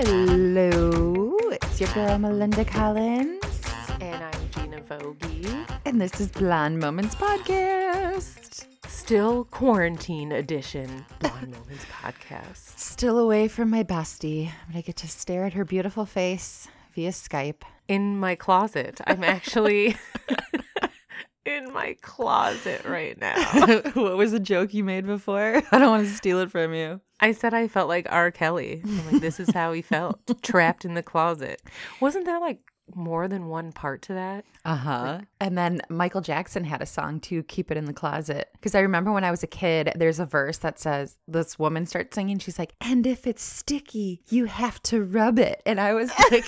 Hello, 0.00 1.36
it's 1.52 1.78
your 1.80 1.88
girl 1.92 2.16
Melinda 2.18 2.64
Collins, 2.64 3.42
And 4.00 4.24
I'm 4.24 4.50
Gina 4.50 4.80
Vogie. 4.80 5.66
and 5.84 6.00
this 6.00 6.18
is 6.20 6.28
Blonde 6.28 6.78
Moments 6.78 7.14
Podcast. 7.14 8.64
Still 8.88 9.44
quarantine 9.44 10.32
edition 10.32 11.04
Blonde 11.18 11.50
Moments 11.50 11.84
podcast. 11.86 12.78
Still 12.78 13.18
away 13.18 13.46
from 13.48 13.68
my 13.68 13.84
bestie, 13.84 14.50
but 14.68 14.76
I 14.76 14.80
get 14.80 14.96
to 14.96 15.08
stare 15.08 15.44
at 15.44 15.52
her 15.52 15.64
beautiful 15.64 16.06
face 16.06 16.66
via 16.94 17.10
Skype. 17.10 17.62
In 17.88 18.18
my 18.18 18.34
closet. 18.36 19.00
I'm 19.06 19.22
actually 19.24 19.96
in 21.44 21.72
my 21.72 21.96
closet 22.02 22.84
right 22.84 23.18
now. 23.18 23.40
what 23.94 24.16
was 24.16 24.32
the 24.32 24.40
joke 24.40 24.74
you 24.74 24.84
made 24.84 25.06
before? 25.06 25.62
I 25.72 25.78
don't 25.78 25.90
want 25.90 26.06
to 26.06 26.14
steal 26.14 26.38
it 26.40 26.50
from 26.50 26.74
you. 26.74 27.00
I 27.20 27.32
said 27.32 27.54
I 27.54 27.68
felt 27.68 27.88
like 27.88 28.06
R. 28.10 28.30
Kelly. 28.30 28.82
I'm 28.84 29.12
like, 29.12 29.20
this 29.20 29.40
is 29.40 29.50
how 29.50 29.72
he 29.72 29.82
felt, 29.82 30.20
trapped 30.42 30.84
in 30.84 30.94
the 30.94 31.02
closet. 31.02 31.62
Wasn't 32.00 32.24
there 32.24 32.40
like 32.40 32.60
more 32.94 33.28
than 33.28 33.48
one 33.48 33.72
part 33.72 34.02
to 34.02 34.14
that? 34.14 34.44
Uh 34.64 34.76
huh. 34.76 35.20
And 35.40 35.56
then 35.56 35.80
Michael 35.88 36.22
Jackson 36.22 36.64
had 36.64 36.82
a 36.82 36.86
song 36.86 37.20
too, 37.20 37.42
keep 37.44 37.70
it 37.70 37.76
in 37.76 37.84
the 37.84 37.92
closet. 37.92 38.48
Because 38.52 38.74
I 38.74 38.80
remember 38.80 39.12
when 39.12 39.24
I 39.24 39.30
was 39.30 39.42
a 39.42 39.46
kid, 39.46 39.92
there's 39.96 40.18
a 40.18 40.26
verse 40.26 40.58
that 40.58 40.78
says, 40.78 41.16
This 41.28 41.58
woman 41.58 41.86
starts 41.86 42.14
singing. 42.14 42.38
She's 42.38 42.58
like, 42.58 42.74
And 42.80 43.06
if 43.06 43.26
it's 43.26 43.42
sticky, 43.42 44.22
you 44.30 44.46
have 44.46 44.82
to 44.84 45.04
rub 45.04 45.38
it. 45.38 45.62
And 45.66 45.80
I 45.80 45.94
was 45.94 46.10
like, 46.30 46.46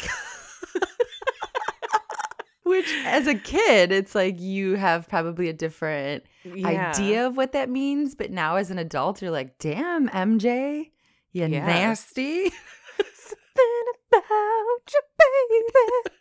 Which, 2.73 2.91
as 3.05 3.27
a 3.27 3.35
kid, 3.35 3.93
it's 3.93 4.15
like 4.15 4.41
you 4.41 4.75
have 4.77 5.09
probably 5.09 5.49
a 5.49 5.53
different 5.53 6.25
idea 6.65 7.27
of 7.27 7.37
what 7.37 7.53
that 7.53 7.69
means. 7.69 8.15
But 8.15 8.31
now, 8.31 8.57
as 8.57 8.71
an 8.71 8.79
adult, 8.79 9.21
you're 9.21 9.31
like, 9.31 9.59
Damn, 9.59 10.09
MJ, 10.09 10.91
you 11.33 11.47
Yeah. 11.47 11.67
nasty. 11.67 12.51
Something 13.15 13.85
about 14.13 14.93
you, 14.93 15.01
baby. 15.19 16.17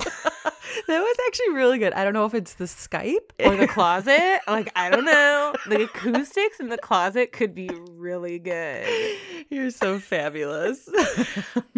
that 0.86 1.00
was 1.00 1.16
actually 1.26 1.50
really 1.54 1.78
good. 1.78 1.92
I 1.94 2.04
don't 2.04 2.12
know 2.12 2.24
if 2.26 2.34
it's 2.34 2.54
the 2.54 2.64
Skype 2.66 3.30
or 3.44 3.56
the 3.56 3.66
closet. 3.76 4.40
Like, 4.46 4.70
I 4.76 4.90
don't 4.90 5.04
know. 5.04 5.54
The 5.66 5.84
acoustics 5.84 6.60
in 6.60 6.68
the 6.68 6.78
closet 6.78 7.32
could 7.32 7.54
be 7.54 7.68
really 7.90 8.38
good. 8.38 8.86
You're 9.50 9.70
so 9.72 9.98
fabulous. 9.98 10.88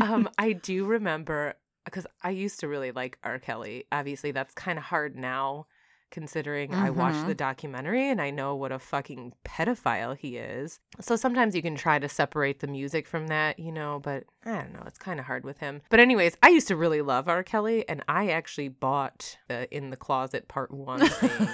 Um, 0.00 0.28
I 0.38 0.52
do 0.52 0.84
remember 0.84 1.54
because 1.90 2.06
I 2.22 2.30
used 2.30 2.60
to 2.60 2.68
really 2.68 2.92
like 2.92 3.18
R. 3.24 3.38
Kelly. 3.38 3.84
Obviously, 3.92 4.30
that's 4.30 4.54
kind 4.54 4.78
of 4.78 4.84
hard 4.84 5.16
now, 5.16 5.66
considering 6.10 6.74
I 6.74 6.90
watched 6.90 7.20
the 7.20 7.32
mm-hmm. 7.32 7.32
documentary 7.32 8.08
and 8.08 8.20
I 8.20 8.30
know 8.30 8.56
what 8.56 8.72
a 8.72 8.78
fucking 8.78 9.32
pedophile 9.44 10.16
he 10.16 10.36
is. 10.38 10.80
So 11.00 11.16
sometimes 11.16 11.54
you 11.54 11.62
can 11.62 11.76
try 11.76 11.98
to 11.98 12.08
separate 12.08 12.60
the 12.60 12.66
music 12.66 13.06
from 13.06 13.28
that, 13.28 13.58
you 13.58 13.72
know, 13.72 14.00
but 14.02 14.24
I 14.44 14.54
don't 14.54 14.72
know. 14.72 14.82
It's 14.86 14.98
kind 14.98 15.20
of 15.20 15.26
hard 15.26 15.44
with 15.44 15.58
him. 15.58 15.82
But, 15.90 16.00
anyways, 16.00 16.36
I 16.42 16.48
used 16.48 16.68
to 16.68 16.76
really 16.76 17.02
love 17.02 17.28
R. 17.28 17.42
Kelly, 17.42 17.88
and 17.88 18.02
I 18.08 18.30
actually 18.30 18.68
bought 18.68 19.36
the 19.48 19.74
In 19.74 19.90
the 19.90 19.96
Closet 19.96 20.48
Part 20.48 20.72
One 20.72 21.06
thing. 21.06 21.48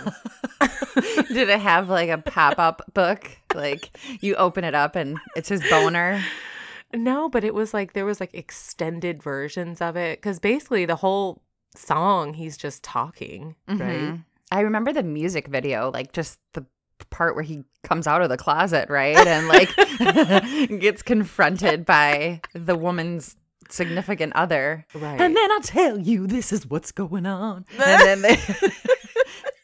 Did 1.28 1.50
it 1.50 1.60
have 1.60 1.88
like 1.88 2.08
a 2.08 2.18
pop 2.18 2.58
up 2.58 2.82
book? 2.94 3.30
Like 3.54 3.98
you 4.20 4.34
open 4.36 4.64
it 4.64 4.74
up 4.74 4.96
and 4.96 5.18
it's 5.34 5.48
his 5.48 5.62
boner. 5.68 6.22
No, 6.94 7.28
but 7.28 7.44
it 7.44 7.54
was 7.54 7.74
like 7.74 7.92
there 7.92 8.04
was 8.06 8.20
like 8.20 8.34
extended 8.34 9.22
versions 9.22 9.80
of 9.80 9.96
it 9.96 10.18
because 10.18 10.38
basically 10.38 10.84
the 10.86 10.96
whole 10.96 11.42
song 11.74 12.32
he's 12.34 12.56
just 12.56 12.82
talking, 12.82 13.54
right? 13.68 13.78
Mhm. 13.78 14.24
I 14.50 14.60
remember 14.60 14.92
the 14.92 15.02
music 15.02 15.48
video, 15.48 15.90
like 15.90 16.12
just 16.12 16.38
the 16.54 16.64
part 17.10 17.34
where 17.34 17.44
he 17.44 17.64
comes 17.82 18.06
out 18.06 18.22
of 18.22 18.28
the 18.28 18.36
closet, 18.36 18.88
right? 18.88 19.16
And 19.26 19.48
like 19.48 19.74
gets 20.80 21.02
confronted 21.02 21.84
by 21.84 22.40
the 22.54 22.76
woman's 22.76 23.36
significant 23.68 24.32
other. 24.34 24.86
Right. 24.94 25.20
And 25.20 25.36
then 25.36 25.50
I'll 25.52 25.60
tell 25.60 25.98
you 25.98 26.26
this 26.28 26.52
is 26.52 26.66
what's 26.66 26.92
going 26.92 27.26
on. 27.26 27.66
And 27.84 28.00
then 28.02 28.22
they 28.22 28.36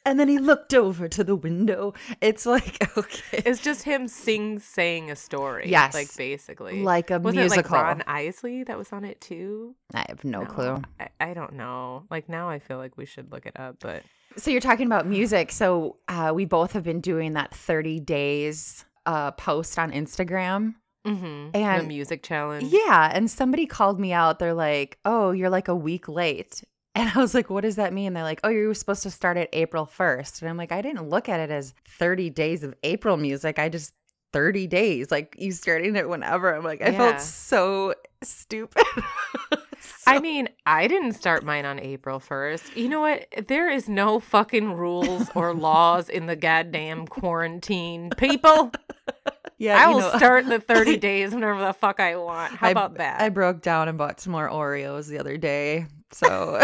And 0.05 0.19
then 0.19 0.29
he 0.29 0.39
looked 0.39 0.75
over 0.75 1.07
to 1.09 1.23
the 1.23 1.37
window. 1.37 1.95
It's 2.21 2.45
like 2.45 2.77
okay. 2.99 3.43
it's 3.47 3.61
just 3.61 3.85
him 3.85 4.09
sing 4.09 4.59
saying 4.59 5.11
a 5.11 5.17
story. 5.17 5.69
Yes. 5.71 5.95
like 5.95 6.15
basically 6.17 6.83
like 6.83 7.11
a 7.11 7.21
was 7.21 7.35
musical. 7.37 7.61
it 7.61 7.71
like 7.71 7.71
Ron 7.71 8.03
Isley 8.07 8.65
that 8.65 8.77
was 8.77 8.93
on 8.93 9.05
it 9.05 9.21
too? 9.21 9.77
I 9.95 10.05
have 10.09 10.25
no, 10.25 10.45
clue. 10.45 10.83
I, 10.99 11.09
I 11.21 11.35
don't 11.35 11.53
know. 11.55 12.05
Like 12.11 12.29
now, 12.29 12.49
I 12.49 12.59
feel 12.59 12.79
like 12.79 12.97
we 12.97 13.07
should 13.07 13.31
look 13.31 13.47
it 13.47 13.59
up, 13.59 13.77
but 13.81 14.03
So 14.37 14.51
you're 14.51 14.61
talking 14.61 14.87
about 14.87 15.07
music. 15.07 15.53
So 15.53 15.99
uh, 16.09 16.33
we 16.35 16.47
both 16.47 16.73
have 16.73 16.83
been 16.83 17.01
doing 17.01 17.35
that 17.35 17.55
30 17.55 18.01
days 18.01 18.85
uh, 19.07 19.31
post 19.33 19.79
on 19.79 19.93
Instagram. 19.93 20.75
mm-hmm. 21.07 21.51
the 21.53 21.59
And- 21.59 21.87
music 21.89 22.23
challenge. 22.25 22.73
Yeah, 22.73 23.11
and 23.13 23.31
somebody 23.31 23.67
called 23.67 24.01
me 24.01 24.13
out. 24.13 24.39
They're 24.41 24.55
like, 24.55 24.99
"Oh, 25.05 25.31
you're 25.33 25.51
like 25.51 25.69
a 25.69 25.77
week 25.77 26.09
late." 26.09 26.63
And 26.95 27.11
I 27.15 27.19
was 27.21 27.33
like, 27.35 27.49
"What 27.49 27.63
does 27.63 27.77
that 27.77 27.93
mean?" 27.93 28.13
They're 28.13 28.23
like, 28.23 28.41
"Oh, 28.45 28.49
you 28.51 28.67
were 28.69 28.75
supposed 28.75 29.03
to 29.05 29.11
start 29.11 29.37
at 29.37 29.49
April 29.53 29.87
1st." 29.87 30.43
And 30.43 30.51
I'm 30.51 30.57
like, 30.59 30.73
"I 30.73 30.83
didn't 30.83 31.09
look 31.09 31.29
at 31.29 31.41
it 31.41 31.51
as 31.51 31.75
30 31.99 32.29
days 32.31 32.63
of 32.63 32.75
April 32.83 33.17
music. 33.17 33.59
I 33.59 33.69
just 33.71 33.95
30 34.33 34.67
days. 34.67 35.11
Like 35.11 35.35
you 35.39 35.53
starting 35.53 35.97
it 35.97 36.09
whenever." 36.09 36.55
I'm 36.55 36.65
like, 36.65 36.83
I 36.83 36.91
Yeah. 36.91 36.99
felt 36.99 37.21
so 37.21 37.95
stupid. 38.23 38.85
I 40.07 40.19
mean, 40.21 40.49
I 40.67 40.87
didn't 40.87 41.13
start 41.15 41.45
mine 41.45 41.65
on 41.65 41.81
April 41.81 42.21
1st. 42.21 42.77
You 42.77 42.89
know 42.89 43.01
what? 43.01 43.27
There 43.49 43.71
is 43.71 43.89
no 43.89 44.21
fucking 44.21 44.75
rules 44.75 45.31
or 45.35 45.55
laws 45.55 46.09
in 46.09 46.27
the 46.27 46.37
goddamn 46.37 47.07
quarantine. 47.07 48.11
People, 48.17 48.73
yeah, 49.63 49.83
I 49.85 49.89
will 49.89 50.01
know, 50.01 50.17
start 50.17 50.47
the 50.47 50.59
30 50.75 50.97
days 50.99 51.35
whenever 51.35 51.61
the 51.61 51.73
fuck 51.73 52.01
I 52.01 52.17
want. 52.17 52.55
How 52.55 52.69
I- 52.69 52.71
about 52.71 52.95
that? 52.97 53.21
I 53.21 53.29
broke 53.29 53.63
down 53.63 53.89
and 53.89 53.97
bought 53.97 54.21
some 54.21 54.33
more 54.33 54.49
Oreos 54.49 55.09
the 55.09 55.19
other 55.19 55.37
day. 55.37 55.87
So, 56.11 56.61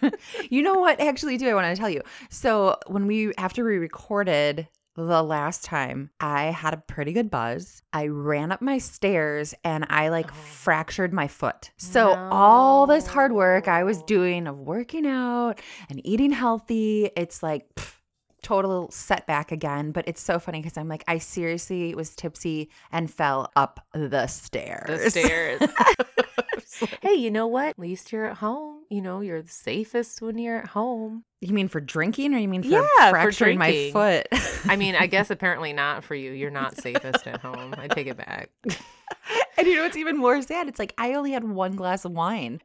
you 0.50 0.62
know 0.62 0.74
what? 0.78 1.00
Actually, 1.00 1.36
do 1.36 1.48
I 1.48 1.54
want 1.54 1.74
to 1.74 1.80
tell 1.80 1.90
you? 1.90 2.02
So, 2.30 2.76
when 2.86 3.06
we 3.06 3.34
after 3.36 3.64
we 3.64 3.76
recorded 3.78 4.68
the 4.94 5.22
last 5.22 5.64
time, 5.64 6.10
I 6.20 6.44
had 6.52 6.74
a 6.74 6.76
pretty 6.76 7.12
good 7.12 7.30
buzz. 7.30 7.82
I 7.92 8.08
ran 8.08 8.52
up 8.52 8.60
my 8.60 8.76
stairs 8.78 9.54
and 9.64 9.86
I 9.88 10.10
like 10.10 10.30
Oh. 10.30 10.34
fractured 10.34 11.12
my 11.12 11.26
foot. 11.28 11.70
So, 11.78 12.10
all 12.30 12.86
this 12.86 13.06
hard 13.06 13.32
work 13.32 13.66
I 13.68 13.82
was 13.84 14.02
doing 14.04 14.46
of 14.46 14.58
working 14.60 15.06
out 15.06 15.54
and 15.88 16.00
eating 16.06 16.30
healthy, 16.30 17.10
it's 17.16 17.42
like 17.42 17.74
pff, 17.74 17.94
total 18.42 18.90
setback 18.90 19.52
again. 19.52 19.92
But 19.92 20.06
it's 20.08 20.20
so 20.20 20.38
funny 20.38 20.60
because 20.60 20.76
I'm 20.76 20.88
like, 20.88 21.04
I 21.08 21.18
seriously 21.18 21.94
was 21.94 22.14
tipsy 22.14 22.70
and 22.90 23.10
fell 23.10 23.50
up 23.56 23.84
the 23.92 24.26
stairs. 24.26 25.02
the 25.02 25.10
stairs. 26.80 26.98
hey, 27.00 27.14
you 27.14 27.30
know 27.30 27.46
what? 27.46 27.68
At 27.68 27.78
least 27.78 28.12
you're 28.12 28.26
at 28.26 28.36
home. 28.38 28.82
You 28.88 29.00
know, 29.00 29.20
you're 29.20 29.42
the 29.42 29.48
safest 29.48 30.20
when 30.20 30.38
you're 30.38 30.58
at 30.58 30.68
home. 30.68 31.24
You 31.40 31.54
mean 31.54 31.68
for 31.68 31.80
drinking 31.80 32.34
or 32.34 32.38
you 32.38 32.46
mean 32.48 32.62
for 32.62 32.68
Yeah, 32.68 32.82
for 32.82 33.10
fracturing 33.10 33.58
my 33.58 33.90
foot? 33.92 34.26
I 34.64 34.76
mean, 34.76 34.94
I 34.94 35.06
guess 35.06 35.30
apparently 35.30 35.72
not 35.72 36.04
for 36.04 36.14
you. 36.14 36.30
You're 36.32 36.50
not 36.50 36.76
safest 36.76 37.26
at 37.26 37.40
home. 37.40 37.74
I 37.78 37.88
take 37.88 38.06
it 38.06 38.16
back. 38.16 38.50
and 39.56 39.66
you 39.66 39.74
know 39.74 39.82
what's 39.82 39.96
even 39.96 40.16
more 40.16 40.40
sad? 40.42 40.68
It's 40.68 40.78
like 40.78 40.94
I 40.98 41.14
only 41.14 41.32
had 41.32 41.44
one 41.44 41.74
glass 41.74 42.04
of 42.04 42.12
wine. 42.12 42.60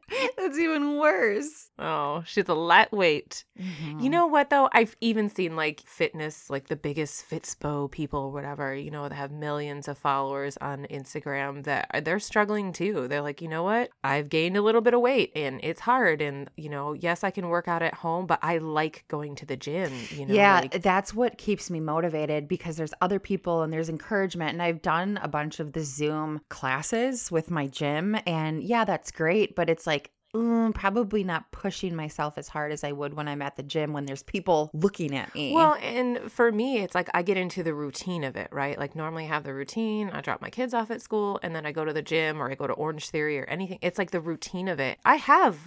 That's 0.48 0.60
even 0.60 0.96
worse. 0.96 1.70
Oh, 1.78 2.22
she's 2.26 2.48
a 2.48 2.54
lightweight. 2.54 3.44
You 3.54 3.64
mm-hmm. 3.64 4.08
know 4.08 4.26
what 4.26 4.48
though? 4.48 4.70
I've 4.72 4.96
even 5.02 5.28
seen 5.28 5.56
like 5.56 5.82
fitness, 5.86 6.48
like 6.48 6.68
the 6.68 6.76
biggest 6.76 7.28
Fitspo 7.28 7.90
people 7.90 8.20
or 8.20 8.32
whatever, 8.32 8.74
you 8.74 8.90
know, 8.90 9.02
that 9.02 9.14
have 9.14 9.30
millions 9.30 9.88
of 9.88 9.98
followers 9.98 10.56
on 10.62 10.86
Instagram 10.90 11.64
that 11.64 11.90
are- 11.92 12.00
they're 12.00 12.18
struggling 12.18 12.72
too. 12.72 13.08
They're 13.08 13.20
like, 13.20 13.42
you 13.42 13.48
know 13.48 13.62
what? 13.62 13.90
I've 14.02 14.30
gained 14.30 14.56
a 14.56 14.62
little 14.62 14.80
bit 14.80 14.94
of 14.94 15.02
weight 15.02 15.32
and 15.36 15.60
it's 15.62 15.80
hard. 15.80 16.22
And, 16.22 16.48
you 16.56 16.70
know, 16.70 16.94
yes, 16.94 17.22
I 17.22 17.30
can 17.30 17.48
work 17.48 17.68
out 17.68 17.82
at 17.82 17.94
home, 17.94 18.26
but 18.26 18.38
I 18.40 18.56
like 18.56 19.04
going 19.08 19.36
to 19.36 19.46
the 19.46 19.56
gym, 19.56 19.92
you 20.10 20.24
know? 20.24 20.34
yeah, 20.34 20.60
like- 20.60 20.82
that's 20.82 21.12
what 21.12 21.36
keeps 21.36 21.70
me 21.70 21.78
motivated 21.78 22.48
because 22.48 22.78
there's 22.78 22.94
other 23.02 23.18
people 23.18 23.62
and 23.62 23.70
there's 23.70 23.90
encouragement. 23.90 24.52
And 24.52 24.62
I've 24.62 24.80
done 24.80 25.18
a 25.22 25.28
bunch 25.28 25.60
of 25.60 25.74
the 25.74 25.84
Zoom 25.84 26.40
classes 26.48 27.30
with 27.30 27.50
my 27.50 27.66
gym. 27.66 28.16
And 28.26 28.62
yeah, 28.62 28.86
that's 28.86 29.10
great. 29.10 29.54
But 29.54 29.68
it's 29.68 29.86
like, 29.86 30.10
mm, 30.34 30.74
probably 30.74 31.24
not 31.24 31.50
pushing 31.52 31.94
myself 31.94 32.38
as 32.38 32.48
hard 32.48 32.72
as 32.72 32.84
I 32.84 32.92
would 32.92 33.14
when 33.14 33.28
I'm 33.28 33.42
at 33.42 33.56
the 33.56 33.62
gym 33.62 33.92
when 33.92 34.06
there's 34.06 34.22
people 34.22 34.70
looking 34.72 35.14
at 35.16 35.34
me. 35.34 35.52
Well, 35.54 35.74
and 35.82 36.30
for 36.30 36.52
me, 36.52 36.78
it's 36.78 36.94
like 36.94 37.08
I 37.14 37.22
get 37.22 37.36
into 37.36 37.62
the 37.62 37.74
routine 37.74 38.24
of 38.24 38.36
it, 38.36 38.48
right? 38.52 38.78
Like 38.78 38.94
normally 38.94 39.24
I 39.24 39.28
have 39.28 39.44
the 39.44 39.54
routine, 39.54 40.10
I 40.10 40.20
drop 40.20 40.40
my 40.42 40.50
kids 40.50 40.74
off 40.74 40.90
at 40.90 41.02
school, 41.02 41.40
and 41.42 41.54
then 41.54 41.66
I 41.66 41.72
go 41.72 41.84
to 41.84 41.92
the 41.92 42.02
gym 42.02 42.40
or 42.42 42.50
I 42.50 42.54
go 42.54 42.66
to 42.66 42.72
Orange 42.74 43.10
Theory 43.10 43.38
or 43.38 43.44
anything. 43.44 43.78
It's 43.82 43.98
like 43.98 44.10
the 44.10 44.20
routine 44.20 44.68
of 44.68 44.80
it. 44.80 44.98
I 45.04 45.16
have 45.16 45.58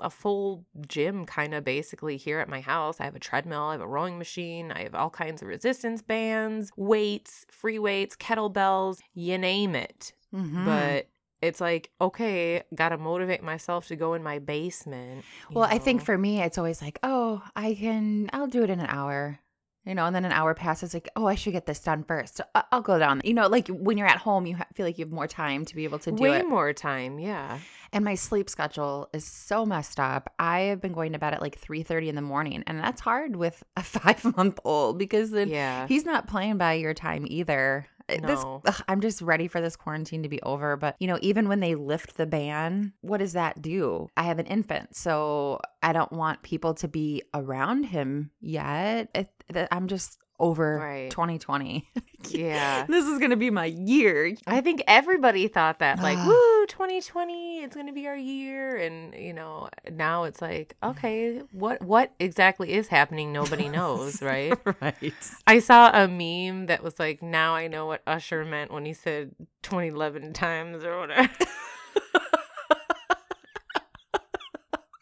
a 0.00 0.10
full 0.10 0.64
gym 0.86 1.24
kind 1.24 1.54
of 1.54 1.64
basically 1.64 2.16
here 2.16 2.40
at 2.40 2.48
my 2.48 2.60
house. 2.60 3.00
I 3.00 3.04
have 3.04 3.16
a 3.16 3.20
treadmill, 3.20 3.64
I 3.64 3.72
have 3.72 3.80
a 3.80 3.86
rowing 3.86 4.18
machine, 4.18 4.70
I 4.72 4.82
have 4.82 4.94
all 4.94 5.10
kinds 5.10 5.42
of 5.42 5.48
resistance 5.48 6.02
bands, 6.02 6.70
weights, 6.76 7.46
free 7.50 7.78
weights, 7.78 8.16
kettlebells, 8.16 8.98
you 9.14 9.38
name 9.38 9.74
it. 9.74 10.12
Mhm. 10.34 10.64
But 10.64 11.08
it's 11.40 11.60
like, 11.60 11.90
okay, 12.00 12.62
gotta 12.74 12.98
motivate 12.98 13.42
myself 13.42 13.86
to 13.88 13.96
go 13.96 14.14
in 14.14 14.22
my 14.22 14.38
basement. 14.38 15.24
Well, 15.52 15.64
I 15.70 15.78
think 15.78 16.02
for 16.04 16.18
me, 16.18 16.40
it's 16.42 16.58
always 16.58 16.82
like, 16.82 16.98
oh, 17.02 17.42
I 17.54 17.74
can, 17.74 18.28
I'll 18.32 18.46
do 18.48 18.62
it 18.64 18.70
in 18.70 18.80
an 18.80 18.86
hour. 18.88 19.38
you 19.86 19.94
know, 19.94 20.04
and 20.04 20.14
then 20.14 20.26
an 20.26 20.32
hour 20.32 20.52
passes, 20.52 20.92
like, 20.92 21.08
oh, 21.16 21.24
I 21.26 21.34
should 21.34 21.54
get 21.54 21.64
this 21.64 21.78
done 21.80 22.02
first. 22.04 22.36
So 22.36 22.44
I'll 22.72 22.82
go 22.82 22.98
down. 22.98 23.22
You 23.24 23.32
know, 23.32 23.46
like 23.46 23.68
when 23.68 23.96
you're 23.96 24.06
at 24.08 24.18
home, 24.18 24.44
you 24.44 24.56
feel 24.74 24.84
like 24.84 24.98
you 24.98 25.06
have 25.06 25.12
more 25.12 25.26
time 25.28 25.64
to 25.64 25.74
be 25.74 25.84
able 25.84 25.98
to 26.00 26.12
do 26.12 26.22
Way 26.24 26.40
it. 26.40 26.46
more 26.48 26.74
time. 26.74 27.18
Yeah. 27.18 27.58
And 27.94 28.04
my 28.04 28.14
sleep 28.14 28.50
schedule 28.50 29.08
is 29.14 29.24
so 29.24 29.64
messed 29.64 29.98
up. 29.98 30.34
I 30.38 30.60
have 30.68 30.82
been 30.82 30.92
going 30.92 31.12
to 31.14 31.18
bed 31.18 31.32
at 31.32 31.40
like 31.40 31.58
3:30 31.58 32.08
in 32.08 32.16
the 32.16 32.20
morning, 32.20 32.64
and 32.66 32.78
that's 32.78 33.00
hard 33.00 33.34
with 33.36 33.62
a 33.78 33.80
5-month-old 34.28 34.98
because 34.98 35.30
then 35.30 35.48
Yeah. 35.48 35.86
he's 35.86 36.04
not 36.04 36.26
playing 36.28 36.58
by 36.58 36.74
your 36.74 36.92
time 36.94 37.24
either. 37.26 37.86
This, 38.08 38.42
ugh, 38.44 38.82
I'm 38.88 39.00
just 39.00 39.20
ready 39.20 39.48
for 39.48 39.60
this 39.60 39.76
quarantine 39.76 40.22
to 40.22 40.28
be 40.28 40.40
over. 40.42 40.76
But, 40.76 40.96
you 40.98 41.06
know, 41.06 41.18
even 41.20 41.48
when 41.48 41.60
they 41.60 41.74
lift 41.74 42.16
the 42.16 42.26
ban, 42.26 42.92
what 43.02 43.18
does 43.18 43.34
that 43.34 43.60
do? 43.60 44.08
I 44.16 44.22
have 44.22 44.38
an 44.38 44.46
infant, 44.46 44.96
so 44.96 45.60
I 45.82 45.92
don't 45.92 46.12
want 46.12 46.42
people 46.42 46.74
to 46.74 46.88
be 46.88 47.22
around 47.34 47.84
him 47.84 48.30
yet. 48.40 49.10
It, 49.14 49.28
th- 49.52 49.68
I'm 49.70 49.88
just 49.88 50.18
over 50.38 50.78
Right. 50.78 51.10
2020. 51.10 51.88
Yeah. 52.30 52.84
this 52.88 53.06
is 53.06 53.18
going 53.20 53.30
to 53.30 53.36
be 53.36 53.48
my 53.48 53.66
year. 53.66 54.34
I 54.46 54.60
think 54.60 54.82
everybody 54.88 55.46
thought 55.48 55.78
that, 55.78 55.98
like, 56.02 56.18
woo, 56.26 56.66
2020, 56.66 57.62
it's 57.62 57.74
gonna 57.76 57.92
be 57.92 58.06
our 58.08 58.16
year, 58.16 58.76
and 58.76 59.14
you 59.14 59.32
know, 59.32 59.68
now 59.90 60.24
it's 60.24 60.42
like, 60.42 60.74
okay, 60.82 61.40
what 61.52 61.80
what 61.80 62.12
exactly 62.18 62.72
is 62.74 62.88
happening? 62.88 63.32
Nobody 63.32 63.68
knows, 63.78 64.20
right? 64.22 64.52
right. 64.82 65.14
I 65.46 65.60
saw 65.60 65.90
a 65.94 66.08
meme 66.08 66.66
that 66.66 66.82
was 66.82 66.98
like, 66.98 67.22
now 67.22 67.54
I 67.54 67.68
know 67.68 67.86
what 67.86 68.02
Usher 68.06 68.44
meant 68.44 68.72
when 68.72 68.84
he 68.84 68.92
said 68.92 69.34
2011 69.62 70.32
times 70.34 70.84
or 70.84 70.98
whatever. 70.98 71.30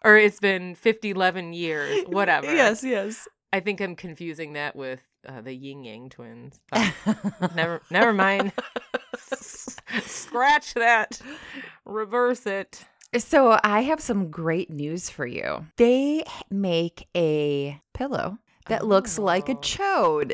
or 0.04 0.16
it's 0.16 0.38
been 0.38 0.74
50, 0.74 1.10
11 1.10 1.52
years, 1.52 2.04
whatever. 2.06 2.46
Yes, 2.54 2.84
yes. 2.84 3.26
I 3.52 3.60
think 3.60 3.80
I'm 3.80 3.96
confusing 3.96 4.52
that 4.52 4.76
with 4.76 5.00
uh, 5.28 5.40
the 5.40 5.52
Ying 5.54 5.84
Yang 5.84 6.10
twins. 6.10 6.60
But 6.70 6.92
never, 7.56 7.80
never 7.90 8.12
mind. 8.12 8.52
Scratch 10.06 10.74
that. 10.74 11.20
Reverse 11.84 12.46
it. 12.46 12.84
So 13.18 13.58
I 13.62 13.80
have 13.82 14.00
some 14.00 14.30
great 14.30 14.70
news 14.70 15.08
for 15.10 15.26
you. 15.26 15.66
They 15.76 16.24
make 16.50 17.06
a 17.16 17.80
pillow 17.94 18.38
that 18.66 18.86
looks 18.86 19.18
like 19.18 19.48
a 19.48 19.52
Oh. 19.52 19.56
chode. 19.56 20.32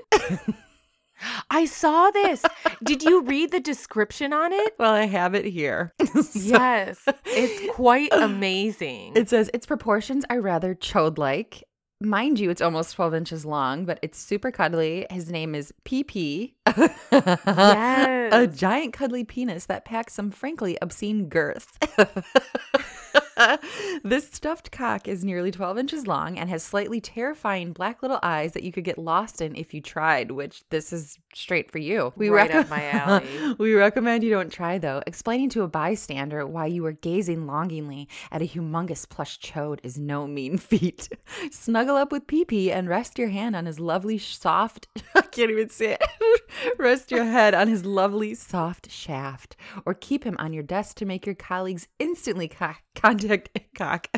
I 1.51 1.67
saw 1.67 2.11
this. 2.11 2.45
Did 2.83 3.05
you 3.05 3.23
read 3.23 3.53
the 3.53 3.61
description 3.61 4.33
on 4.33 4.53
it? 4.53 4.75
well, 4.79 4.93
I 4.93 5.07
have 5.07 5.35
it 5.37 5.45
here. 5.45 5.93
So 6.05 6.23
Yes, 6.35 6.99
it's 7.27 7.75
quite 7.77 8.13
amazing. 8.13 9.13
It 9.15 9.29
says 9.29 9.49
its 9.55 9.65
proportions 9.67 10.25
are 10.31 10.41
rather 10.41 10.75
chode 10.75 11.19
like. 11.19 11.63
Mind 12.05 12.41
you, 12.41 12.51
it's 12.51 12.61
almost 12.61 12.95
12 12.95 13.15
inches 13.15 13.47
long, 13.47 13.85
but 13.85 13.99
it's 14.03 14.19
super 14.19 14.51
cuddly. 14.51 15.07
His 15.11 15.31
name 15.31 15.55
is 15.55 15.73
PP. 15.85 16.53
yes. 17.13 18.33
A 18.33 18.47
giant 18.47 18.93
cuddly 18.93 19.25
penis 19.25 19.67
that 19.67 19.85
packs 19.85 20.15
some 20.15 20.31
frankly 20.31 20.77
obscene 20.83 21.29
girth. 21.29 21.79
this 24.05 24.29
stuffed 24.31 24.71
cock 24.71 25.09
is 25.09 25.25
nearly 25.25 25.51
12 25.51 25.79
inches 25.79 26.07
long 26.07 26.39
and 26.39 26.49
has 26.51 26.63
slightly 26.63 27.01
terrifying 27.01 27.73
black 27.73 28.03
little 28.03 28.19
eyes 28.23 28.53
that 28.53 28.63
you 28.63 28.73
could 28.73 28.85
get 28.85 28.99
lost 28.99 29.41
in 29.41 29.55
if 29.57 29.73
you 29.75 29.81
tried, 29.81 30.31
which 30.31 30.63
this 30.71 30.93
is 30.93 31.19
straight 31.35 31.71
for 31.71 31.79
you. 31.79 32.13
Right 32.29 32.51
up 32.51 32.71
my 32.71 32.89
alley. 32.91 33.55
we 33.59 33.75
recommend 33.75 34.23
you 34.25 34.31
don't 34.31 34.51
try 34.53 34.79
though. 34.79 35.03
Explaining 35.07 35.49
to 35.51 35.63
a 35.63 35.69
bystander 35.69 36.47
why 36.47 36.67
you 36.67 36.83
were 36.83 36.93
gazing 36.93 37.47
longingly 37.47 38.09
at 38.31 38.43
a 38.43 38.47
humongous 38.47 39.09
plush 39.09 39.39
chode 39.41 39.81
is 39.83 39.99
no 39.99 40.27
mean 40.27 40.59
feat. 40.59 41.09
Snuggle 41.51 41.97
up 41.97 42.13
with 42.13 42.27
PP 42.27 42.71
and 42.71 42.89
rest 42.89 43.19
your 43.19 43.29
hand 43.29 43.57
on 43.57 43.67
his 43.67 43.81
lovely 43.81 44.19
soft 44.19 44.89
I 45.15 45.23
can't 45.23 45.51
even 45.51 45.69
say 45.69 45.97
it. 46.01 46.79
rest 46.79 47.11
your 47.11 47.25
head 47.25 47.55
on 47.55 47.69
his 47.69 47.85
lovely 47.85 48.35
soft 48.35 48.91
shaft 48.91 49.57
or 49.87 49.95
keep 49.95 50.25
him 50.25 50.37
on 50.39 50.53
your 50.53 50.63
desk 50.63 50.97
to 50.97 51.07
make 51.07 51.27
your 51.27 51.35
colleagues 51.35 51.89
instantly 51.99 52.49
co- 52.49 52.75
contact 53.23 53.59
cock 53.77 54.09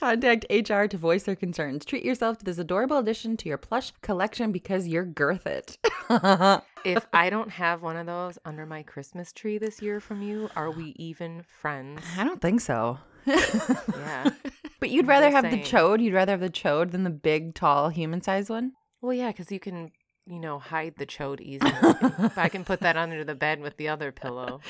Contact 0.00 0.44
HR 0.50 0.84
to 0.84 0.98
voice 0.98 1.22
their 1.22 1.36
concerns. 1.36 1.84
Treat 1.84 2.04
yourself 2.04 2.38
to 2.38 2.44
this 2.44 2.58
adorable 2.58 2.98
addition 2.98 3.38
to 3.38 3.48
your 3.48 3.56
plush 3.56 3.92
collection 4.02 4.52
because 4.52 4.86
you're 4.86 5.04
girth 5.04 5.46
it. 5.46 5.78
if 6.84 7.06
I 7.12 7.30
don't 7.30 7.48
have 7.50 7.80
one 7.80 7.96
of 7.96 8.04
those 8.04 8.38
under 8.44 8.66
my 8.66 8.82
Christmas 8.82 9.32
tree 9.32 9.56
this 9.56 9.80
year 9.80 10.00
from 10.00 10.20
you, 10.20 10.50
are 10.56 10.70
we 10.70 10.94
even 10.96 11.42
friends? 11.42 12.02
I 12.18 12.24
don't 12.24 12.42
think 12.42 12.60
so. 12.60 12.98
Yeah. 13.26 14.30
But 14.78 14.90
you'd 14.90 15.06
I'm 15.06 15.10
rather 15.10 15.30
have 15.30 15.50
the 15.50 15.62
chode. 15.62 16.02
You'd 16.02 16.12
rather 16.12 16.32
have 16.32 16.40
the 16.40 16.50
chode 16.50 16.90
than 16.90 17.04
the 17.04 17.10
big, 17.10 17.54
tall, 17.54 17.88
human-sized 17.88 18.50
one. 18.50 18.72
Well, 19.00 19.14
yeah, 19.14 19.28
because 19.28 19.50
you 19.50 19.60
can, 19.60 19.92
you 20.26 20.40
know, 20.40 20.58
hide 20.58 20.94
the 20.96 21.06
chode 21.06 21.40
easily. 21.40 21.72
if 21.74 22.38
I 22.38 22.48
can 22.48 22.64
put 22.64 22.80
that 22.80 22.96
under 22.96 23.24
the 23.24 23.34
bed 23.34 23.60
with 23.60 23.76
the 23.76 23.88
other 23.88 24.10
pillow. 24.12 24.60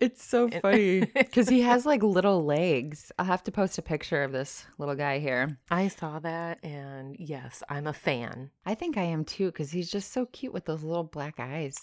It's 0.00 0.24
so 0.24 0.48
funny 0.48 1.00
because 1.14 1.48
he 1.48 1.60
has 1.62 1.86
like 1.86 2.02
little 2.02 2.44
legs. 2.44 3.12
I'll 3.18 3.24
have 3.26 3.44
to 3.44 3.52
post 3.52 3.78
a 3.78 3.82
picture 3.82 4.22
of 4.22 4.32
this 4.32 4.66
little 4.78 4.94
guy 4.96 5.18
here. 5.20 5.58
I 5.70 5.88
saw 5.88 6.18
that, 6.20 6.62
and 6.64 7.16
yes, 7.18 7.62
I'm 7.68 7.86
a 7.86 7.92
fan. 7.92 8.50
I 8.66 8.74
think 8.74 8.96
I 8.96 9.02
am 9.02 9.24
too 9.24 9.46
because 9.46 9.70
he's 9.70 9.90
just 9.90 10.12
so 10.12 10.26
cute 10.26 10.52
with 10.52 10.64
those 10.64 10.82
little 10.82 11.04
black 11.04 11.38
eyes. 11.38 11.76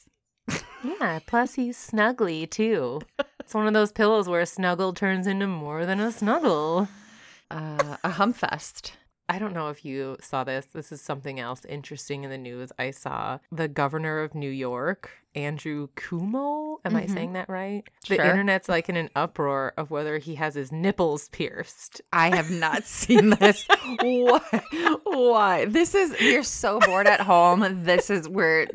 Yeah, 0.83 1.19
plus 1.25 1.53
he's 1.53 1.77
snuggly 1.77 2.49
too. 2.49 3.01
It's 3.39 3.53
one 3.53 3.67
of 3.67 3.73
those 3.73 3.91
pillows 3.91 4.27
where 4.27 4.41
a 4.41 4.45
snuggle 4.45 4.93
turns 4.93 5.27
into 5.27 5.47
more 5.47 5.85
than 5.85 5.99
a 5.99 6.11
snuggle. 6.11 6.87
Uh, 7.49 7.97
a 8.03 8.09
humpfest. 8.09 8.91
I 9.31 9.39
don't 9.39 9.53
know 9.53 9.69
if 9.69 9.85
you 9.85 10.17
saw 10.21 10.43
this. 10.43 10.65
This 10.67 10.91
is 10.91 11.01
something 11.01 11.39
else 11.39 11.63
interesting 11.65 12.23
in 12.23 12.29
the 12.29 12.37
news. 12.37 12.71
I 12.77 12.91
saw 12.91 13.39
the 13.51 13.67
governor 13.67 14.19
of 14.19 14.35
New 14.35 14.49
York, 14.49 15.09
Andrew 15.35 15.87
Cuomo. 15.95 16.77
Am 16.83 16.95
I 16.95 17.03
Mhm. 17.05 17.13
saying 17.13 17.33
that 17.33 17.47
right? 17.49 17.83
The 18.07 18.15
internet's 18.29 18.67
like 18.67 18.89
in 18.89 18.97
an 18.97 19.09
uproar 19.15 19.73
of 19.77 19.89
whether 19.91 20.17
he 20.17 20.35
has 20.35 20.55
his 20.55 20.71
nipples 20.71 21.29
pierced. 21.29 22.01
I 22.13 22.35
have 22.35 22.51
not 22.51 22.83
seen 22.85 23.29
this. 23.31 23.65
Why? 24.01 24.41
Why? 25.03 25.65
This 25.65 25.95
is 25.95 26.19
you're 26.19 26.43
so 26.43 26.79
bored 26.79 27.07
at 27.07 27.21
home. 27.21 27.83
This 27.83 28.09
is 28.09 28.27
we're 28.27 28.67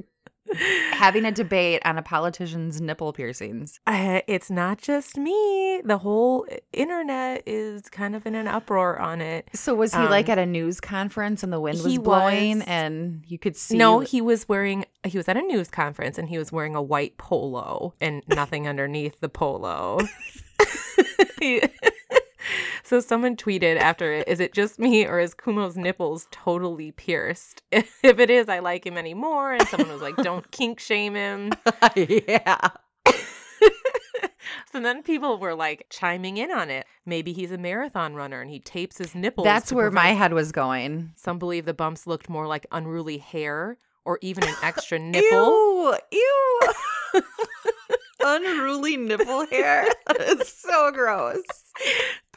having 0.92 1.24
a 1.24 1.32
debate 1.32 1.82
on 1.84 1.98
a 1.98 2.02
politician's 2.02 2.80
nipple 2.80 3.12
piercings. 3.12 3.80
Uh, 3.86 4.20
it's 4.26 4.50
not 4.50 4.78
just 4.80 5.16
me. 5.16 5.80
The 5.84 5.98
whole 5.98 6.46
internet 6.72 7.42
is 7.46 7.82
kind 7.88 8.14
of 8.16 8.26
in 8.26 8.34
an 8.34 8.46
uproar 8.48 8.98
on 8.98 9.20
it. 9.20 9.48
So 9.54 9.74
was 9.74 9.92
he 9.94 10.00
like 10.00 10.26
Um, 10.28 10.32
at 10.32 10.38
a 10.38 10.46
news 10.46 10.80
conference 10.80 11.42
and 11.42 11.52
the 11.52 11.60
wind 11.60 11.82
was 11.82 11.98
blowing 11.98 12.58
was- 12.58 12.66
and 12.68 13.24
you 13.26 13.38
could 13.38 13.56
see? 13.56 13.76
No, 13.76 14.00
he 14.00 14.20
was 14.20 14.48
wearing 14.48 14.84
he 15.04 15.16
was 15.18 15.28
at 15.28 15.36
a 15.36 15.42
news 15.42 15.68
conference 15.68 16.18
and 16.18 16.28
he 16.28 16.38
was 16.38 16.50
wearing 16.50 16.74
a 16.74 16.82
white 16.82 17.16
polo 17.18 17.94
and 18.00 18.22
nothing 18.28 18.66
underneath 18.68 19.20
the 19.20 19.28
polo. 19.28 19.98
So 22.86 23.00
someone 23.00 23.34
tweeted 23.34 23.78
after 23.78 24.12
it, 24.12 24.28
is 24.28 24.38
it 24.38 24.52
just 24.54 24.78
me 24.78 25.04
or 25.04 25.18
is 25.18 25.34
Cuomo's 25.34 25.76
nipples 25.76 26.28
totally 26.30 26.92
pierced? 26.92 27.62
If 27.72 28.20
it 28.20 28.30
is, 28.30 28.48
I 28.48 28.60
like 28.60 28.86
him 28.86 28.96
anymore. 28.96 29.54
And 29.54 29.66
someone 29.66 29.90
was 29.90 30.00
like, 30.00 30.14
don't 30.18 30.48
kink 30.52 30.78
shame 30.78 31.16
him. 31.16 31.52
yeah. 31.96 32.68
So 34.70 34.80
then 34.80 35.02
people 35.02 35.38
were 35.38 35.54
like 35.54 35.86
chiming 35.90 36.36
in 36.36 36.52
on 36.52 36.70
it. 36.70 36.86
Maybe 37.04 37.32
he's 37.32 37.50
a 37.50 37.58
marathon 37.58 38.14
runner 38.14 38.40
and 38.40 38.50
he 38.50 38.60
tapes 38.60 38.98
his 38.98 39.14
nipples. 39.14 39.44
That's 39.44 39.72
where 39.72 39.90
my 39.90 40.08
head 40.08 40.32
was 40.32 40.52
going. 40.52 41.12
Some 41.16 41.38
believe 41.38 41.64
the 41.64 41.74
bumps 41.74 42.06
looked 42.06 42.28
more 42.28 42.46
like 42.46 42.66
unruly 42.70 43.18
hair 43.18 43.76
or 44.04 44.18
even 44.22 44.44
an 44.44 44.54
extra 44.62 44.98
nipple. 44.98 45.96
Ew, 46.12 46.60
ew. 47.14 47.22
Unruly 48.20 48.96
nipple 48.96 49.46
hair. 49.46 49.86
It's 50.10 50.52
so 50.60 50.92
gross. 50.92 51.42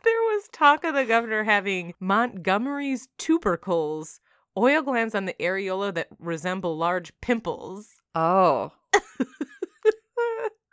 There 0.03 0.21
was 0.21 0.47
talk 0.51 0.83
of 0.83 0.95
the 0.95 1.05
governor 1.05 1.43
having 1.43 1.93
Montgomery's 1.99 3.07
tubercles, 3.17 4.19
oil 4.57 4.81
glands 4.81 5.15
on 5.15 5.25
the 5.25 5.35
areola 5.39 5.93
that 5.93 6.07
resemble 6.19 6.77
large 6.77 7.11
pimples. 7.21 7.89
Oh. 8.15 8.71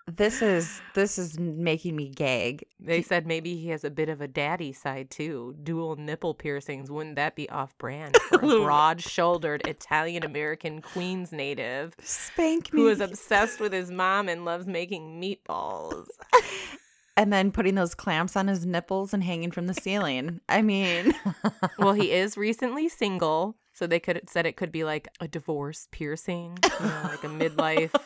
This 0.09 0.41
is 0.41 0.81
this 0.95 1.19
is 1.19 1.39
making 1.39 1.97
me 1.97 2.09
gag. 2.09 2.65
They 2.79 3.03
said 3.03 3.27
maybe 3.27 3.57
he 3.57 3.71
has 3.71 3.83
a 3.83 3.91
bit 3.91 4.09
of 4.09 4.21
a 4.21 4.29
daddy 4.29 4.73
side 4.73 5.11
too. 5.11 5.57
Dual 5.63 5.97
nipple 5.97 6.33
piercings. 6.33 6.91
Wouldn't 6.91 7.17
that 7.17 7.35
be 7.35 7.51
off 7.51 7.77
brand 7.77 8.17
for 8.29 8.37
a 8.37 8.39
broad 8.39 9.03
shouldered 9.03 9.67
Italian 9.67 10.25
American 10.25 10.81
Queens 10.81 11.33
native 11.33 11.95
Spank 12.01 12.73
me. 12.73 12.81
who 12.81 12.89
is 12.89 13.01
obsessed 13.01 13.59
with 13.59 13.73
his 13.73 13.91
mom 13.91 14.29
and 14.29 14.45
loves 14.45 14.67
making 14.67 15.21
meatballs? 15.21 16.07
and 17.17 17.33
then 17.33 17.51
putting 17.51 17.75
those 17.75 17.95
clamps 17.95 18.37
on 18.37 18.49
his 18.49 18.67
nipples 18.67 19.15
and 19.15 19.25
hanging 19.25 19.51
from 19.51 19.67
the 19.67 19.75
ceiling. 19.75 20.41
I 20.49 20.63
mean, 20.63 21.15
well, 21.79 21.95
he 21.95 22.13
is 22.13 22.37
recently 22.37 22.89
single, 22.89 23.57
so 23.73 23.87
they 23.87 24.01
could 24.01 24.29
said 24.29 24.47
it 24.47 24.57
could 24.57 24.73
be 24.73 24.85
like 24.85 25.09
a 25.21 25.29
divorce 25.29 25.89
piercing, 25.91 26.59
you 26.65 26.87
know, 26.87 27.01
like 27.05 27.25
a 27.25 27.29
midlife. 27.29 27.95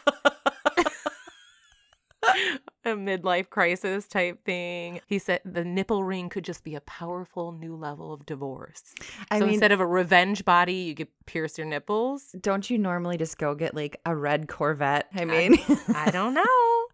a 2.84 2.90
midlife 2.90 3.50
crisis 3.50 4.06
type 4.06 4.44
thing. 4.44 5.00
He 5.06 5.18
said 5.18 5.40
the 5.44 5.64
nipple 5.64 6.04
ring 6.04 6.28
could 6.28 6.44
just 6.44 6.64
be 6.64 6.74
a 6.74 6.80
powerful 6.80 7.52
new 7.52 7.76
level 7.76 8.12
of 8.12 8.24
divorce. 8.26 8.94
I 9.30 9.38
so 9.38 9.44
mean, 9.44 9.54
instead 9.54 9.72
of 9.72 9.80
a 9.80 9.86
revenge 9.86 10.44
body, 10.44 10.74
you 10.74 10.94
could 10.94 11.08
pierce 11.26 11.58
your 11.58 11.66
nipples. 11.66 12.34
don't 12.40 12.68
you 12.70 12.78
normally 12.78 13.16
just 13.16 13.38
go 13.38 13.54
get 13.54 13.74
like 13.74 14.00
a 14.06 14.14
red 14.14 14.48
Corvette? 14.48 15.08
I 15.14 15.24
mean, 15.24 15.58
I 15.94 16.10
don't 16.10 16.34
know. 16.34 16.44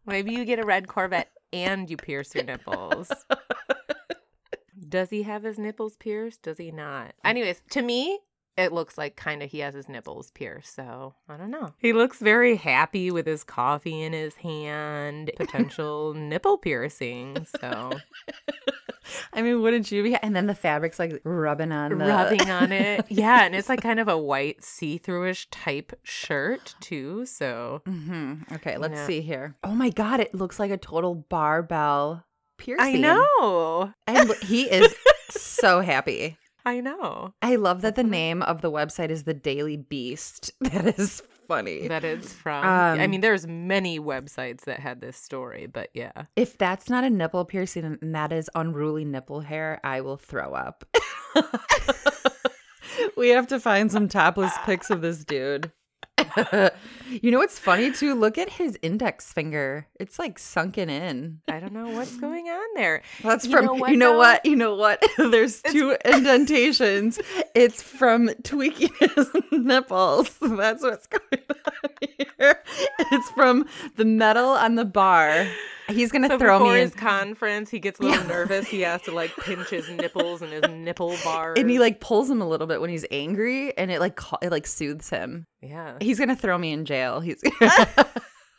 Maybe 0.06 0.32
you 0.32 0.44
get 0.44 0.58
a 0.58 0.64
red 0.64 0.86
Corvette 0.86 1.30
and 1.52 1.90
you 1.90 1.96
pierce 1.96 2.34
your 2.34 2.44
nipples. 2.44 3.10
Does 4.88 5.10
he 5.10 5.22
have 5.24 5.42
his 5.42 5.58
nipples 5.58 5.96
pierced? 5.96 6.42
Does 6.42 6.58
he 6.58 6.70
not? 6.70 7.08
Mm. 7.08 7.12
Anyways, 7.24 7.62
to 7.70 7.82
me, 7.82 8.20
it 8.56 8.72
looks 8.72 8.96
like 8.96 9.16
kind 9.16 9.42
of 9.42 9.50
he 9.50 9.58
has 9.58 9.74
his 9.74 9.88
nipples 9.88 10.30
pierced. 10.30 10.74
So 10.74 11.14
I 11.28 11.36
don't 11.36 11.50
know. 11.50 11.74
He 11.78 11.92
looks 11.92 12.18
very 12.18 12.56
happy 12.56 13.10
with 13.10 13.26
his 13.26 13.44
coffee 13.44 14.02
in 14.02 14.12
his 14.12 14.34
hand, 14.36 15.30
potential 15.36 16.14
nipple 16.16 16.58
piercing. 16.58 17.46
So 17.60 17.92
I 19.32 19.42
mean, 19.42 19.60
wouldn't 19.62 19.90
you 19.92 20.02
be? 20.02 20.14
And 20.16 20.34
then 20.34 20.46
the 20.46 20.54
fabric's 20.54 20.98
like 20.98 21.20
rubbing 21.24 21.72
on 21.72 21.90
the 21.90 21.96
rubbing 22.06 22.50
on 22.50 22.72
it. 22.72 23.04
Yeah. 23.10 23.44
And 23.44 23.54
it's 23.54 23.68
like 23.68 23.80
kind 23.82 24.00
of 24.00 24.08
a 24.08 24.18
white 24.18 24.62
see 24.64 24.98
throughish 24.98 25.46
type 25.50 25.92
shirt 26.02 26.74
too. 26.80 27.26
So 27.26 27.82
hmm 27.86 28.34
Okay, 28.52 28.76
let's 28.78 28.94
Yeah. 28.94 29.06
see 29.06 29.20
here. 29.20 29.56
Oh 29.64 29.74
my 29.74 29.90
god, 29.90 30.20
it 30.20 30.34
looks 30.34 30.58
like 30.58 30.70
a 30.70 30.76
total 30.76 31.14
barbell 31.14 32.24
piercing. 32.58 33.04
I 33.04 33.14
know. 33.40 33.92
And 34.06 34.32
he 34.42 34.70
is 34.70 34.94
so 35.30 35.80
happy. 35.80 36.36
I 36.64 36.80
know. 36.80 37.32
I 37.42 37.54
love 37.56 37.82
that 37.82 37.94
the 37.94 38.02
name 38.02 38.42
of 38.42 38.60
the 38.60 38.72
website 38.72 39.10
is 39.10 39.22
the 39.22 39.34
Daily 39.34 39.76
Beast. 39.76 40.50
That 40.60 40.98
is 40.98 41.22
funny. 41.46 41.88
That 41.88 42.04
it's 42.04 42.32
from. 42.32 42.64
I 42.64 43.02
Um, 43.02 43.10
mean, 43.10 43.20
there's 43.20 43.46
many 43.46 43.98
websites 44.00 44.62
that 44.62 44.80
had 44.80 45.00
this 45.00 45.16
story, 45.16 45.66
but 45.66 45.90
yeah. 45.94 46.12
if 46.36 46.56
that's 46.58 46.88
not 46.90 47.04
a 47.04 47.10
nipple 47.10 47.44
piercing 47.44 47.84
and 47.84 48.14
that 48.14 48.32
is 48.32 48.50
unruly 48.54 49.04
nipple 49.04 49.40
hair, 49.40 49.80
I 49.84 50.00
will 50.00 50.16
throw 50.16 50.52
up. 50.52 50.84
we 53.16 53.28
have 53.30 53.46
to 53.48 53.60
find 53.60 53.90
some 53.90 54.08
topless 54.08 54.52
pics 54.64 54.90
of 54.90 55.00
this 55.02 55.24
dude. 55.24 55.70
you 57.10 57.30
know 57.30 57.38
what's 57.38 57.58
funny 57.58 57.92
too? 57.92 58.14
Look 58.14 58.38
at 58.38 58.48
his 58.50 58.78
index 58.82 59.32
finger. 59.32 59.86
It's 59.98 60.18
like 60.18 60.38
sunken 60.38 60.88
in. 60.90 61.40
I 61.48 61.60
don't 61.60 61.72
know 61.72 61.88
what's 61.88 62.16
going 62.16 62.46
on 62.48 62.66
there. 62.74 63.02
That's 63.22 63.44
You 63.46 63.52
from 63.52 63.64
know 63.66 63.74
what, 63.74 63.90
you 63.90 63.96
know 63.96 64.12
though? 64.12 64.18
what? 64.18 64.44
You 64.46 64.56
know 64.56 64.74
what? 64.74 65.02
There's 65.18 65.62
two 65.62 65.96
indentations. 66.04 67.18
It's 67.54 67.82
from 67.82 68.30
tweaking 68.42 68.90
his 69.00 69.28
nipples. 69.52 70.36
That's 70.40 70.82
what's 70.82 71.06
going 71.06 71.42
on 71.48 71.90
here. 72.18 72.62
It's 72.98 73.30
from 73.30 73.66
the 73.96 74.04
metal 74.04 74.48
on 74.50 74.74
the 74.74 74.84
bar. 74.84 75.46
He's 75.88 76.10
gonna 76.10 76.26
So 76.26 76.36
throw 76.38 76.58
before 76.58 76.72
me 76.74 76.80
in, 76.80 76.86
his 76.90 76.96
conference, 76.96 77.70
he 77.70 77.78
gets 77.78 78.00
a 78.00 78.02
little 78.02 78.20
Yeah. 78.22 78.26
nervous. 78.26 78.66
He 78.66 78.80
has 78.80 79.02
to 79.02 79.12
like 79.12 79.30
pinch 79.36 79.68
his 79.70 79.88
nipples 79.88 80.42
and 80.42 80.50
his 80.52 80.62
nipple 80.68 81.14
bar, 81.22 81.54
and 81.56 81.70
he 81.70 81.78
like 81.78 82.00
pulls 82.00 82.28
him 82.28 82.42
a 82.42 82.48
little 82.48 82.66
bit 82.66 82.80
when 82.80 82.90
he's 82.90 83.06
angry, 83.12 83.76
and 83.78 83.92
it 83.92 84.00
like 84.00 84.16
ca- 84.16 84.38
it 84.42 84.50
like 84.50 84.66
soothes 84.66 85.08
him. 85.10 85.46
yeah. 85.62 85.94
He's 86.00 86.18
gonna 86.18 86.34
throw 86.34 86.58
me 86.58 86.72
in 86.72 86.86
jail. 86.86 86.95
He's 87.20 87.42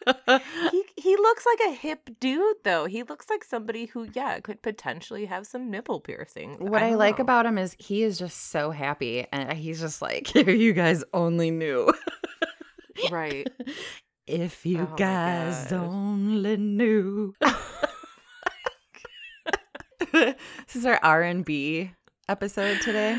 He 0.72 0.84
he 0.96 1.16
looks 1.18 1.46
like 1.46 1.60
a 1.70 1.74
hip 1.76 2.10
dude 2.20 2.56
though. 2.64 2.86
He 2.86 3.04
looks 3.04 3.30
like 3.30 3.44
somebody 3.44 3.86
who 3.88 4.08
yeah 4.14 4.40
could 4.40 4.62
potentially 4.62 5.26
have 5.26 5.46
some 5.46 5.70
nipple 5.70 6.00
piercing. 6.00 6.56
What 6.60 6.82
I, 6.82 6.90
don't 6.92 7.00
like 7.00 7.18
know. 7.18 7.24
about 7.24 7.46
him 7.46 7.58
is 7.58 7.76
he 7.80 8.04
is 8.04 8.18
just 8.18 8.50
so 8.50 8.72
happy, 8.72 9.26
and 9.34 9.52
he's 9.54 9.80
just 9.82 10.02
like, 10.02 10.34
if 10.36 10.48
you 10.48 10.72
guys 10.74 11.04
only 11.14 11.52
knew. 11.52 11.92
right. 13.12 13.48
If 14.28 14.66
you 14.66 14.88
Oh 14.92 14.96
guys 14.96 15.72
only 15.74 16.56
knew. 16.58 17.34
this 20.12 20.76
is 20.76 20.86
our 20.86 21.00
R 21.04 21.22
and 21.24 21.44
B 21.44 21.92
episode 22.30 22.80
today. 22.82 23.18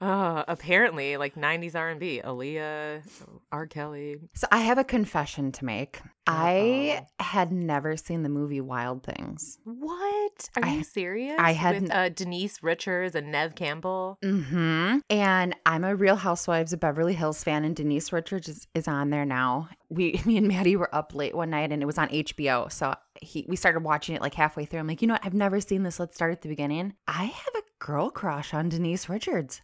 Uh, 0.00 0.44
apparently, 0.46 1.16
like 1.16 1.36
'90s 1.36 1.74
R&B, 1.74 2.20
Aaliyah, 2.22 3.02
R. 3.50 3.66
Kelly. 3.66 4.16
So 4.34 4.46
I 4.52 4.58
have 4.58 4.76
a 4.76 4.84
confession 4.84 5.52
to 5.52 5.64
make. 5.64 6.00
I 6.26 7.06
had 7.20 7.52
never 7.52 7.96
seen 7.96 8.22
the 8.22 8.28
movie 8.28 8.60
Wild 8.60 9.04
Things. 9.04 9.58
What? 9.64 10.50
Are 10.56 10.64
I- 10.64 10.72
you 10.74 10.84
serious? 10.84 11.36
I 11.38 11.52
hadn't- 11.52 11.84
with 11.84 11.92
uh, 11.92 12.08
Denise 12.10 12.62
Richards 12.62 13.14
and 13.14 13.30
Neve 13.32 13.54
Campbell. 13.54 14.18
Mm-hmm. 14.22 14.98
And 15.08 15.56
I'm 15.64 15.84
a 15.84 15.94
Real 15.94 16.16
Housewives 16.16 16.72
of 16.72 16.80
Beverly 16.80 17.14
Hills 17.14 17.42
fan, 17.42 17.64
and 17.64 17.74
Denise 17.74 18.12
Richards 18.12 18.48
is, 18.48 18.66
is 18.74 18.88
on 18.88 19.10
there 19.10 19.24
now. 19.24 19.68
We, 19.88 20.20
me 20.26 20.36
and 20.36 20.48
Maddie 20.48 20.76
were 20.76 20.94
up 20.94 21.14
late 21.14 21.34
one 21.34 21.50
night, 21.50 21.72
and 21.72 21.82
it 21.82 21.86
was 21.86 21.96
on 21.96 22.08
HBO. 22.08 22.70
So 22.70 22.94
he, 23.22 23.46
we 23.48 23.56
started 23.56 23.82
watching 23.82 24.14
it 24.14 24.20
like 24.20 24.34
halfway 24.34 24.66
through. 24.66 24.80
I'm 24.80 24.86
like, 24.88 25.00
you 25.00 25.08
know 25.08 25.14
what? 25.14 25.24
I've 25.24 25.32
never 25.32 25.60
seen 25.60 25.84
this. 25.84 25.98
Let's 26.00 26.16
start 26.16 26.32
at 26.32 26.42
the 26.42 26.48
beginning. 26.48 26.92
I 27.08 27.24
have 27.24 27.54
a 27.56 27.62
girl 27.78 28.10
crush 28.10 28.52
on 28.52 28.68
Denise 28.68 29.08
Richards. 29.08 29.62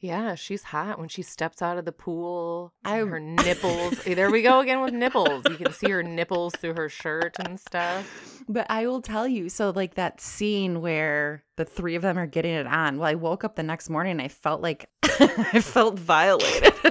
Yeah, 0.00 0.34
she's 0.34 0.62
hot 0.62 0.98
when 0.98 1.08
she 1.08 1.20
steps 1.20 1.60
out 1.60 1.76
of 1.76 1.84
the 1.84 1.92
pool. 1.92 2.72
I- 2.84 2.96
her 2.98 3.20
nipples. 3.20 4.00
Eh, 4.06 4.14
there 4.14 4.30
we 4.30 4.42
go 4.42 4.60
again 4.60 4.80
with 4.80 4.94
nipples. 4.94 5.42
You 5.50 5.56
can 5.56 5.72
see 5.72 5.90
her 5.90 6.02
nipples 6.02 6.54
through 6.56 6.74
her 6.74 6.88
shirt 6.88 7.36
and 7.38 7.60
stuff. 7.60 8.42
But 8.48 8.66
I 8.70 8.86
will 8.86 9.02
tell 9.02 9.28
you, 9.28 9.48
so 9.50 9.70
like 9.70 9.94
that 9.94 10.20
scene 10.20 10.80
where 10.80 11.44
the 11.56 11.64
three 11.66 11.96
of 11.96 12.02
them 12.02 12.18
are 12.18 12.26
getting 12.26 12.54
it 12.54 12.66
on. 12.66 12.96
Well, 12.98 13.08
I 13.08 13.14
woke 13.14 13.44
up 13.44 13.56
the 13.56 13.62
next 13.62 13.90
morning 13.90 14.12
and 14.12 14.22
I 14.22 14.28
felt 14.28 14.62
like 14.62 14.88
I 15.02 15.60
felt 15.60 15.98
violated. 15.98 16.72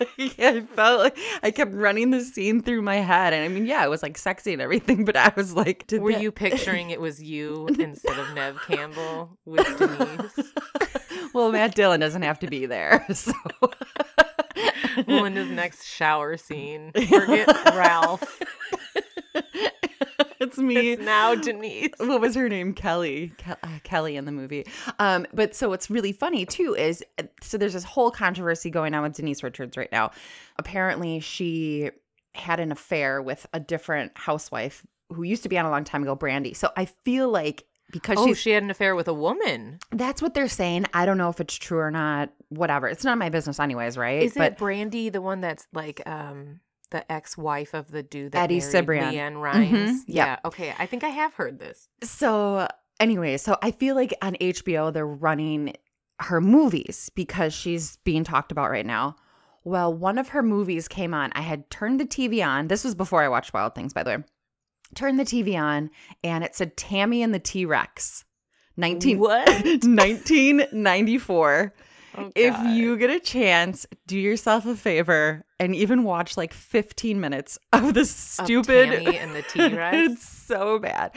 like, 0.00 0.38
I 0.40 0.60
felt 0.74 1.00
like 1.00 1.18
I 1.44 1.52
kept 1.52 1.72
running 1.74 2.10
the 2.10 2.22
scene 2.22 2.60
through 2.62 2.82
my 2.82 2.96
head. 2.96 3.32
And 3.34 3.44
I 3.44 3.48
mean, 3.48 3.66
yeah, 3.66 3.84
it 3.84 3.88
was 3.88 4.02
like 4.02 4.18
sexy 4.18 4.52
and 4.52 4.60
everything, 4.60 5.04
but 5.04 5.16
I 5.16 5.32
was 5.36 5.54
like, 5.54 5.86
did 5.86 6.02
Were 6.02 6.12
that- 6.12 6.20
you 6.22 6.32
picturing 6.32 6.90
it 6.90 7.00
was 7.00 7.22
you 7.22 7.68
instead 7.78 8.18
of 8.18 8.34
Neve 8.34 8.60
Campbell 8.66 9.38
with 9.44 9.64
Denise? 9.78 10.52
Well, 11.34 11.50
Matt 11.52 11.74
Dillon 11.74 12.00
doesn't 12.00 12.22
have 12.22 12.38
to 12.40 12.46
be 12.46 12.66
there. 12.66 13.06
So 13.14 15.04
Melinda's 15.06 15.50
next 15.50 15.84
shower 15.86 16.36
scene. 16.36 16.90
Forget 17.08 17.46
Ralph. 17.74 18.40
it's 20.40 20.58
me. 20.58 20.92
It's 20.92 21.02
now 21.02 21.34
Denise. 21.34 21.90
what 21.98 22.20
was 22.20 22.34
her 22.34 22.48
name 22.48 22.72
kelly 22.74 23.32
Ke- 23.38 23.58
uh, 23.62 23.78
kelly 23.84 24.16
in 24.16 24.24
the 24.24 24.32
movie 24.32 24.66
um 24.98 25.26
but 25.32 25.54
so 25.54 25.68
what's 25.68 25.90
really 25.90 26.12
funny 26.12 26.44
too 26.46 26.74
is 26.74 27.04
uh, 27.18 27.24
so 27.42 27.58
there's 27.58 27.72
this 27.74 27.84
whole 27.84 28.10
controversy 28.10 28.70
going 28.70 28.94
on 28.94 29.02
with 29.02 29.12
denise 29.14 29.42
richards 29.42 29.76
right 29.76 29.90
now 29.92 30.10
apparently 30.58 31.20
she 31.20 31.90
had 32.34 32.58
an 32.60 32.72
affair 32.72 33.20
with 33.22 33.46
a 33.52 33.60
different 33.60 34.12
housewife 34.16 34.84
who 35.10 35.22
used 35.22 35.42
to 35.44 35.48
be 35.48 35.58
on 35.58 35.66
a 35.66 35.70
long 35.70 35.84
time 35.84 36.02
ago 36.02 36.14
brandy 36.14 36.54
so 36.54 36.70
i 36.76 36.84
feel 36.84 37.28
like 37.28 37.64
because 37.90 38.18
Oh, 38.18 38.34
she 38.34 38.50
had 38.50 38.62
an 38.62 38.70
affair 38.70 38.94
with 38.94 39.08
a 39.08 39.14
woman. 39.14 39.78
that's 39.92 40.20
what 40.22 40.34
they're 40.34 40.48
saying 40.48 40.86
i 40.94 41.06
don't 41.06 41.18
know 41.18 41.28
if 41.30 41.40
it's 41.40 41.54
true 41.54 41.78
or 41.78 41.90
not 41.90 42.30
whatever 42.48 42.86
it's 42.88 43.04
not 43.04 43.18
my 43.18 43.28
business 43.30 43.58
anyways 43.60 43.96
right 43.96 44.22
Is 44.22 44.34
but 44.34 44.52
it 44.52 44.58
Brandy 44.58 45.08
the 45.08 45.20
one 45.22 45.40
that's 45.40 45.66
like 45.72 46.02
um 46.06 46.60
the 46.90 47.10
ex-wife 47.12 47.74
of 47.74 47.90
the 47.90 48.02
dude 48.02 48.32
that 48.32 48.44
Eddie 48.44 48.60
Cibrian. 48.60 49.12
LeAnn 49.12 49.40
Rimes? 49.42 49.70
Mhm, 49.70 49.94
yep. 50.06 50.06
Yeah. 50.06 50.38
Okay. 50.46 50.74
I 50.78 50.86
think 50.86 51.04
I 51.04 51.10
have 51.10 51.34
heard 51.34 51.58
this. 51.58 51.86
So, 52.02 52.66
anyway, 52.98 53.36
so 53.36 53.58
I 53.60 53.72
feel 53.72 53.94
like 53.94 54.14
on 54.22 54.36
HBO 54.40 54.90
they're 54.90 55.06
running 55.06 55.74
her 56.20 56.40
movies 56.40 57.10
because 57.14 57.52
she's 57.52 57.96
being 58.04 58.24
talked 58.24 58.52
about 58.52 58.70
right 58.70 58.86
now. 58.86 59.16
Well, 59.64 59.92
one 59.92 60.16
of 60.16 60.28
her 60.30 60.42
movies 60.42 60.88
came 60.88 61.12
on. 61.12 61.30
I 61.34 61.42
had 61.42 61.68
turned 61.68 62.00
the 62.00 62.06
TV 62.06 62.42
on. 62.42 62.68
This 62.68 62.84
was 62.84 62.94
before 62.94 63.22
I 63.22 63.28
watched 63.28 63.52
Wild 63.52 63.74
Things, 63.74 63.92
by 63.92 64.02
the 64.02 64.10
way. 64.10 64.24
Turned 64.94 65.18
the 65.18 65.24
TV 65.24 65.58
on, 65.58 65.90
and 66.24 66.42
it 66.44 66.54
said 66.54 66.76
Tammy 66.76 67.22
and 67.22 67.32
the 67.34 67.38
T 67.38 67.64
Rex. 67.64 68.24
19, 68.76 69.18
What? 69.18 69.48
1994. 69.48 71.74
Oh, 72.16 72.32
If 72.34 72.58
you 72.74 72.96
get 72.96 73.10
a 73.10 73.20
chance, 73.20 73.86
do 74.06 74.18
yourself 74.18 74.64
a 74.66 74.74
favor 74.74 75.44
and 75.60 75.74
even 75.74 76.04
watch 76.04 76.36
like 76.36 76.52
15 76.52 77.20
minutes 77.20 77.58
of 77.72 77.94
the 77.94 78.00
Of 78.00 78.06
stupid 78.06 78.90
Tammy 78.90 79.18
and 79.18 79.34
the 79.36 79.42
T-Rex? 79.42 79.96
it's 80.12 80.28
so 80.28 80.78
bad. 80.78 81.12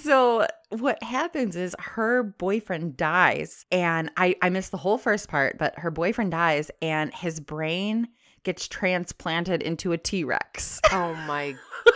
So 0.00 0.46
what 0.70 1.02
happens 1.02 1.56
is 1.56 1.76
her 1.78 2.22
boyfriend 2.22 2.96
dies, 2.96 3.64
and 3.70 4.10
I 4.16 4.34
I 4.42 4.48
missed 4.50 4.70
the 4.72 4.76
whole 4.78 4.98
first 4.98 5.28
part, 5.28 5.58
but 5.58 5.78
her 5.78 5.90
boyfriend 5.90 6.32
dies, 6.32 6.70
and 6.82 7.14
his 7.14 7.38
brain 7.40 8.08
gets 8.44 8.68
transplanted 8.68 9.62
into 9.62 9.92
a 9.92 9.98
T 9.98 10.24
Rex. 10.24 10.80
Oh 10.90 11.14
my 11.26 11.56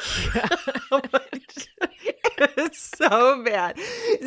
it's 2.38 2.96
so 2.96 3.42
bad. 3.44 3.78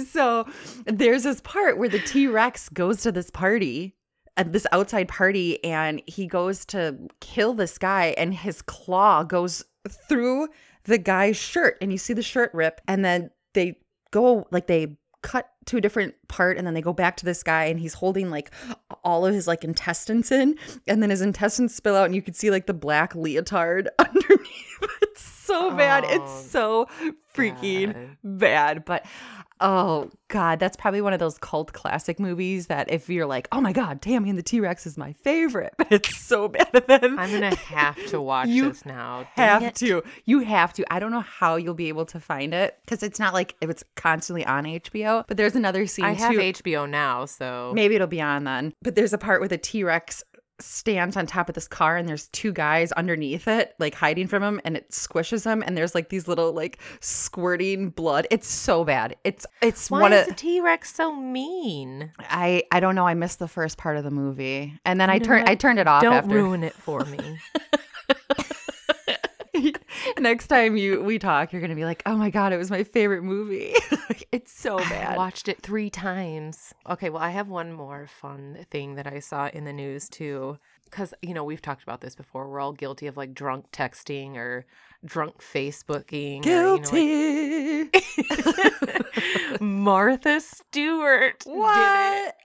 So 0.07 0.45
there's 0.85 1.23
this 1.23 1.41
part 1.41 1.77
where 1.77 1.89
the 1.89 1.99
T 1.99 2.27
Rex 2.27 2.69
goes 2.69 3.01
to 3.03 3.11
this 3.11 3.29
party, 3.29 3.95
at 4.37 4.53
this 4.53 4.65
outside 4.71 5.07
party, 5.07 5.63
and 5.63 6.01
he 6.07 6.27
goes 6.27 6.65
to 6.65 6.97
kill 7.19 7.53
this 7.53 7.77
guy, 7.77 8.15
and 8.17 8.33
his 8.33 8.61
claw 8.61 9.23
goes 9.23 9.63
through 10.07 10.47
the 10.85 10.97
guy's 10.97 11.37
shirt, 11.37 11.77
and 11.81 11.91
you 11.91 11.97
see 11.97 12.13
the 12.13 12.23
shirt 12.23 12.51
rip, 12.53 12.81
and 12.87 13.03
then 13.03 13.29
they 13.53 13.77
go 14.11 14.47
like 14.51 14.67
they 14.67 14.97
cut 15.21 15.49
to 15.69 15.77
a 15.77 15.81
different 15.81 16.15
part 16.27 16.57
and 16.57 16.65
then 16.65 16.73
they 16.73 16.81
go 16.81 16.93
back 16.93 17.15
to 17.17 17.25
this 17.25 17.43
guy 17.43 17.65
and 17.65 17.79
he's 17.79 17.93
holding 17.93 18.29
like 18.29 18.51
all 19.03 19.25
of 19.25 19.33
his 19.33 19.47
like 19.47 19.63
intestines 19.63 20.31
in 20.31 20.57
and 20.87 21.01
then 21.01 21.09
his 21.09 21.21
intestines 21.21 21.73
spill 21.75 21.95
out 21.95 22.05
and 22.05 22.15
you 22.15 22.21
can 22.21 22.33
see 22.33 22.49
like 22.49 22.65
the 22.65 22.73
black 22.73 23.13
leotard 23.15 23.87
underneath 23.99 24.99
it's 25.01 25.38
so 25.49 25.71
bad. 25.75 26.05
Oh, 26.07 26.15
It's 26.15 26.51
so 26.51 26.87
freaking 27.35 27.93
God. 27.93 28.17
bad. 28.23 28.85
But 28.85 29.05
oh 29.61 30.09
god, 30.29 30.57
that's 30.59 30.77
probably 30.77 31.01
one 31.01 31.11
of 31.11 31.19
those 31.19 31.37
cult 31.37 31.73
classic 31.73 32.17
movies 32.19 32.67
that 32.67 32.89
if 32.91 33.09
you're 33.09 33.25
like, 33.25 33.47
oh 33.51 33.59
my 33.59 33.73
god, 33.73 34.01
Tammy 34.01 34.29
and 34.29 34.37
the 34.37 34.43
T 34.43 34.59
Rex 34.59 34.85
is 34.87 34.97
my 34.97 35.11
favorite, 35.13 35.73
but 35.77 35.91
it's 35.91 36.15
so 36.15 36.47
bad. 36.47 36.69
I'm 36.89 37.31
gonna 37.31 37.55
have 37.55 37.97
to 38.07 38.21
watch 38.21 38.47
You 38.47 38.69
this 38.69 38.85
now. 38.85 39.27
Dang 39.35 39.47
have 39.49 39.63
it. 39.63 39.75
to. 39.75 40.03
You 40.25 40.39
have 40.41 40.73
to. 40.73 40.93
I 40.93 40.99
don't 40.99 41.11
know 41.11 41.19
how 41.21 41.55
you'll 41.57 41.73
be 41.73 41.89
able 41.89 42.05
to 42.07 42.19
find 42.19 42.53
it 42.53 42.77
because 42.85 43.03
it's 43.03 43.19
not 43.19 43.33
like 43.33 43.55
it's 43.61 43.83
constantly 43.95 44.45
on 44.45 44.63
HBO. 44.65 45.25
But 45.27 45.37
there's 45.37 45.55
another 45.55 45.85
scene 45.87 46.05
I 46.05 46.13
have 46.13 46.31
too. 46.33 46.39
HBO 46.39 46.89
now, 46.89 47.25
so 47.25 47.71
Maybe 47.75 47.95
it'll 47.95 48.07
be 48.07 48.21
on 48.21 48.43
then. 48.45 48.73
But 48.81 48.95
there's 48.95 49.13
a 49.13 49.17
part 49.17 49.41
where 49.41 49.49
the 49.49 49.57
T 49.57 49.83
Rex 49.83 50.23
stands 50.61 51.17
on 51.17 51.25
top 51.25 51.49
of 51.49 51.55
this 51.55 51.67
car 51.67 51.97
and 51.97 52.07
there's 52.07 52.27
two 52.27 52.51
guys 52.51 52.91
underneath 52.93 53.47
it, 53.47 53.75
like 53.79 53.95
hiding 53.95 54.27
from 54.27 54.43
him, 54.43 54.61
and 54.63 54.75
it 54.77 54.89
squishes 54.91 55.45
him. 55.45 55.63
And 55.65 55.77
there's 55.77 55.95
like 55.95 56.09
these 56.09 56.27
little 56.27 56.53
like 56.53 56.79
squirting 56.99 57.89
blood. 57.89 58.27
It's 58.31 58.47
so 58.47 58.83
bad. 58.83 59.15
It's 59.23 59.45
it's 59.61 59.89
why 59.89 60.01
one 60.01 60.13
is 60.13 60.21
of 60.21 60.27
the 60.27 60.33
T 60.35 60.61
Rex 60.61 60.93
so 60.93 61.15
mean? 61.15 62.11
I 62.19 62.63
I 62.71 62.79
don't 62.79 62.95
know. 62.95 63.07
I 63.07 63.13
missed 63.13 63.39
the 63.39 63.47
first 63.47 63.77
part 63.77 63.97
of 63.97 64.03
the 64.03 64.11
movie, 64.11 64.79
and 64.85 64.99
then 64.99 65.09
I 65.09 65.15
You 65.15 65.19
know 65.19 65.25
turned? 65.25 65.49
I 65.49 65.55
turned 65.55 65.79
it 65.79 65.87
off. 65.87 66.01
Don't 66.01 66.13
after. 66.13 66.29
ruin 66.29 66.63
it 66.63 66.73
for 66.73 67.03
me. 67.05 67.39
Next 70.19 70.47
time 70.47 70.77
you 70.77 71.01
we 71.03 71.19
talk, 71.19 71.51
you're 71.51 71.61
gonna 71.61 71.75
be 71.75 71.85
like, 71.85 72.01
"Oh 72.05 72.15
my 72.15 72.29
god, 72.29 72.53
it 72.53 72.57
was 72.57 72.69
my 72.71 72.83
favorite 72.83 73.23
movie." 73.23 73.73
it's 74.31 74.51
so 74.51 74.77
bad." 74.89 75.13
I 75.13 75.17
watched 75.17 75.47
it 75.47 75.61
three 75.61 75.89
times. 75.89 76.73
Okay, 76.89 77.09
well, 77.09 77.21
I 77.21 77.29
have 77.29 77.47
one 77.49 77.71
more 77.73 78.07
fun 78.07 78.65
thing 78.71 78.95
that 78.95 79.07
I 79.07 79.19
saw 79.19 79.47
in 79.53 79.65
the 79.65 79.73
news 79.73 80.09
too. 80.09 80.57
Because, 80.85 81.13
you 81.21 81.35
know, 81.35 81.43
we've 81.43 81.61
talked 81.61 81.83
about 81.83 82.01
this 82.01 82.15
before. 82.15 82.49
We're 82.49 82.59
all 82.59 82.73
guilty 82.73 83.05
of 83.05 83.15
like 83.15 83.35
drunk 83.35 83.71
texting 83.71 84.35
or 84.37 84.65
drunk 85.05 85.37
Facebooking. 85.39 86.43
or, 86.43 86.49
you 86.49 86.55
know, 86.55 86.77
Guilty. 86.79 87.83
like- 87.83 89.61
Martha 89.61 90.39
Stewart 90.41 91.39
did 91.41 91.51
it. 91.51 91.55
what? 91.55 92.35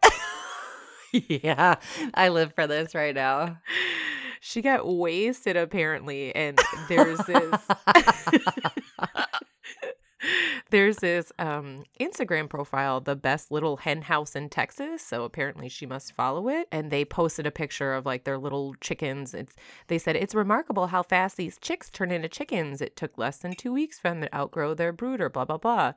yeah, 1.12 1.76
I 2.12 2.28
live 2.28 2.52
for 2.54 2.66
this 2.66 2.94
right 2.94 3.14
now. 3.14 3.58
She 4.46 4.60
got 4.60 4.86
wasted 4.86 5.56
apparently, 5.56 6.36
and 6.36 6.60
there's 6.86 7.18
this 7.20 7.60
there's 10.70 10.98
this 10.98 11.32
um 11.38 11.84
Instagram 11.98 12.50
profile, 12.50 13.00
the 13.00 13.16
best 13.16 13.50
little 13.50 13.78
hen 13.78 14.02
house 14.02 14.36
in 14.36 14.50
Texas. 14.50 15.00
So 15.00 15.24
apparently 15.24 15.70
she 15.70 15.86
must 15.86 16.12
follow 16.12 16.50
it. 16.50 16.68
And 16.70 16.90
they 16.90 17.06
posted 17.06 17.46
a 17.46 17.50
picture 17.50 17.94
of 17.94 18.04
like 18.04 18.24
their 18.24 18.36
little 18.36 18.74
chickens. 18.82 19.32
It's 19.32 19.56
they 19.86 19.96
said 19.96 20.14
it's 20.14 20.34
remarkable 20.34 20.88
how 20.88 21.02
fast 21.02 21.38
these 21.38 21.56
chicks 21.56 21.88
turn 21.88 22.10
into 22.10 22.28
chickens. 22.28 22.82
It 22.82 22.96
took 22.96 23.16
less 23.16 23.38
than 23.38 23.54
two 23.54 23.72
weeks 23.72 23.98
for 23.98 24.10
them 24.10 24.20
to 24.20 24.36
outgrow 24.36 24.74
their 24.74 24.92
brooder, 24.92 25.30
blah 25.30 25.46
blah 25.46 25.56
blah. 25.56 25.94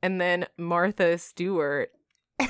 And 0.00 0.20
then 0.20 0.46
Martha 0.56 1.18
Stewart 1.18 1.90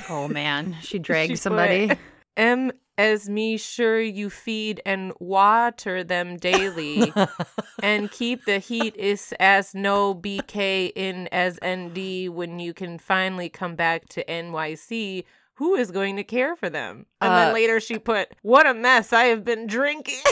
Oh 0.07 0.27
man, 0.27 0.77
she 0.83 0.99
dragged 0.99 1.31
She 1.31 1.35
somebody. 1.35 1.91
M 2.37 2.71
as 3.01 3.27
me 3.29 3.57
sure 3.57 3.99
you 3.99 4.29
feed 4.29 4.79
and 4.85 5.11
water 5.19 6.03
them 6.03 6.37
daily 6.37 7.11
and 7.83 8.11
keep 8.11 8.45
the 8.45 8.59
heat 8.59 8.95
is 8.95 9.33
as 9.39 9.73
no 9.73 10.13
BK 10.13 10.91
in 10.95 11.27
as 11.31 11.57
ND 11.65 12.29
when 12.29 12.59
you 12.59 12.73
can 12.73 12.99
finally 12.99 13.49
come 13.49 13.75
back 13.75 14.07
to 14.09 14.23
NYC. 14.25 15.23
Who 15.55 15.75
is 15.75 15.91
going 15.91 16.15
to 16.17 16.23
care 16.23 16.55
for 16.55 16.69
them? 16.69 17.05
And 17.19 17.31
Uh, 17.33 17.35
then 17.45 17.53
later 17.53 17.79
she 17.79 17.97
put, 17.99 18.29
What 18.41 18.65
a 18.67 18.73
mess 18.73 19.13
I 19.13 19.25
have 19.25 19.43
been 19.43 19.67
drinking. 19.67 20.21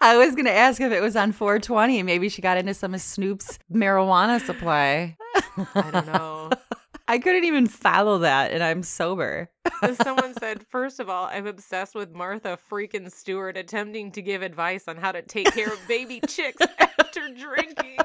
I 0.00 0.16
was 0.16 0.34
gonna 0.34 0.50
ask 0.50 0.80
if 0.80 0.90
it 0.92 1.00
was 1.00 1.14
on 1.16 1.30
420. 1.32 2.02
Maybe 2.02 2.28
she 2.28 2.42
got 2.42 2.56
into 2.58 2.74
some 2.74 2.94
of 2.94 3.00
Snoop's 3.00 3.58
marijuana 3.72 4.44
supply. 4.44 5.16
I 5.74 5.90
don't 5.92 6.06
know. 6.06 6.50
I 7.12 7.18
couldn't 7.18 7.44
even 7.44 7.66
follow 7.66 8.20
that, 8.20 8.52
and 8.52 8.64
I'm 8.64 8.82
sober. 8.82 9.50
Someone 10.02 10.32
said, 10.32 10.64
First 10.66 10.98
of 10.98 11.10
all, 11.10 11.26
I'm 11.26 11.46
obsessed 11.46 11.94
with 11.94 12.14
Martha 12.14 12.58
freaking 12.70 13.12
Stewart 13.12 13.58
attempting 13.58 14.12
to 14.12 14.22
give 14.22 14.40
advice 14.40 14.88
on 14.88 14.96
how 14.96 15.12
to 15.12 15.20
take 15.20 15.52
care 15.52 15.70
of 15.70 15.78
baby 15.86 16.22
chicks 16.26 16.66
after 16.78 17.28
drinking. 17.38 17.98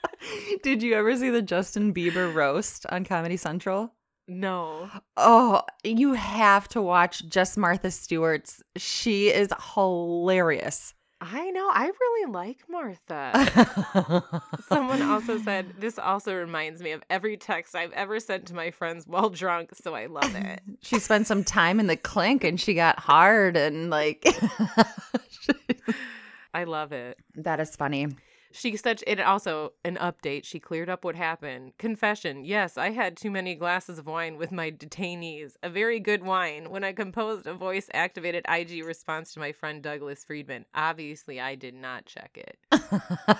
Did 0.62 0.82
you 0.82 0.94
ever 0.94 1.14
see 1.18 1.28
the 1.28 1.42
Justin 1.42 1.92
Bieber 1.92 2.32
roast 2.32 2.86
on 2.88 3.04
Comedy 3.04 3.36
Central? 3.36 3.92
No. 4.26 4.88
Oh, 5.18 5.60
you 5.84 6.14
have 6.14 6.66
to 6.68 6.80
watch 6.80 7.28
just 7.28 7.58
Martha 7.58 7.90
Stewart's. 7.90 8.62
She 8.78 9.28
is 9.28 9.50
hilarious. 9.74 10.94
I 11.20 11.50
know. 11.50 11.70
I 11.72 11.86
really 11.86 12.30
like 12.30 12.58
Martha. 12.68 14.22
Someone 14.68 15.00
also 15.00 15.38
said, 15.38 15.72
This 15.78 15.98
also 15.98 16.34
reminds 16.34 16.82
me 16.82 16.92
of 16.92 17.02
every 17.08 17.36
text 17.38 17.74
I've 17.74 17.92
ever 17.92 18.20
sent 18.20 18.46
to 18.46 18.54
my 18.54 18.70
friends 18.70 19.06
while 19.06 19.30
drunk, 19.30 19.70
so 19.74 19.94
I 19.94 20.06
love 20.06 20.34
it. 20.34 20.60
she 20.82 20.98
spent 20.98 21.26
some 21.26 21.42
time 21.42 21.80
in 21.80 21.86
the 21.86 21.96
clink 21.96 22.44
and 22.44 22.60
she 22.60 22.74
got 22.74 22.98
hard 22.98 23.56
and 23.56 23.88
like 23.88 24.26
I 26.54 26.64
love 26.64 26.92
it. 26.92 27.18
that 27.36 27.60
is 27.60 27.74
funny. 27.76 28.08
She 28.56 28.76
said, 28.76 29.02
it 29.06 29.20
also 29.20 29.72
an 29.84 29.96
update. 29.96 30.44
She 30.44 30.58
cleared 30.58 30.88
up 30.88 31.04
what 31.04 31.14
happened. 31.14 31.76
Confession: 31.78 32.44
Yes, 32.44 32.78
I 32.78 32.90
had 32.90 33.16
too 33.16 33.30
many 33.30 33.54
glasses 33.54 33.98
of 33.98 34.06
wine 34.06 34.36
with 34.38 34.50
my 34.50 34.70
detainees. 34.70 35.56
A 35.62 35.68
very 35.68 36.00
good 36.00 36.24
wine. 36.24 36.70
When 36.70 36.82
I 36.82 36.92
composed 36.92 37.46
a 37.46 37.54
voice-activated 37.54 38.46
IG 38.48 38.84
response 38.84 39.34
to 39.34 39.40
my 39.40 39.52
friend 39.52 39.82
Douglas 39.82 40.24
Friedman. 40.24 40.64
Obviously, 40.74 41.40
I 41.40 41.54
did 41.54 41.74
not 41.74 42.06
check 42.06 42.38
it. 42.38 42.58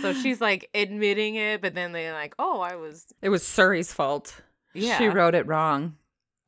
So 0.00 0.12
she's 0.12 0.40
like 0.40 0.70
admitting 0.74 1.34
it, 1.34 1.60
but 1.60 1.74
then 1.74 1.92
they're 1.92 2.12
like, 2.12 2.34
oh, 2.38 2.60
I 2.60 2.76
was. 2.76 3.06
it 3.20 3.30
was 3.30 3.44
Siri's 3.44 3.92
fault. 3.92 4.40
Yeah. 4.74 4.98
She 4.98 5.08
wrote 5.08 5.34
it 5.34 5.46
wrong. 5.46 5.96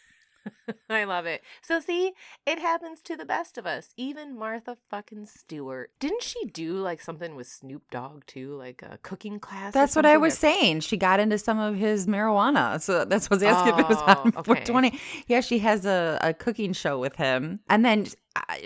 I 0.90 1.04
love 1.04 1.26
it. 1.26 1.42
So 1.62 1.80
see, 1.80 2.14
it 2.46 2.60
happens 2.60 3.02
to 3.04 3.16
the 3.16 3.26
best 3.26 3.58
of 3.58 3.66
us. 3.66 3.94
Even 3.98 4.38
Martha 4.38 4.78
fucking 4.90 5.26
Stewart. 5.26 5.92
Didn't 6.00 6.24
she 6.24 6.46
do 6.46 6.74
like 6.74 7.02
something 7.02 7.36
with 7.36 7.48
Snoop 7.48 7.84
Dogg 7.92 8.26
too, 8.26 8.56
like 8.56 8.82
a 8.82 8.98
cooking 9.02 9.40
class? 9.40 9.74
That's 9.74 9.96
what 9.96 10.06
I 10.06 10.18
was 10.18 10.34
Or- 10.34 10.38
saying. 10.38 10.80
She 10.82 10.98
got 10.98 11.20
into 11.20 11.38
some 11.38 11.60
of 11.60 11.76
his 11.76 12.08
marijuana. 12.08 12.82
So 12.82 13.06
that's 13.06 13.30
what 13.30 13.42
I 13.44 13.46
was 13.52 13.56
asking 13.58 13.74
if 13.74 13.80
it 13.80 13.90
was 13.90 13.98
on 14.02 14.34
Oh, 14.36 14.40
okay. 14.40 14.64
420. 14.66 15.00
Yeah, 15.28 15.42
she 15.42 15.60
has 15.60 15.86
a, 15.86 16.18
a 16.22 16.34
cooking 16.34 16.74
show 16.74 17.00
with 17.00 17.16
him. 17.16 17.60
And 17.70 17.84
then 17.86 18.08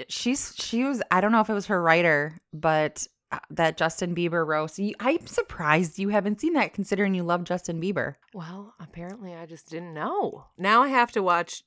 she's 0.07 0.53
she 0.57 0.83
was 0.83 1.01
I 1.11 1.21
don't 1.21 1.31
know 1.31 1.41
if 1.41 1.49
it 1.49 1.53
was 1.53 1.67
her 1.67 1.81
writer, 1.81 2.37
but 2.53 3.05
uh, 3.31 3.37
that 3.51 3.77
Justin 3.77 4.15
Bieber 4.15 4.45
roast. 4.45 4.79
I'm 4.99 5.27
surprised 5.27 5.99
you 5.99 6.09
haven't 6.09 6.41
seen 6.41 6.53
that 6.53 6.73
considering 6.73 7.13
you 7.13 7.21
love 7.23 7.43
Justin 7.43 7.79
Bieber. 7.79 8.15
Well, 8.33 8.73
apparently 8.79 9.35
I 9.35 9.45
just 9.45 9.69
didn't 9.69 9.93
know. 9.93 10.45
Now 10.57 10.81
I 10.81 10.87
have 10.87 11.11
to 11.11 11.21
watch 11.21 11.63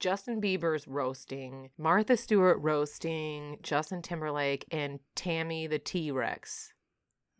Justin 0.00 0.40
Bieber's 0.40 0.86
roasting, 0.88 1.70
Martha 1.78 2.16
Stewart 2.16 2.58
roasting, 2.60 3.58
Justin 3.62 4.02
Timberlake, 4.02 4.66
and 4.70 5.00
Tammy 5.14 5.66
the 5.66 5.78
T 5.78 6.10
Rex. 6.10 6.72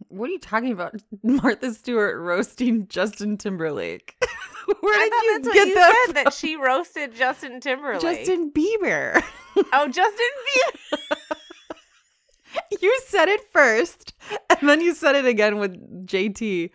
What 0.08 0.28
are 0.28 0.32
you 0.32 0.38
talking 0.38 0.72
about? 0.72 0.94
Martha 1.22 1.72
Stewart 1.72 2.18
roasting 2.20 2.86
Justin 2.88 3.36
Timberlake. 3.36 4.16
Where 4.80 4.94
I 4.94 5.38
did 5.38 5.44
you 5.46 5.52
get 5.52 5.68
you 5.68 5.74
that? 5.74 6.04
said 6.06 6.24
that 6.24 6.32
she 6.32 6.56
roasted 6.56 7.14
Justin 7.14 7.60
Timberlake. 7.60 8.00
Justin 8.00 8.50
Bieber. 8.52 9.22
Oh, 9.72 9.86
Justin 9.86 10.26
Bieber. 10.48 11.36
you 12.82 13.00
said 13.06 13.28
it 13.28 13.40
first, 13.52 14.12
and 14.50 14.68
then 14.68 14.80
you 14.80 14.92
said 14.94 15.14
it 15.14 15.26
again 15.26 15.58
with 15.60 16.06
JT. 16.08 16.70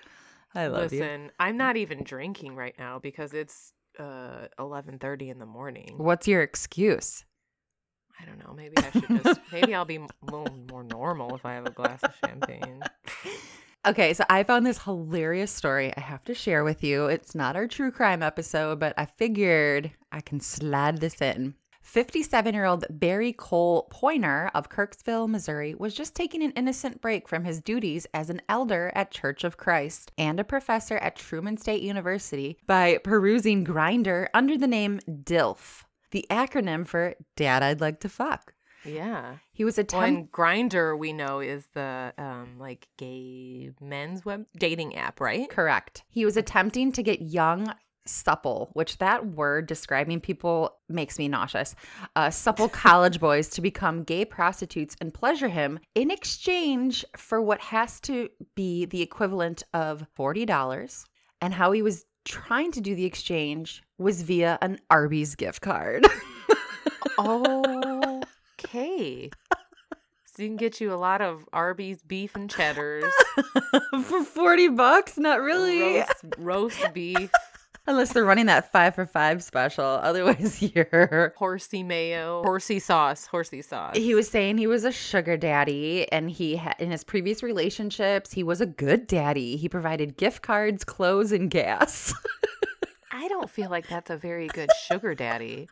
I 0.56 0.68
love 0.68 0.94
you. 0.94 1.02
Listen, 1.02 1.30
I'm 1.42 1.58
not 1.58 1.76
even 1.76 2.04
drinking 2.06 2.56
right 2.56 2.74
now 2.80 2.98
because 3.00 3.34
it's 3.34 3.74
uh 4.00 4.48
11:30 4.58 5.30
in 5.30 5.40
the 5.40 5.46
morning. 5.46 5.96
What's 5.98 6.28
your 6.28 6.42
excuse? 6.42 7.26
I 8.22 8.26
don't 8.26 8.40
know. 8.40 8.54
Maybe 8.54 8.76
I 8.78 8.92
should 8.92 9.24
just. 9.24 9.40
maybe 9.52 9.74
I'll 9.74 9.86
be 9.86 9.98
a 9.98 10.08
little 10.24 10.54
more 10.70 10.84
normal 10.84 11.36
if 11.36 11.46
I 11.46 11.54
have 11.54 11.66
a 11.66 11.72
glass 11.72 12.04
of 12.04 12.14
champagne. 12.26 12.82
Okay, 13.86 14.14
so 14.14 14.26
I 14.30 14.44
found 14.44 14.66
this 14.66 14.84
hilarious 14.84 15.52
story 15.52 15.94
I 15.96 16.02
have 16.02 16.26
to 16.26 16.34
share 16.34 16.66
with 16.66 16.84
you. 16.84 17.06
It's 17.06 17.34
not 17.34 17.56
our 17.56 17.66
true 17.66 17.92
crime 17.92 18.22
episode, 18.22 18.78
but 18.78 18.94
I 18.98 19.06
figured 19.06 19.92
I 20.12 20.20
can 20.20 20.42
slide 20.42 20.98
this 20.98 21.22
in. 21.22 21.56
57 21.90 22.54
year 22.54 22.66
old 22.66 22.86
Barry 22.92 23.34
Cole 23.34 23.88
Pointer 23.90 24.52
of 24.54 24.70
Kirksville, 24.70 25.28
Missouri, 25.28 25.74
was 25.74 25.96
just 25.96 26.14
taking 26.16 26.44
an 26.44 26.52
innocent 26.52 27.02
break 27.02 27.28
from 27.28 27.46
his 27.46 27.62
duties 27.64 28.06
as 28.14 28.30
an 28.30 28.44
elder 28.48 28.92
at 28.94 29.10
Church 29.10 29.44
of 29.44 29.58
Christ 29.58 30.12
and 30.16 30.40
a 30.40 30.44
professor 30.44 30.98
at 30.98 31.16
Truman 31.16 31.58
State 31.58 31.82
University 31.82 32.60
by 32.68 33.00
perusing 33.04 33.66
Grindr 33.66 34.28
under 34.36 34.56
the 34.56 34.68
name 34.68 35.00
DILF, 35.24 35.86
the 36.12 36.28
acronym 36.30 36.86
for 36.86 37.16
Dad 37.36 37.64
I'd 37.64 37.82
Like 37.82 38.02
to 38.02 38.10
Fuck. 38.10 38.54
Yeah. 38.86 39.38
He 39.52 39.66
was 39.66 39.78
Well, 39.78 39.82
attempting. 39.86 40.16
and 40.16 40.32
Grindr 40.32 40.96
we 40.98 41.12
know 41.12 41.40
is 41.40 41.66
the 41.74 42.14
um 42.20 42.60
like 42.60 42.88
gay 42.98 43.72
men's 43.82 44.24
web 44.24 44.46
dating 44.56 44.96
app, 44.96 45.20
right? 45.20 45.50
Correct. 45.50 46.04
He 46.08 46.24
was 46.24 46.38
attempting 46.38 46.92
to 46.92 47.02
get 47.02 47.20
young 47.20 47.74
supple, 48.06 48.70
which 48.74 48.98
that 48.98 49.26
word 49.26 49.68
describing 49.68 50.20
people 50.20 50.78
makes 50.88 51.20
me 51.20 51.28
nauseous. 51.28 51.76
Uh, 52.16 52.30
supple 52.30 52.70
college 52.70 53.20
boys 53.30 53.50
to 53.50 53.62
become 53.62 54.04
gay 54.04 54.26
prostitutes 54.26 54.96
and 55.00 55.14
pleasure 55.14 55.50
him 55.50 55.80
in 55.96 56.12
exchange 56.12 57.06
for 57.16 57.42
what 57.42 57.62
has 57.62 58.00
to 58.02 58.30
be 58.56 58.86
the 58.86 59.02
equivalent 59.02 59.64
of 59.74 60.06
$40. 60.18 61.06
And 61.42 61.54
how 61.54 61.72
he 61.72 61.82
was 61.82 62.06
trying 62.26 62.72
to 62.74 62.82
do 62.82 62.96
the 62.96 63.06
exchange 63.06 63.84
was 63.98 64.22
via 64.22 64.58
an 64.62 64.80
Arby's 64.90 65.36
gift 65.36 65.62
card. 65.62 66.06
okay. 67.20 69.30
So 70.26 70.44
you 70.44 70.50
can 70.52 70.56
get 70.56 70.80
you 70.80 70.94
a 70.94 70.96
lot 70.96 71.20
of 71.20 71.44
Arby's 71.52 72.02
beef 72.02 72.34
and 72.34 72.50
cheddars, 72.50 73.04
for 74.04 74.24
40 74.24 74.70
bucks? 74.70 75.18
Not 75.18 75.42
really. 75.42 75.98
roast, 75.98 76.14
roast 76.38 76.94
beef, 76.94 77.30
Unless 77.90 78.14
they're 78.14 78.24
running 78.24 78.46
that 78.46 78.72
five 78.72 78.94
for 78.94 79.08
five 79.08 79.42
special. 79.42 79.84
Otherwise, 80.04 80.62
you're. 80.62 81.34
horsey 81.36 81.82
mayo, 81.82 82.44
horsey 82.44 82.78
sauce, 82.78 83.26
horsey 83.26 83.64
sauce. 83.64 83.98
He 83.98 84.14
was 84.14 84.30
saying 84.30 84.60
he 84.60 84.68
was 84.68 84.84
a 84.84 84.92
sugar 84.92 85.38
daddy, 85.38 86.10
and 86.12 86.30
he 86.30 86.58
had 86.58 86.76
in 86.78 86.92
his 86.92 87.04
previous 87.04 87.42
relationships, 87.42 88.32
he 88.32 88.44
was 88.44 88.62
a 88.62 88.68
good 88.68 89.08
daddy. 89.08 89.58
He 89.58 89.68
provided 89.68 90.18
gift 90.18 90.44
cards, 90.44 90.84
clothes, 90.84 91.32
and 91.32 91.50
gas. 91.50 92.14
I 93.12 93.28
don't 93.28 93.50
feel 93.50 93.72
like 93.72 93.88
that's 93.88 94.12
a 94.12 94.18
very 94.18 94.50
good 94.50 94.70
sugar 94.86 95.16
daddy. 95.16 95.68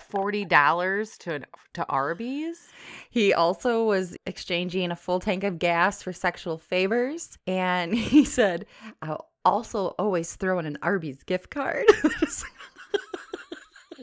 Forty 0.00 0.46
dollars 0.46 1.18
to 1.18 1.42
to 1.74 1.84
Arby's. 1.86 2.68
He 3.10 3.34
also 3.34 3.84
was 3.84 4.16
exchanging 4.24 4.90
a 4.90 4.96
full 4.96 5.20
tank 5.20 5.44
of 5.44 5.58
gas 5.58 6.02
for 6.02 6.14
sexual 6.14 6.56
favors. 6.56 7.36
And 7.46 7.94
he 7.94 8.24
said, 8.24 8.64
I'll 9.02 9.28
also 9.44 9.88
always 9.98 10.34
throw 10.34 10.58
in 10.58 10.66
an 10.66 10.78
Arby's 10.82 11.22
gift 11.22 11.50
card. 11.50 11.84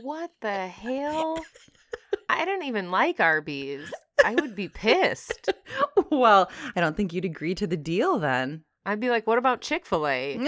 What 0.02 0.32
the 0.41 0.67
hell? 0.67 1.38
I 2.30 2.45
don't 2.45 2.63
even 2.63 2.91
like 2.91 3.19
Arby's. 3.19 3.91
I 4.23 4.36
would 4.36 4.56
be 4.56 4.69
pissed. 4.69 5.49
well, 6.10 6.49
I 6.75 6.82
don't 6.82 6.95
think 6.95 7.13
you'd 7.13 7.25
agree 7.25 7.56
to 7.56 7.67
the 7.67 7.78
deal 7.78 8.19
then. 8.19 8.63
I'd 8.86 8.99
be 8.99 9.10
like, 9.10 9.28
what 9.28 9.38
about 9.38 9.62
Chick 9.62 9.86
fil 9.86 10.08
A? 10.08 10.39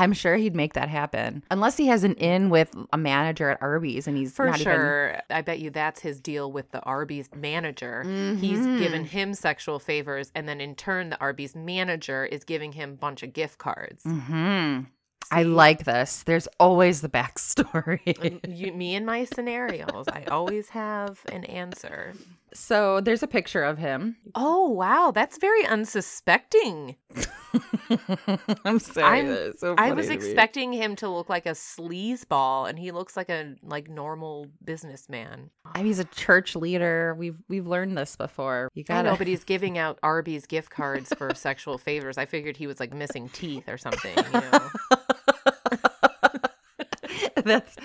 I'm 0.00 0.12
sure 0.12 0.36
he'd 0.36 0.56
make 0.56 0.72
that 0.74 0.88
happen. 0.88 1.44
Unless 1.50 1.76
he 1.76 1.86
has 1.88 2.04
an 2.04 2.14
in 2.14 2.50
with 2.50 2.74
a 2.92 2.98
manager 2.98 3.50
at 3.50 3.60
Arby's 3.60 4.06
and 4.06 4.16
he's 4.16 4.32
For 4.32 4.52
sure. 4.54 5.20
I 5.28 5.42
bet 5.42 5.58
you 5.58 5.70
that's 5.70 6.00
his 6.00 6.20
deal 6.20 6.50
with 6.50 6.70
the 6.70 6.80
Arby's 6.80 7.28
manager. 7.34 8.04
He's 8.40 8.64
given 8.80 9.04
him 9.04 9.34
sexual 9.34 9.78
favors, 9.78 10.32
and 10.34 10.48
then 10.48 10.60
in 10.60 10.74
turn, 10.74 11.10
the 11.10 11.20
Arby's 11.20 11.54
manager 11.54 12.24
is 12.24 12.44
giving 12.44 12.72
him 12.72 12.90
a 12.92 12.96
bunch 12.96 13.22
of 13.22 13.32
gift 13.32 13.58
cards. 13.58 14.02
even. 14.06 14.20
hmm 14.20 14.80
I 15.32 15.44
like 15.44 15.84
this. 15.84 16.24
There's 16.24 16.48
always 16.58 17.02
the 17.02 17.08
backstory. 17.08 18.40
You, 18.48 18.72
me 18.72 18.96
and 18.96 19.06
my 19.06 19.26
scenarios, 19.26 20.06
I 20.08 20.24
always 20.24 20.70
have 20.70 21.20
an 21.30 21.44
answer. 21.44 22.14
so 22.52 23.00
there's 23.00 23.22
a 23.22 23.28
picture 23.28 23.62
of 23.62 23.78
him. 23.78 24.16
Oh, 24.34 24.68
wow. 24.70 25.12
That's 25.14 25.38
very 25.38 25.64
unsuspecting. 25.66 26.96
I'm 28.64 28.78
sorry. 28.78 29.18
I'm- 29.18 29.28
that 29.28 29.38
is 29.54 29.60
so 29.60 29.74
I 29.76 29.92
was 29.92 30.06
to 30.06 30.10
me. 30.10 30.16
expecting 30.16 30.72
him 30.72 30.96
to 30.96 31.08
look 31.08 31.28
like 31.28 31.46
a 31.46 31.50
sleazeball, 31.50 32.68
and 32.68 32.78
he 32.78 32.90
looks 32.92 33.16
like 33.16 33.28
a 33.28 33.54
like 33.62 33.88
normal 33.88 34.46
businessman. 34.64 35.50
I 35.64 35.78
mean, 35.78 35.86
he's 35.86 35.98
a 35.98 36.04
church 36.04 36.56
leader. 36.56 37.14
We've 37.18 37.36
we've 37.48 37.66
learned 37.66 37.96
this 37.98 38.16
before. 38.16 38.68
You 38.74 38.84
gotta. 38.84 39.10
know, 39.10 39.16
but 39.16 39.26
he's 39.26 39.44
giving 39.44 39.78
out 39.78 39.98
Arby's 40.02 40.46
gift 40.46 40.70
cards 40.70 41.12
for 41.16 41.32
sexual 41.34 41.78
favors. 41.78 42.18
I 42.18 42.26
figured 42.26 42.56
he 42.56 42.66
was 42.66 42.80
like 42.80 42.94
missing 42.94 43.28
teeth 43.30 43.68
or 43.68 43.78
something. 43.78 44.16
You 44.16 44.40
know? 44.40 44.70
that's 47.44 47.76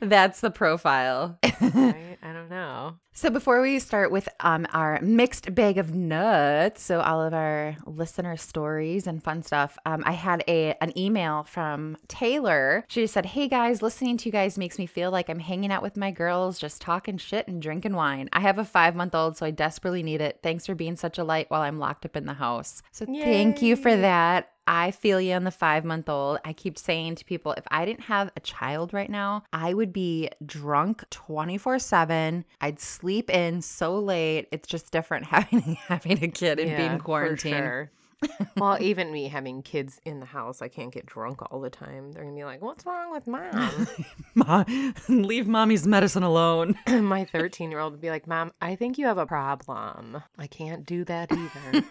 that's 0.00 0.40
the 0.40 0.50
profile. 0.50 1.38
right? 1.42 2.18
I 2.22 2.32
don't 2.32 2.48
know. 2.48 2.96
So 3.12 3.30
before 3.30 3.60
we 3.60 3.78
start 3.78 4.10
with 4.10 4.28
um, 4.40 4.66
our 4.72 5.00
mixed 5.00 5.54
bag 5.54 5.78
of 5.78 5.94
nuts, 5.94 6.82
so 6.82 7.00
all 7.00 7.22
of 7.22 7.32
our 7.32 7.76
listener 7.86 8.36
stories 8.36 9.06
and 9.06 9.22
fun 9.22 9.42
stuff, 9.42 9.78
um, 9.86 10.02
I 10.04 10.12
had 10.12 10.42
a 10.48 10.74
an 10.80 10.98
email 10.98 11.44
from 11.44 11.96
Taylor. 12.08 12.84
She 12.88 13.02
just 13.02 13.14
said, 13.14 13.26
"Hey 13.26 13.46
guys, 13.46 13.82
listening 13.82 14.16
to 14.16 14.28
you 14.28 14.32
guys 14.32 14.58
makes 14.58 14.78
me 14.78 14.86
feel 14.86 15.10
like 15.10 15.28
I'm 15.28 15.38
hanging 15.38 15.70
out 15.70 15.82
with 15.82 15.96
my 15.96 16.10
girls, 16.10 16.58
just 16.58 16.80
talking 16.80 17.18
shit 17.18 17.46
and 17.46 17.62
drinking 17.62 17.94
wine. 17.94 18.28
I 18.32 18.40
have 18.40 18.58
a 18.58 18.64
five 18.64 18.96
month 18.96 19.14
old, 19.14 19.36
so 19.36 19.46
I 19.46 19.50
desperately 19.50 20.02
need 20.02 20.20
it. 20.20 20.40
Thanks 20.42 20.66
for 20.66 20.74
being 20.74 20.96
such 20.96 21.18
a 21.18 21.24
light 21.24 21.50
while 21.50 21.62
I'm 21.62 21.78
locked 21.78 22.04
up 22.04 22.16
in 22.16 22.26
the 22.26 22.34
house. 22.34 22.82
So 22.90 23.04
thank 23.06 23.62
you 23.62 23.76
for 23.76 23.94
that." 23.94 24.53
I 24.66 24.90
feel 24.90 25.20
you 25.20 25.34
on 25.34 25.44
the 25.44 25.50
five 25.50 25.84
month 25.84 26.08
old. 26.08 26.38
I 26.44 26.52
keep 26.52 26.78
saying 26.78 27.16
to 27.16 27.24
people, 27.24 27.52
if 27.52 27.64
I 27.70 27.84
didn't 27.84 28.04
have 28.04 28.30
a 28.36 28.40
child 28.40 28.92
right 28.92 29.10
now, 29.10 29.44
I 29.52 29.74
would 29.74 29.92
be 29.92 30.30
drunk 30.44 31.04
24 31.10 31.78
7. 31.78 32.44
I'd 32.60 32.80
sleep 32.80 33.30
in 33.30 33.62
so 33.62 33.98
late. 33.98 34.48
It's 34.52 34.68
just 34.68 34.90
different 34.90 35.26
having 35.26 35.76
having 35.86 36.22
a 36.22 36.28
kid 36.28 36.58
and 36.58 36.76
being 36.76 36.98
for 36.98 37.04
quarantined. 37.04 37.56
sure. 37.56 37.90
well, 38.56 38.78
even 38.80 39.12
me 39.12 39.28
having 39.28 39.62
kids 39.62 40.00
in 40.04 40.20
the 40.20 40.26
house, 40.26 40.62
I 40.62 40.68
can't 40.68 40.92
get 40.92 41.06
drunk 41.06 41.40
all 41.50 41.60
the 41.60 41.70
time. 41.70 42.12
They're 42.12 42.24
gonna 42.24 42.34
be 42.34 42.44
like, 42.44 42.62
"What's 42.62 42.86
wrong 42.86 43.12
with 43.12 43.26
mom?" 43.26 43.86
Mom, 44.34 44.94
leave 45.08 45.46
mommy's 45.46 45.86
medicine 45.86 46.22
alone. 46.22 46.76
My 46.88 47.24
13 47.24 47.70
year 47.70 47.80
old 47.80 47.92
would 47.92 48.00
be 48.00 48.10
like, 48.10 48.26
Mom, 48.26 48.52
I 48.60 48.76
think 48.76 48.98
you 48.98 49.06
have 49.06 49.18
a 49.18 49.26
problem. 49.26 50.22
I 50.38 50.46
can't 50.46 50.84
do 50.84 51.04
that 51.04 51.30
either. 51.32 51.84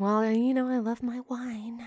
Well, 0.00 0.24
you 0.32 0.54
know, 0.54 0.66
I 0.66 0.78
love 0.78 1.02
my 1.02 1.20
wine. 1.28 1.86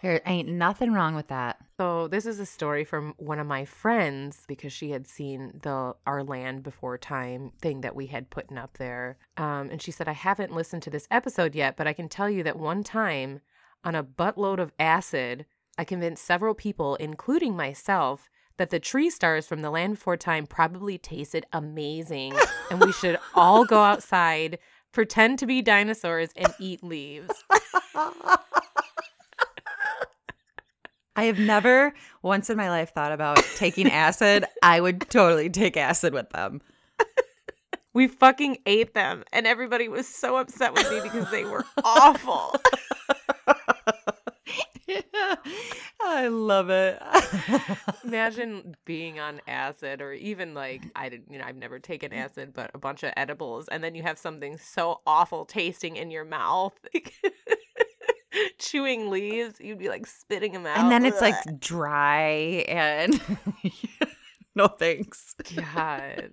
There 0.00 0.22
ain't 0.26 0.48
nothing 0.48 0.92
wrong 0.92 1.16
with 1.16 1.26
that. 1.28 1.58
So 1.76 2.06
this 2.06 2.24
is 2.24 2.38
a 2.38 2.46
story 2.46 2.84
from 2.84 3.14
one 3.18 3.40
of 3.40 3.48
my 3.48 3.64
friends 3.64 4.44
because 4.46 4.72
she 4.72 4.90
had 4.90 5.08
seen 5.08 5.58
the 5.62 5.94
Our 6.06 6.22
Land 6.22 6.62
Before 6.62 6.96
Time 6.96 7.50
thing 7.60 7.80
that 7.80 7.96
we 7.96 8.06
had 8.06 8.30
putting 8.30 8.58
up 8.58 8.78
there. 8.78 9.18
Um, 9.36 9.70
and 9.70 9.82
she 9.82 9.90
said, 9.90 10.06
I 10.06 10.12
haven't 10.12 10.54
listened 10.54 10.84
to 10.84 10.90
this 10.90 11.08
episode 11.10 11.56
yet, 11.56 11.76
but 11.76 11.88
I 11.88 11.92
can 11.92 12.08
tell 12.08 12.30
you 12.30 12.44
that 12.44 12.58
one 12.58 12.84
time 12.84 13.40
on 13.82 13.96
a 13.96 14.04
buttload 14.04 14.60
of 14.60 14.72
acid, 14.78 15.44
I 15.76 15.82
convinced 15.82 16.24
several 16.24 16.54
people, 16.54 16.94
including 16.96 17.56
myself, 17.56 18.30
that 18.56 18.70
the 18.70 18.78
tree 18.78 19.10
stars 19.10 19.46
from 19.46 19.62
the 19.62 19.70
Land 19.70 19.94
Before 19.94 20.16
Time 20.16 20.46
probably 20.46 20.98
tasted 20.98 21.46
amazing 21.52 22.34
and 22.70 22.80
we 22.80 22.92
should 22.92 23.18
all 23.34 23.64
go 23.64 23.82
outside, 23.82 24.58
pretend 24.92 25.38
to 25.40 25.46
be 25.46 25.62
dinosaurs, 25.62 26.30
and 26.36 26.52
eat 26.58 26.82
leaves. 26.82 27.44
I 31.14 31.24
have 31.24 31.38
never 31.38 31.92
once 32.22 32.48
in 32.48 32.56
my 32.56 32.70
life 32.70 32.92
thought 32.94 33.12
about 33.12 33.36
taking 33.56 33.90
acid. 33.90 34.46
I 34.62 34.80
would 34.80 35.02
totally 35.10 35.50
take 35.50 35.76
acid 35.76 36.14
with 36.14 36.30
them. 36.30 36.62
We 37.94 38.08
fucking 38.08 38.58
ate 38.64 38.94
them, 38.94 39.22
and 39.32 39.46
everybody 39.46 39.88
was 39.88 40.08
so 40.08 40.36
upset 40.38 40.72
with 40.72 40.90
me 40.90 41.00
because 41.02 41.30
they 41.30 41.44
were 41.44 41.64
awful. 41.84 42.58
I 46.12 46.28
love 46.28 46.68
it. 46.70 47.00
Imagine 48.04 48.76
being 48.84 49.18
on 49.18 49.40
acid, 49.46 50.00
or 50.02 50.12
even 50.12 50.54
like 50.54 50.82
I 50.94 51.08
didn't, 51.08 51.32
you 51.32 51.38
know, 51.38 51.44
I've 51.44 51.56
never 51.56 51.78
taken 51.78 52.12
acid, 52.12 52.52
but 52.54 52.70
a 52.74 52.78
bunch 52.78 53.02
of 53.02 53.12
edibles, 53.16 53.68
and 53.68 53.82
then 53.82 53.94
you 53.94 54.02
have 54.02 54.18
something 54.18 54.58
so 54.58 55.00
awful 55.06 55.44
tasting 55.44 55.96
in 55.96 56.10
your 56.10 56.24
mouth. 56.24 56.74
Chewing 58.58 59.10
leaves, 59.10 59.60
you'd 59.60 59.78
be 59.78 59.88
like 59.88 60.06
spitting 60.06 60.52
them 60.52 60.66
out. 60.66 60.78
and 60.78 60.90
then 60.90 61.04
it's 61.04 61.20
like 61.20 61.34
dry 61.60 62.64
and 62.68 63.20
no 64.54 64.68
thanks. 64.68 65.34
God. 65.74 66.30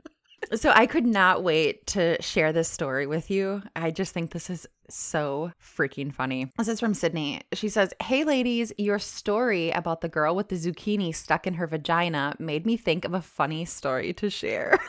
So 0.56 0.72
I 0.72 0.86
could 0.86 1.06
not 1.06 1.44
wait 1.44 1.86
to 1.88 2.22
share 2.22 2.52
this 2.52 2.70
story 2.70 3.06
with 3.06 3.30
you. 3.30 3.62
I 3.76 3.92
just 3.92 4.14
think 4.14 4.32
this 4.32 4.50
is 4.50 4.68
so 4.90 5.52
freaking 5.62 6.14
funny. 6.14 6.52
This 6.58 6.68
is 6.68 6.80
from 6.80 6.94
Sydney. 6.94 7.42
She 7.54 7.70
says, 7.70 7.94
Hey 8.02 8.24
ladies, 8.24 8.74
your 8.78 8.98
story 8.98 9.70
about 9.72 10.02
the 10.02 10.10
girl 10.10 10.36
with 10.36 10.50
the 10.50 10.56
zucchini 10.56 11.14
stuck 11.14 11.46
in 11.46 11.54
her 11.56 11.68
vagina 11.68 12.36
made 12.40 12.66
me 12.66 12.78
think 12.78 13.06
of 13.06 13.14
a 13.14 13.22
funny 13.22 13.66
story 13.66 14.14
to 14.14 14.30
share. 14.30 14.80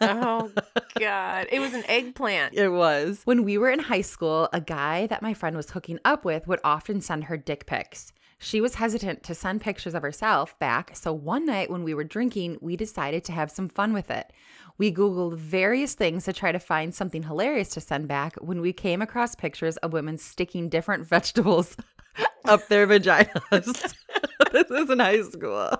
Oh 0.00 0.50
God. 0.98 1.46
It 1.52 1.60
was 1.60 1.74
an 1.74 1.84
eggplant. 1.86 2.54
It 2.54 2.70
was. 2.70 3.20
When 3.24 3.44
we 3.44 3.58
were 3.58 3.70
in 3.70 3.80
high 3.80 4.00
school, 4.00 4.48
a 4.52 4.60
guy 4.60 5.06
that 5.08 5.22
my 5.22 5.34
friend 5.34 5.56
was 5.56 5.70
hooking 5.70 5.98
up 6.04 6.24
with 6.24 6.46
would 6.46 6.60
often 6.64 7.00
send 7.00 7.24
her 7.24 7.36
dick 7.36 7.66
pics. 7.66 8.12
She 8.38 8.60
was 8.60 8.74
hesitant 8.74 9.22
to 9.24 9.36
send 9.36 9.60
pictures 9.60 9.94
of 9.94 10.02
herself 10.02 10.58
back, 10.58 10.96
so 10.96 11.12
one 11.12 11.46
night 11.46 11.70
when 11.70 11.84
we 11.84 11.94
were 11.94 12.02
drinking, 12.02 12.58
we 12.60 12.74
decided 12.76 13.22
to 13.24 13.32
have 13.32 13.52
some 13.52 13.68
fun 13.68 13.92
with 13.92 14.10
it. 14.10 14.32
We 14.78 14.92
Googled 14.92 15.36
various 15.36 15.94
things 15.94 16.24
to 16.24 16.32
try 16.32 16.52
to 16.52 16.58
find 16.58 16.94
something 16.94 17.22
hilarious 17.22 17.68
to 17.70 17.80
send 17.80 18.08
back 18.08 18.36
when 18.36 18.60
we 18.60 18.72
came 18.72 19.02
across 19.02 19.34
pictures 19.34 19.76
of 19.78 19.92
women 19.92 20.18
sticking 20.18 20.68
different 20.68 21.06
vegetables 21.08 21.76
up 22.44 22.68
their 22.68 22.86
vaginas. 22.86 23.94
this 24.52 24.70
is 24.70 24.90
in 24.90 24.98
high 24.98 25.22
school. 25.22 25.70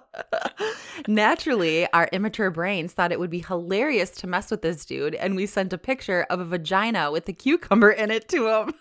Naturally, 1.09 1.91
our 1.93 2.09
immature 2.13 2.51
brains 2.51 2.93
thought 2.93 3.13
it 3.13 3.21
would 3.21 3.31
be 3.31 3.41
hilarious 3.41 4.11
to 4.11 4.27
mess 4.27 4.51
with 4.51 4.63
this 4.63 4.85
dude, 4.85 5.15
and 5.15 5.37
we 5.37 5.47
sent 5.47 5.73
a 5.73 5.79
picture 5.79 6.27
of 6.31 6.41
a 6.41 6.45
vagina 6.45 7.11
with 7.11 7.29
a 7.29 7.33
cucumber 7.33 7.91
in 7.91 8.11
it 8.11 8.29
to 8.29 8.49
him. 8.49 8.75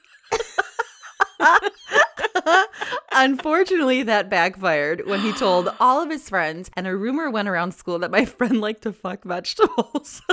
Unfortunately, 3.12 4.04
that 4.04 4.30
backfired 4.30 5.08
when 5.08 5.20
he 5.20 5.34
told 5.34 5.70
all 5.80 6.02
of 6.02 6.10
his 6.10 6.28
friends, 6.30 6.70
and 6.76 6.88
a 6.88 6.96
rumor 6.96 7.30
went 7.30 7.48
around 7.48 7.74
school 7.74 8.00
that 8.00 8.12
my 8.12 8.26
friend 8.38 8.62
liked 8.62 8.84
to 8.84 8.94
fuck 8.94 9.24
vegetables. 9.24 10.22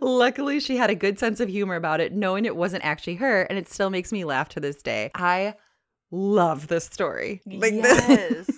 Luckily, 0.00 0.60
she 0.60 0.76
had 0.76 0.90
a 0.90 0.94
good 0.94 1.18
sense 1.18 1.40
of 1.40 1.48
humor 1.48 1.76
about 1.76 2.00
it, 2.00 2.12
knowing 2.12 2.44
it 2.44 2.56
wasn't 2.56 2.84
actually 2.84 3.16
her, 3.16 3.42
and 3.42 3.58
it 3.58 3.68
still 3.68 3.90
makes 3.90 4.12
me 4.12 4.24
laugh 4.24 4.48
to 4.50 4.60
this 4.60 4.82
day. 4.82 5.10
I 5.14 5.54
love 6.10 6.68
this 6.68 6.86
story. 6.86 7.42
Like 7.46 7.74
yes. 7.74 8.50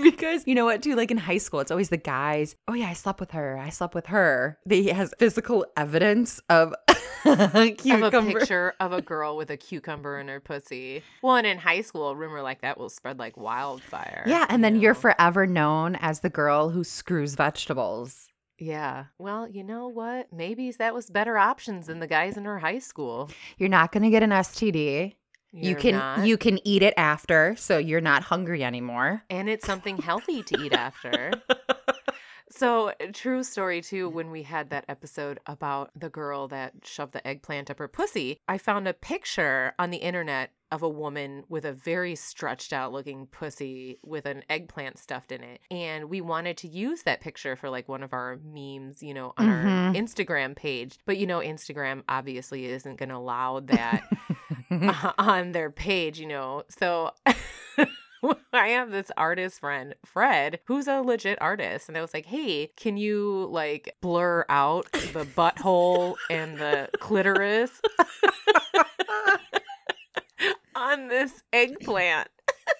because 0.10 0.46
you 0.46 0.54
know 0.54 0.64
what 0.64 0.82
too 0.82 0.94
like 0.94 1.10
in 1.10 1.16
high 1.16 1.38
school 1.38 1.60
it's 1.60 1.70
always 1.70 1.88
the 1.88 1.96
guys 1.96 2.56
oh 2.68 2.74
yeah 2.74 2.88
i 2.88 2.92
slept 2.92 3.20
with 3.20 3.30
her 3.32 3.58
i 3.58 3.68
slept 3.68 3.94
with 3.94 4.06
her 4.06 4.58
they 4.66 4.84
has 4.84 5.12
physical 5.18 5.66
evidence 5.76 6.40
of 6.48 6.74
of 7.24 7.54
a 7.54 7.74
picture 8.22 8.74
of 8.80 8.92
a 8.92 9.02
girl 9.02 9.36
with 9.36 9.50
a 9.50 9.56
cucumber 9.56 10.18
in 10.18 10.28
her 10.28 10.40
pussy. 10.40 11.02
Well, 11.22 11.36
and 11.36 11.46
in 11.46 11.58
high 11.58 11.82
school, 11.82 12.08
a 12.08 12.14
rumor 12.14 12.40
like 12.42 12.62
that 12.62 12.78
will 12.78 12.88
spread 12.88 13.18
like 13.18 13.36
wildfire. 13.36 14.24
yeah 14.26 14.46
and 14.48 14.64
then 14.64 14.76
you 14.76 14.80
you're 14.82 14.94
forever 14.94 15.46
known 15.46 15.96
as 15.96 16.20
the 16.20 16.30
girl 16.30 16.70
who 16.70 16.82
screws 16.84 17.34
vegetables 17.34 18.28
Yeah. 18.58 19.06
Well, 19.18 19.48
you 19.48 19.64
know 19.64 19.88
what? 19.88 20.32
Maybe 20.32 20.70
that 20.72 20.94
was 20.94 21.08
better 21.10 21.38
options 21.38 21.86
than 21.86 21.98
the 22.00 22.06
guys 22.06 22.36
in 22.36 22.44
her 22.44 22.58
high 22.58 22.78
school. 22.78 23.30
you're 23.58 23.68
not 23.68 23.92
going 23.92 24.02
to 24.02 24.10
get 24.10 24.22
an 24.22 24.30
std 24.30 25.14
you 25.52 25.70
You're 25.70 25.80
can 25.80 25.94
not. 25.94 26.26
you 26.26 26.36
can 26.38 26.58
eat 26.66 26.82
it 26.82 26.94
after 26.96 27.56
so 27.56 27.76
you're 27.78 28.00
not 28.00 28.22
hungry 28.22 28.62
anymore 28.62 29.22
and 29.30 29.48
it's 29.48 29.66
something 29.66 29.98
healthy 29.98 30.42
to 30.44 30.60
eat 30.60 30.72
after. 30.72 31.32
So, 32.52 32.92
true 33.12 33.44
story 33.44 33.80
too, 33.80 34.08
when 34.08 34.32
we 34.32 34.42
had 34.42 34.70
that 34.70 34.84
episode 34.88 35.38
about 35.46 35.92
the 35.94 36.08
girl 36.10 36.48
that 36.48 36.72
shoved 36.84 37.12
the 37.12 37.24
eggplant 37.26 37.70
up 37.70 37.78
her 37.78 37.86
pussy, 37.86 38.38
I 38.48 38.58
found 38.58 38.88
a 38.88 38.92
picture 38.92 39.72
on 39.78 39.90
the 39.90 39.98
internet 39.98 40.50
of 40.72 40.82
a 40.82 40.88
woman 40.88 41.44
with 41.48 41.64
a 41.64 41.72
very 41.72 42.16
stretched 42.16 42.72
out 42.72 42.92
looking 42.92 43.26
pussy 43.26 44.00
with 44.02 44.26
an 44.26 44.42
eggplant 44.50 44.98
stuffed 44.98 45.30
in 45.30 45.44
it. 45.44 45.60
And 45.70 46.10
we 46.10 46.20
wanted 46.20 46.56
to 46.58 46.68
use 46.68 47.04
that 47.04 47.20
picture 47.20 47.54
for 47.54 47.70
like 47.70 47.88
one 47.88 48.02
of 48.02 48.12
our 48.12 48.40
memes, 48.44 49.00
you 49.00 49.14
know, 49.14 49.32
on 49.36 49.48
our 49.48 49.64
Mhm. 49.64 49.94
Instagram 49.96 50.56
page. 50.56 50.98
But, 51.06 51.18
you 51.18 51.28
know, 51.28 51.38
Instagram 51.38 52.02
obviously 52.08 52.66
isn't 52.66 52.96
going 52.98 53.10
to 53.10 53.16
allow 53.16 53.60
that 53.60 54.02
uh, 54.70 55.12
on 55.18 55.52
their 55.52 55.70
page, 55.70 56.18
you 56.18 56.26
know. 56.26 56.64
So 56.68 57.12
I 58.52 58.68
have 58.68 58.90
this 58.90 59.10
artist 59.16 59.60
friend, 59.60 59.94
Fred, 60.04 60.60
who's 60.64 60.86
a 60.86 61.00
legit 61.00 61.38
artist. 61.40 61.88
And 61.88 61.96
I 61.96 62.02
was 62.02 62.14
like, 62.14 62.26
hey, 62.26 62.70
can 62.76 62.96
you 62.96 63.48
like 63.50 63.96
blur 64.00 64.44
out 64.48 64.90
the 64.92 65.24
butthole 65.24 66.16
and 66.28 66.58
the 66.58 66.88
clitoris 67.00 67.80
on 70.74 71.08
this 71.08 71.42
eggplant? 71.52 72.28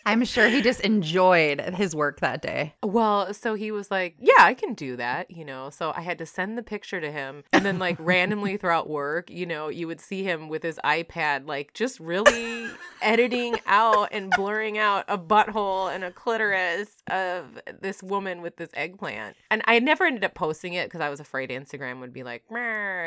I'm 0.06 0.24
sure 0.24 0.48
he 0.48 0.62
just 0.62 0.80
enjoyed 0.80 1.60
his 1.74 1.94
work 1.94 2.20
that 2.20 2.42
day 2.42 2.74
Well, 2.82 3.32
so 3.34 3.54
he 3.54 3.70
was 3.70 3.90
like, 3.90 4.16
Yeah, 4.18 4.32
I 4.38 4.54
can 4.54 4.74
do 4.74 4.96
that, 4.96 5.30
you 5.30 5.44
know. 5.44 5.70
So 5.70 5.92
I 5.94 6.00
had 6.02 6.18
to 6.18 6.26
send 6.26 6.56
the 6.56 6.62
picture 6.62 7.00
to 7.00 7.10
him. 7.10 7.44
And 7.52 7.64
then, 7.64 7.78
like, 7.78 7.96
randomly 7.98 8.56
throughout 8.56 8.88
work, 8.88 9.30
you 9.30 9.46
know, 9.46 9.68
you 9.68 9.86
would 9.86 10.00
see 10.00 10.22
him 10.22 10.48
with 10.48 10.62
his 10.62 10.78
iPad, 10.84 11.46
like, 11.46 11.74
just 11.74 12.00
really 12.00 12.68
editing 13.02 13.56
out 13.66 14.08
and 14.12 14.30
blurring 14.30 14.78
out 14.78 15.04
a 15.08 15.18
butthole 15.18 15.94
and 15.94 16.04
a 16.04 16.10
clitoris 16.10 17.02
of 17.10 17.60
this 17.80 18.02
woman 18.02 18.42
with 18.42 18.56
this 18.56 18.70
eggplant. 18.74 19.36
And 19.50 19.62
I 19.66 19.78
never 19.78 20.04
ended 20.04 20.24
up 20.24 20.34
posting 20.34 20.74
it 20.74 20.86
because 20.86 21.00
I 21.00 21.08
was 21.08 21.20
afraid 21.20 21.50
Instagram 21.50 22.00
would 22.00 22.12
be 22.12 22.22
like, 22.22 22.42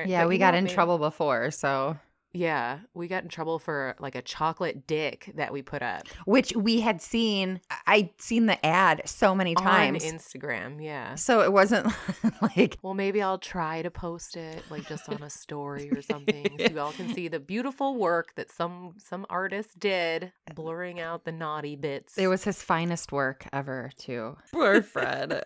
yeah 0.08 0.26
we 0.26 0.38
got 0.38 0.56
in 0.56 0.68
trouble 0.68 0.98
before 0.98 1.52
so 1.52 1.98
Yeah, 2.34 2.80
we 2.96 3.08
got 3.08 3.24
in 3.24 3.30
trouble 3.30 3.60
for 3.60 3.96
like 4.00 4.16
a 4.16 4.22
chocolate 4.22 4.88
dick 4.88 5.32
that 5.36 5.54
we 5.54 5.62
put 5.62 5.82
up 5.84 6.08
which 6.26 6.56
we 6.56 6.80
had 6.82 7.02
seen 7.02 7.62
i'd 7.88 8.10
seen 8.20 8.48
the 8.48 8.64
ad 8.66 9.02
so 9.06 9.36
many 9.36 9.54
times 9.56 10.04
on 10.04 10.12
Instagram. 10.12 10.84
Yeah. 10.84 11.16
so 11.16 11.42
it 11.42 11.54
wasn't 11.54 11.94
like 12.42 12.78
Well, 12.82 12.94
maybe 12.96 13.22
I'll 13.22 13.38
try 13.38 13.82
to 13.84 13.92
post 13.92 14.36
it 14.36 14.64
like 14.72 14.88
just 14.88 15.08
on 15.10 15.22
a 15.22 15.30
story 15.30 15.92
or 15.92 16.02
something, 16.14 16.58
so 16.60 16.66
you 16.72 16.80
all 16.80 16.92
can 16.92 17.14
see 17.14 17.28
the 17.28 17.40
beautiful 17.40 17.98
work 17.98 18.34
that 18.36 18.52
some 18.52 18.96
some 18.98 19.26
artist 19.30 19.80
did, 19.80 20.32
blurring 20.56 21.00
out 21.00 21.26
the 21.26 21.32
naughty 21.32 21.76
bits. 21.76 22.18
it 22.18 22.28
was 22.28 22.44
his 22.44 22.62
finest 22.64 23.12
work 23.12 23.46
ever 23.54 23.92
too 23.98 24.36
poor 24.52 24.82
fred 24.82 25.44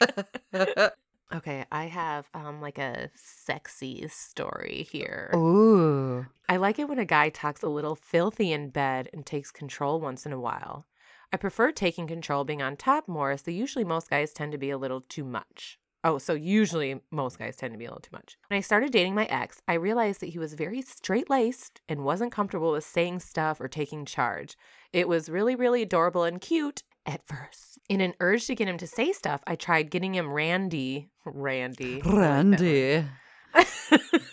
okay. 1.34 1.64
I 1.72 1.84
have 1.84 2.28
um 2.34 2.60
like 2.60 2.78
a 2.78 3.10
sexy 3.14 4.06
story 4.08 4.86
here. 4.90 5.30
ooh 5.34 6.26
I 6.48 6.56
like 6.56 6.78
it 6.78 6.88
when 6.88 6.98
a 6.98 7.04
guy 7.04 7.30
talks 7.30 7.62
a 7.62 7.68
little 7.68 7.94
filthy 7.94 8.52
in 8.52 8.70
bed 8.70 9.08
and 9.12 9.24
takes 9.24 9.50
control 9.50 10.00
once 10.00 10.26
in 10.26 10.32
a 10.32 10.40
while. 10.40 10.86
I 11.32 11.38
prefer 11.38 11.72
taking 11.72 12.06
control 12.06 12.44
being 12.44 12.60
on 12.60 12.76
top 12.76 13.08
more, 13.08 13.36
so 13.38 13.50
usually 13.50 13.84
most 13.84 14.10
guys 14.10 14.32
tend 14.32 14.52
to 14.52 14.58
be 14.58 14.68
a 14.68 14.76
little 14.76 15.00
too 15.00 15.24
much. 15.24 15.78
Oh, 16.04 16.18
so 16.18 16.34
usually 16.34 17.00
most 17.10 17.38
guys 17.38 17.56
tend 17.56 17.72
to 17.72 17.78
be 17.78 17.84
a 17.84 17.88
little 17.88 18.00
too 18.00 18.10
much. 18.12 18.36
When 18.48 18.58
I 18.58 18.60
started 18.60 18.90
dating 18.90 19.14
my 19.14 19.26
ex, 19.26 19.62
I 19.68 19.74
realized 19.74 20.20
that 20.20 20.30
he 20.30 20.38
was 20.38 20.54
very 20.54 20.82
straight 20.82 21.30
laced 21.30 21.80
and 21.88 22.04
wasn't 22.04 22.32
comfortable 22.32 22.72
with 22.72 22.84
saying 22.84 23.20
stuff 23.20 23.60
or 23.60 23.68
taking 23.68 24.04
charge. 24.04 24.56
It 24.92 25.06
was 25.06 25.30
really, 25.30 25.54
really 25.54 25.82
adorable 25.82 26.24
and 26.24 26.40
cute 26.40 26.82
at 27.06 27.26
first. 27.26 27.78
In 27.88 28.00
an 28.00 28.14
urge 28.20 28.46
to 28.46 28.54
get 28.54 28.68
him 28.68 28.78
to 28.78 28.86
say 28.86 29.12
stuff, 29.12 29.42
I 29.46 29.56
tried 29.56 29.90
getting 29.90 30.14
him 30.14 30.30
Randy. 30.30 31.10
Randy. 31.24 32.02
I 32.04 32.08
like 32.08 32.12
that 32.12 32.12
one 32.12 32.20
randy 32.20 33.08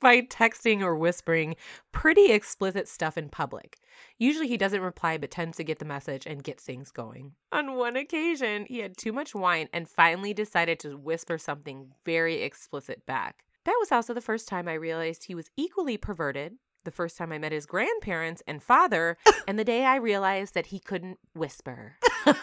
by 0.00 0.20
texting 0.22 0.82
or 0.82 0.96
whispering 0.96 1.54
pretty 1.92 2.32
explicit 2.32 2.88
stuff 2.88 3.16
in 3.16 3.28
public. 3.28 3.78
Usually 4.18 4.48
he 4.48 4.56
doesn't 4.56 4.80
reply 4.80 5.16
but 5.16 5.30
tends 5.30 5.56
to 5.56 5.64
get 5.64 5.78
the 5.78 5.84
message 5.84 6.26
and 6.26 6.42
gets 6.42 6.64
things 6.64 6.90
going. 6.90 7.32
On 7.52 7.76
one 7.76 7.96
occasion, 7.96 8.66
he 8.68 8.80
had 8.80 8.96
too 8.96 9.12
much 9.12 9.34
wine 9.34 9.68
and 9.72 9.88
finally 9.88 10.34
decided 10.34 10.78
to 10.80 10.96
whisper 10.96 11.38
something 11.38 11.92
very 12.04 12.42
explicit 12.42 13.06
back. 13.06 13.44
That 13.64 13.76
was 13.78 13.92
also 13.92 14.12
the 14.12 14.20
first 14.20 14.48
time 14.48 14.66
I 14.66 14.74
realized 14.74 15.24
he 15.24 15.36
was 15.36 15.50
equally 15.56 15.96
perverted. 15.96 16.54
The 16.84 16.90
first 16.90 17.16
time 17.16 17.32
I 17.32 17.38
met 17.38 17.52
his 17.52 17.66
grandparents 17.66 18.42
and 18.46 18.62
father, 18.62 19.16
and 19.48 19.58
the 19.58 19.64
day 19.64 19.84
I 19.84 19.96
realized 19.96 20.54
that 20.54 20.66
he 20.66 20.78
couldn't 20.78 21.18
whisper. 21.34 21.96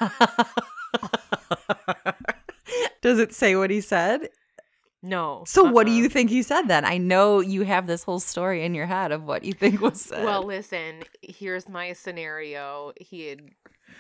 Does 3.02 3.20
it 3.20 3.34
say 3.34 3.56
what 3.56 3.70
he 3.70 3.82
said? 3.82 4.30
No. 5.02 5.44
So 5.48 5.64
what 5.64 5.86
do 5.86 5.92
uh-uh. 5.94 6.00
you 6.00 6.10
think 6.10 6.30
he 6.30 6.44
said 6.44 6.64
then? 6.64 6.84
I 6.84 6.98
know 6.98 7.40
you 7.40 7.64
have 7.64 7.88
this 7.88 8.04
whole 8.04 8.20
story 8.20 8.66
in 8.66 8.74
your 8.74 8.86
head 8.86 9.12
of 9.12 9.24
what 9.24 9.46
you 9.46 9.54
think 9.54 9.82
was 9.82 10.02
said. 10.02 10.26
Well, 10.26 10.44
listen, 10.44 11.04
here's 11.22 11.70
my 11.70 11.94
scenario. 11.94 12.92
He 13.00 13.28
had 13.28 13.52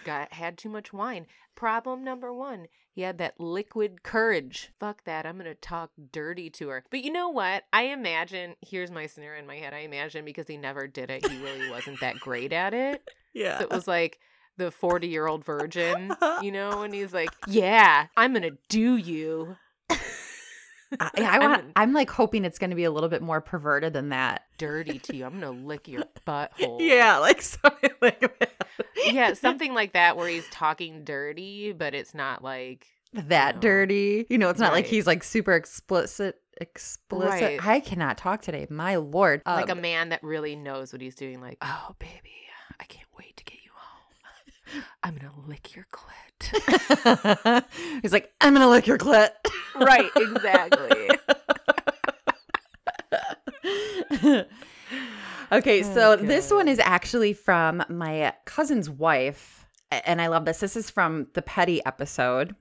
got 0.03 0.33
had 0.33 0.57
too 0.57 0.69
much 0.69 0.91
wine. 0.91 1.25
Problem 1.55 2.03
number 2.03 2.33
1, 2.33 2.67
he 2.99 3.03
had 3.03 3.17
that 3.19 3.39
liquid 3.39 4.03
courage. 4.03 4.73
Fuck 4.77 5.05
that. 5.05 5.25
I'm 5.25 5.37
going 5.37 5.45
to 5.45 5.55
talk 5.55 5.91
dirty 6.11 6.49
to 6.49 6.67
her. 6.67 6.83
But 6.91 7.01
you 7.01 7.13
know 7.13 7.29
what? 7.29 7.63
I 7.71 7.83
imagine 7.83 8.57
here's 8.59 8.91
my 8.91 9.07
scenario 9.07 9.39
in 9.39 9.47
my 9.47 9.55
head. 9.55 9.73
I 9.73 9.79
imagine 9.79 10.25
because 10.25 10.47
he 10.47 10.57
never 10.57 10.85
did 10.85 11.09
it, 11.09 11.25
he 11.25 11.41
really 11.41 11.69
wasn't 11.71 12.01
that 12.01 12.19
great 12.19 12.51
at 12.51 12.73
it. 12.73 13.09
yeah. 13.33 13.59
So 13.59 13.63
it 13.63 13.69
was 13.71 13.87
like 13.87 14.19
the 14.57 14.65
40-year-old 14.65 15.45
virgin, 15.45 16.13
you 16.41 16.51
know, 16.51 16.81
and 16.81 16.93
he's 16.93 17.13
like, 17.13 17.29
"Yeah, 17.47 18.07
I'm 18.17 18.33
going 18.33 18.43
to 18.43 18.57
do 18.67 18.97
you." 18.97 19.55
I, 19.89 19.97
I 20.99 21.37
I'm. 21.39 21.71
I'm 21.77 21.93
like 21.93 22.09
hoping 22.09 22.43
it's 22.43 22.59
going 22.59 22.71
to 22.71 22.75
be 22.75 22.83
a 22.83 22.91
little 22.91 23.07
bit 23.07 23.21
more 23.21 23.39
perverted 23.39 23.93
than 23.93 24.09
that. 24.09 24.43
dirty 24.57 24.99
to 24.99 25.15
you. 25.15 25.23
I'm 25.23 25.39
going 25.39 25.57
to 25.57 25.65
lick 25.65 25.87
your 25.87 26.03
butthole. 26.27 26.81
Yeah, 26.81 27.19
like 27.19 27.41
something 27.41 27.91
like. 28.01 28.48
Yeah, 29.05 29.33
something 29.33 29.73
like 29.73 29.93
that 29.93 30.17
where 30.17 30.27
he's 30.29 30.47
talking 30.49 31.03
dirty, 31.03 31.71
but 31.73 31.93
it's 31.93 32.13
not 32.13 32.43
like 32.43 32.85
that 33.13 33.55
No. 33.55 33.61
dirty. 33.61 34.25
You 34.29 34.37
know, 34.37 34.49
it's 34.49 34.59
not 34.59 34.73
like 34.73 34.85
he's 34.85 35.07
like 35.07 35.23
super 35.23 35.53
explicit. 35.53 36.35
Explicit. 36.61 37.41
Right. 37.41 37.65
I 37.65 37.79
cannot 37.79 38.17
talk 38.17 38.41
today. 38.41 38.67
My 38.69 38.97
lord. 38.97 39.41
like 39.45 39.69
a 39.69 39.71
Um, 39.71 39.81
man 39.81 40.09
that 40.09 40.21
really 40.23 40.55
knows 40.55 40.91
what 40.91 41.01
he's 41.01 41.15
doing. 41.15 41.39
Like, 41.41 41.57
oh 41.61 41.95
baby, 41.99 42.33
I 42.79 42.83
can't 42.83 43.07
wait 43.17 43.37
to 43.37 43.43
get 43.45 43.57
you 43.63 43.71
home. 43.73 44.83
I'm 45.01 45.15
gonna 45.15 45.31
lick 45.47 45.73
your 45.75 45.85
clit. 45.91 47.65
he's 48.01 48.11
like, 48.13 48.31
I'm 48.41 48.53
gonna 48.53 48.69
lick 48.69 48.87
your 48.87 48.97
clit. 48.97 49.29
right, 49.75 50.11
exactly. 50.15 51.09
okay, 55.51 55.83
oh 55.83 55.93
so 55.93 56.11
Okay. 56.13 56.25
this 56.25 56.51
one 56.51 56.67
is 56.67 56.79
actually 56.79 57.33
from 57.33 57.83
my 57.89 58.33
cousin's 58.45 58.89
wife. 58.89 59.65
And 59.91 60.21
I 60.21 60.27
love 60.27 60.45
this. 60.45 60.59
This 60.59 60.75
is 60.75 60.89
from 60.89 61.27
the 61.33 61.41
Petty 61.41 61.83
episode. 61.85 62.55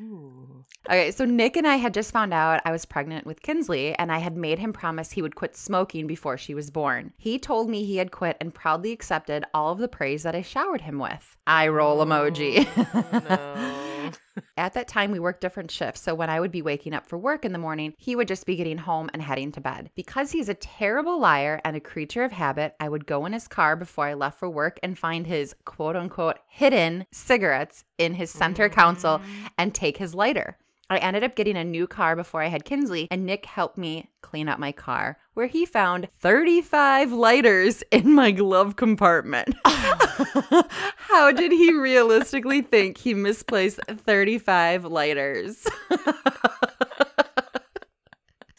Ooh. 0.00 0.64
Okay, 0.88 1.10
so 1.10 1.24
Nick 1.26 1.56
and 1.56 1.66
I 1.66 1.76
had 1.76 1.92
just 1.92 2.10
found 2.10 2.32
out 2.32 2.62
I 2.64 2.72
was 2.72 2.86
pregnant 2.86 3.26
with 3.26 3.42
Kinsley, 3.42 3.94
and 3.96 4.10
I 4.10 4.18
had 4.18 4.36
made 4.36 4.58
him 4.58 4.72
promise 4.72 5.10
he 5.12 5.20
would 5.20 5.34
quit 5.34 5.54
smoking 5.56 6.06
before 6.06 6.38
she 6.38 6.54
was 6.54 6.70
born. 6.70 7.12
He 7.18 7.38
told 7.38 7.68
me 7.68 7.84
he 7.84 7.98
had 7.98 8.10
quit 8.10 8.38
and 8.40 8.54
proudly 8.54 8.92
accepted 8.92 9.44
all 9.52 9.70
of 9.72 9.78
the 9.78 9.88
praise 9.88 10.22
that 10.22 10.34
I 10.34 10.40
showered 10.42 10.80
him 10.80 10.98
with. 10.98 11.36
Eye 11.46 11.68
roll 11.68 12.04
emoji. 12.04 12.66
Oh, 12.94 13.22
no. 13.28 13.84
Mm. 14.08 14.42
At 14.56 14.74
that 14.74 14.88
time, 14.88 15.10
we 15.10 15.18
worked 15.18 15.40
different 15.40 15.70
shifts. 15.70 16.00
So 16.00 16.14
when 16.14 16.30
I 16.30 16.40
would 16.40 16.50
be 16.50 16.62
waking 16.62 16.94
up 16.94 17.06
for 17.06 17.18
work 17.18 17.44
in 17.44 17.52
the 17.52 17.58
morning, 17.58 17.94
he 17.98 18.16
would 18.16 18.28
just 18.28 18.46
be 18.46 18.56
getting 18.56 18.78
home 18.78 19.08
and 19.12 19.22
heading 19.22 19.52
to 19.52 19.60
bed. 19.60 19.90
Because 19.94 20.30
he's 20.30 20.48
a 20.48 20.54
terrible 20.54 21.20
liar 21.20 21.60
and 21.64 21.76
a 21.76 21.80
creature 21.80 22.24
of 22.24 22.32
habit, 22.32 22.74
I 22.80 22.88
would 22.88 23.06
go 23.06 23.26
in 23.26 23.32
his 23.32 23.48
car 23.48 23.76
before 23.76 24.06
I 24.06 24.14
left 24.14 24.38
for 24.38 24.50
work 24.50 24.78
and 24.82 24.98
find 24.98 25.26
his 25.26 25.54
quote 25.64 25.96
unquote 25.96 26.38
hidden 26.48 27.06
cigarettes 27.12 27.84
in 27.98 28.14
his 28.14 28.30
center 28.30 28.68
console 28.68 29.20
and 29.56 29.74
take 29.74 29.96
his 29.96 30.14
lighter. 30.14 30.56
I 30.90 30.96
ended 30.98 31.22
up 31.22 31.36
getting 31.36 31.56
a 31.56 31.64
new 31.64 31.86
car 31.86 32.16
before 32.16 32.40
I 32.42 32.46
had 32.46 32.64
Kinsley, 32.64 33.08
and 33.10 33.26
Nick 33.26 33.44
helped 33.44 33.76
me 33.76 34.08
clean 34.22 34.48
up 34.48 34.58
my 34.58 34.72
car, 34.72 35.18
where 35.34 35.46
he 35.46 35.66
found 35.66 36.08
35 36.20 37.12
lighters 37.12 37.82
in 37.90 38.14
my 38.14 38.30
glove 38.30 38.76
compartment. 38.76 39.54
How 39.64 41.30
did 41.30 41.52
he 41.52 41.74
realistically 41.74 42.62
think 42.62 42.96
he 42.96 43.12
misplaced 43.12 43.80
35 43.86 44.86
lighters? 44.86 45.66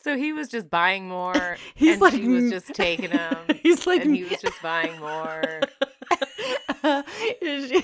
So 0.10 0.18
he 0.18 0.34
was 0.34 0.48
just 0.48 0.72
buying 0.72 1.08
more, 1.08 1.58
He's 1.76 1.94
and 1.94 2.02
like, 2.02 2.14
she 2.14 2.28
was 2.28 2.46
"Mm." 2.46 2.50
just 2.50 2.74
taking 2.74 3.12
them, 3.12 3.38
He's 3.62 3.86
like, 3.86 4.04
and 4.04 4.16
he 4.16 4.24
was 4.24 4.42
just 4.42 4.60
buying 4.60 5.00
more. 5.00 5.62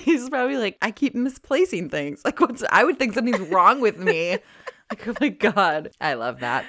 he's 0.04 0.28
probably 0.28 0.56
like, 0.56 0.76
I 0.82 0.90
keep 0.90 1.14
misplacing 1.14 1.88
things. 1.88 2.22
Like, 2.24 2.40
what's, 2.40 2.64
I 2.72 2.82
would 2.82 2.98
think 2.98 3.14
something's 3.14 3.48
wrong 3.48 3.80
with 3.80 3.96
me. 3.98 4.38
Like, 4.90 5.06
oh 5.06 5.14
my 5.20 5.28
God. 5.28 5.90
I 6.00 6.14
love 6.14 6.40
that. 6.40 6.64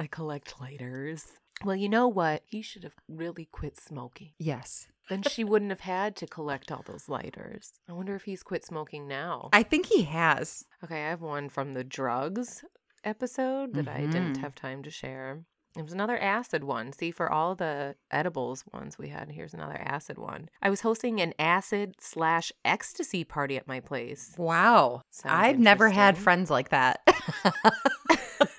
I 0.00 0.08
collect 0.08 0.60
lighters. 0.60 1.26
Well, 1.64 1.76
you 1.76 1.88
know 1.88 2.08
what? 2.08 2.42
He 2.44 2.60
should 2.60 2.82
have 2.82 2.94
really 3.08 3.48
quit 3.52 3.78
smoking. 3.78 4.32
Yes. 4.36 4.88
Then 5.08 5.22
she 5.22 5.44
wouldn't 5.44 5.70
have 5.70 5.80
had 5.80 6.16
to 6.16 6.26
collect 6.26 6.72
all 6.72 6.82
those 6.84 7.08
lighters. 7.08 7.72
I 7.88 7.92
wonder 7.92 8.16
if 8.16 8.24
he's 8.24 8.42
quit 8.42 8.64
smoking 8.64 9.06
now. 9.06 9.48
I 9.52 9.62
think 9.62 9.86
he 9.86 10.02
has. 10.02 10.64
Okay, 10.82 11.04
I 11.06 11.10
have 11.10 11.22
one 11.22 11.48
from 11.48 11.74
the 11.74 11.84
drugs 11.84 12.64
episode 13.04 13.74
that 13.74 13.88
I 13.88 14.00
didn't 14.02 14.34
Mhm. 14.34 14.40
have 14.40 14.54
time 14.54 14.82
to 14.82 14.90
share. 14.90 15.42
It 15.76 15.82
was 15.82 15.92
another 15.92 16.18
acid 16.18 16.64
one. 16.64 16.92
See, 16.92 17.10
for 17.10 17.30
all 17.30 17.54
the 17.54 17.94
edibles 18.10 18.64
ones 18.72 18.98
we 18.98 19.08
had, 19.10 19.30
here's 19.30 19.54
another 19.54 19.76
acid 19.78 20.18
one. 20.18 20.48
I 20.62 20.70
was 20.70 20.80
hosting 20.80 21.20
an 21.20 21.34
acid 21.38 21.96
slash 22.00 22.50
ecstasy 22.64 23.22
party 23.22 23.56
at 23.56 23.68
my 23.68 23.78
place. 23.80 24.34
Wow. 24.38 25.02
Sounds 25.10 25.32
I've 25.34 25.58
never 25.58 25.88
had 25.90 26.18
friends 26.18 26.50
like 26.50 26.70
that. 26.70 27.00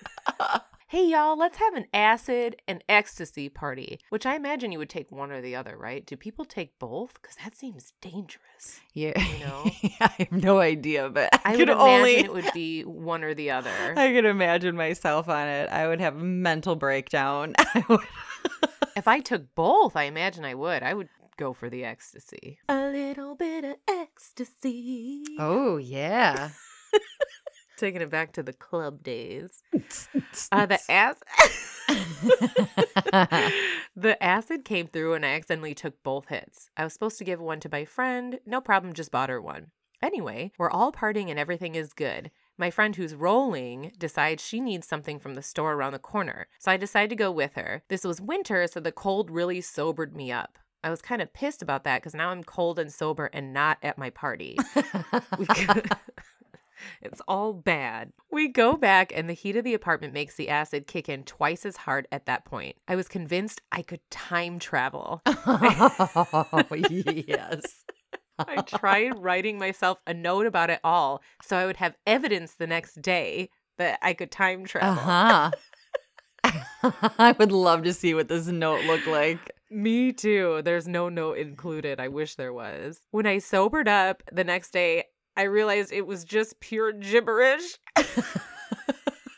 Hey, 0.91 1.05
y'all, 1.05 1.37
let's 1.37 1.57
have 1.59 1.75
an 1.75 1.85
acid 1.93 2.55
and 2.67 2.83
ecstasy 2.89 3.47
party, 3.47 3.99
which 4.09 4.25
I 4.25 4.35
imagine 4.35 4.71
you 4.71 4.79
would 4.79 4.89
take 4.89 5.11
one 5.11 5.31
or 5.31 5.39
the 5.39 5.55
other, 5.55 5.77
right? 5.77 6.03
Do 6.03 6.15
people 6.17 6.45
take 6.45 6.79
both? 6.79 7.13
Because 7.21 7.35
that 7.43 7.55
seems 7.55 7.93
dangerous. 8.01 8.81
yeah. 8.95 9.13
You 9.21 9.39
know? 9.45 9.71
I 10.01 10.15
have 10.17 10.31
no 10.31 10.57
idea, 10.59 11.07
but 11.09 11.29
I, 11.45 11.53
I 11.53 11.57
could 11.57 11.69
only. 11.69 12.15
it 12.15 12.33
would 12.33 12.49
be 12.55 12.81
one 12.85 13.23
or 13.23 13.35
the 13.35 13.51
other. 13.51 13.69
I 13.97 14.11
could 14.13 14.25
imagine 14.25 14.75
myself 14.75 15.29
on 15.29 15.47
it. 15.47 15.69
I 15.69 15.87
would 15.87 16.01
have 16.01 16.15
a 16.15 16.23
mental 16.23 16.75
breakdown. 16.75 17.53
I 17.59 17.85
would- 17.87 17.99
If 18.95 19.07
I 19.07 19.19
took 19.19 19.53
both, 19.53 19.95
I 19.95 20.05
imagine 20.05 20.43
I 20.43 20.55
would. 20.55 20.81
I 20.81 20.95
would 20.95 21.09
go 21.37 21.53
for 21.53 21.69
the 21.69 21.85
ecstasy. 21.85 22.57
A 22.67 22.87
little 22.89 23.35
bit 23.35 23.63
of 23.63 23.75
ecstasy. 23.87 25.23
oh, 25.37 25.77
yeah. 25.77 26.49
Taking 27.79 28.01
it 28.01 28.09
back 28.09 28.33
to 28.33 28.43
the 28.43 28.51
club 28.51 29.03
days. 29.03 29.63
Uh, 30.51 30.65
the 30.65 30.79
acid. 30.89 31.23
the 33.95 34.21
acid 34.21 34.65
came 34.65 34.87
through 34.87 35.13
and 35.13 35.25
I 35.25 35.29
accidentally 35.29 35.73
took 35.73 36.03
both 36.03 36.27
hits. 36.27 36.69
I 36.77 36.83
was 36.83 36.93
supposed 36.93 37.17
to 37.19 37.23
give 37.23 37.39
one 37.39 37.59
to 37.61 37.69
my 37.71 37.85
friend. 37.85 38.39
No 38.45 38.61
problem, 38.61 38.93
just 38.93 39.11
bought 39.11 39.29
her 39.29 39.41
one. 39.41 39.67
Anyway, 40.01 40.51
we're 40.57 40.69
all 40.69 40.91
partying 40.91 41.29
and 41.29 41.39
everything 41.39 41.75
is 41.75 41.93
good. 41.93 42.31
My 42.57 42.69
friend 42.69 42.95
who's 42.95 43.15
rolling 43.15 43.93
decides 43.97 44.43
she 44.43 44.59
needs 44.59 44.87
something 44.87 45.19
from 45.19 45.35
the 45.35 45.41
store 45.41 45.73
around 45.73 45.93
the 45.93 45.99
corner. 45.99 46.47
So 46.59 46.71
I 46.71 46.77
decide 46.77 47.09
to 47.09 47.15
go 47.15 47.31
with 47.31 47.55
her. 47.55 47.83
This 47.87 48.03
was 48.03 48.21
winter, 48.21 48.67
so 48.67 48.79
the 48.79 48.91
cold 48.91 49.31
really 49.31 49.61
sobered 49.61 50.15
me 50.15 50.31
up. 50.31 50.57
I 50.83 50.89
was 50.89 51.01
kind 51.01 51.21
of 51.21 51.33
pissed 51.33 51.61
about 51.61 51.83
that 51.85 52.01
because 52.01 52.13
now 52.13 52.29
I'm 52.29 52.43
cold 52.43 52.79
and 52.79 52.91
sober 52.91 53.29
and 53.33 53.53
not 53.53 53.77
at 53.81 53.97
my 53.97 54.09
party. 54.09 54.57
It's 57.01 57.21
all 57.27 57.53
bad. 57.53 58.11
We 58.31 58.47
go 58.47 58.75
back, 58.75 59.11
and 59.15 59.29
the 59.29 59.33
heat 59.33 59.55
of 59.55 59.63
the 59.63 59.73
apartment 59.73 60.13
makes 60.13 60.35
the 60.35 60.49
acid 60.49 60.87
kick 60.87 61.09
in 61.09 61.23
twice 61.23 61.65
as 61.65 61.77
hard 61.77 62.07
at 62.11 62.25
that 62.25 62.45
point. 62.45 62.75
I 62.87 62.95
was 62.95 63.07
convinced 63.07 63.61
I 63.71 63.81
could 63.81 64.01
time 64.09 64.59
travel. 64.59 65.21
oh, 65.25 66.65
yes. 66.89 67.83
I 68.39 68.61
tried 68.61 69.17
writing 69.17 69.57
myself 69.57 69.99
a 70.07 70.13
note 70.13 70.45
about 70.45 70.69
it 70.69 70.79
all 70.83 71.21
so 71.43 71.57
I 71.57 71.65
would 71.65 71.77
have 71.77 71.95
evidence 72.07 72.53
the 72.53 72.67
next 72.67 73.01
day 73.01 73.49
that 73.77 73.99
I 74.01 74.13
could 74.13 74.31
time 74.31 74.65
travel. 74.65 74.91
Uh 74.91 74.95
huh. 74.95 75.51
I 77.17 77.35
would 77.37 77.51
love 77.51 77.83
to 77.83 77.93
see 77.93 78.13
what 78.13 78.27
this 78.27 78.47
note 78.47 78.85
looked 78.85 79.07
like. 79.07 79.51
Me 79.69 80.11
too. 80.11 80.61
There's 80.63 80.87
no 80.87 81.09
note 81.09 81.37
included. 81.37 81.99
I 81.99 82.07
wish 82.07 82.35
there 82.35 82.53
was. 82.53 83.01
When 83.11 83.27
I 83.27 83.39
sobered 83.39 83.87
up 83.87 84.23
the 84.31 84.43
next 84.43 84.71
day, 84.71 85.05
I 85.39 85.43
realized 85.43 85.93
it 85.93 86.05
was 86.05 86.25
just 86.25 86.59
pure 86.59 86.91
gibberish. 86.91 87.63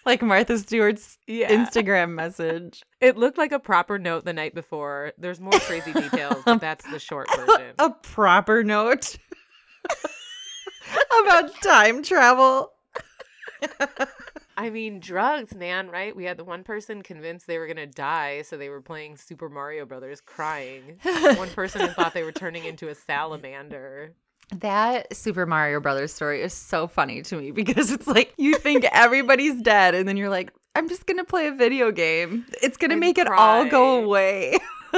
Like 0.04 0.24
Martha 0.24 0.58
Stewart's 0.58 1.20
Yeah. 1.28 1.52
Instagram 1.52 2.10
message. 2.16 2.82
It 3.00 3.18
looked 3.18 3.38
like 3.38 3.52
a 3.52 3.60
proper 3.60 4.00
note 4.00 4.26
the 4.26 4.34
night 4.34 4.56
before. 4.56 5.14
There's 5.20 5.40
more 5.40 5.60
crazy 5.60 5.94
details, 5.94 6.42
but 6.44 6.60
that's 6.62 6.90
the 6.90 6.98
short 6.98 7.28
version. 7.36 7.76
A 7.78 7.92
proper 7.92 8.64
note 8.64 9.16
about 11.22 11.54
time 11.62 12.02
travel. 12.02 12.72
I 14.58 14.72
mean, 14.72 15.00
drugs, 15.00 15.54
man, 15.54 15.90
right? 15.92 16.16
We 16.16 16.24
had 16.26 16.38
the 16.38 16.44
one 16.44 16.64
person 16.64 17.04
convinced 17.04 17.46
they 17.46 17.60
were 17.60 17.68
going 17.68 17.78
to 17.78 17.86
die, 17.86 18.42
so 18.42 18.58
they 18.58 18.70
were 18.70 18.82
playing 18.82 19.18
Super 19.18 19.50
Mario 19.50 19.86
Brothers 19.86 20.20
crying. 20.20 20.98
One 21.04 21.50
person 21.52 21.88
thought 21.90 22.16
they 22.16 22.24
were 22.24 22.32
turning 22.32 22.66
into 22.66 22.90
a 22.90 22.96
salamander. 22.96 24.16
That 24.60 25.16
Super 25.16 25.46
Mario 25.46 25.80
Brothers 25.80 26.14
story 26.14 26.42
is 26.42 26.54
so 26.54 26.88
funny 26.88 27.22
to 27.24 27.38
me 27.38 27.52
because 27.52 27.92
it's 27.92 28.08
like 28.08 28.34
you 28.38 28.56
think 28.58 28.86
everybody's 28.92 29.62
dead, 29.62 29.96
and 29.96 30.08
then 30.08 30.18
you're 30.18 30.30
like, 30.30 30.52
I'm 30.76 30.90
just 30.90 31.06
gonna 31.06 31.24
play 31.24 31.48
a 31.48 31.52
video 31.54 31.92
game. 31.92 32.46
It's 32.62 32.78
gonna 32.78 32.94
And 32.94 33.00
make 33.00 33.18
it 33.18 33.28
all 33.28 33.66
go 33.66 34.04
away. 34.04 34.58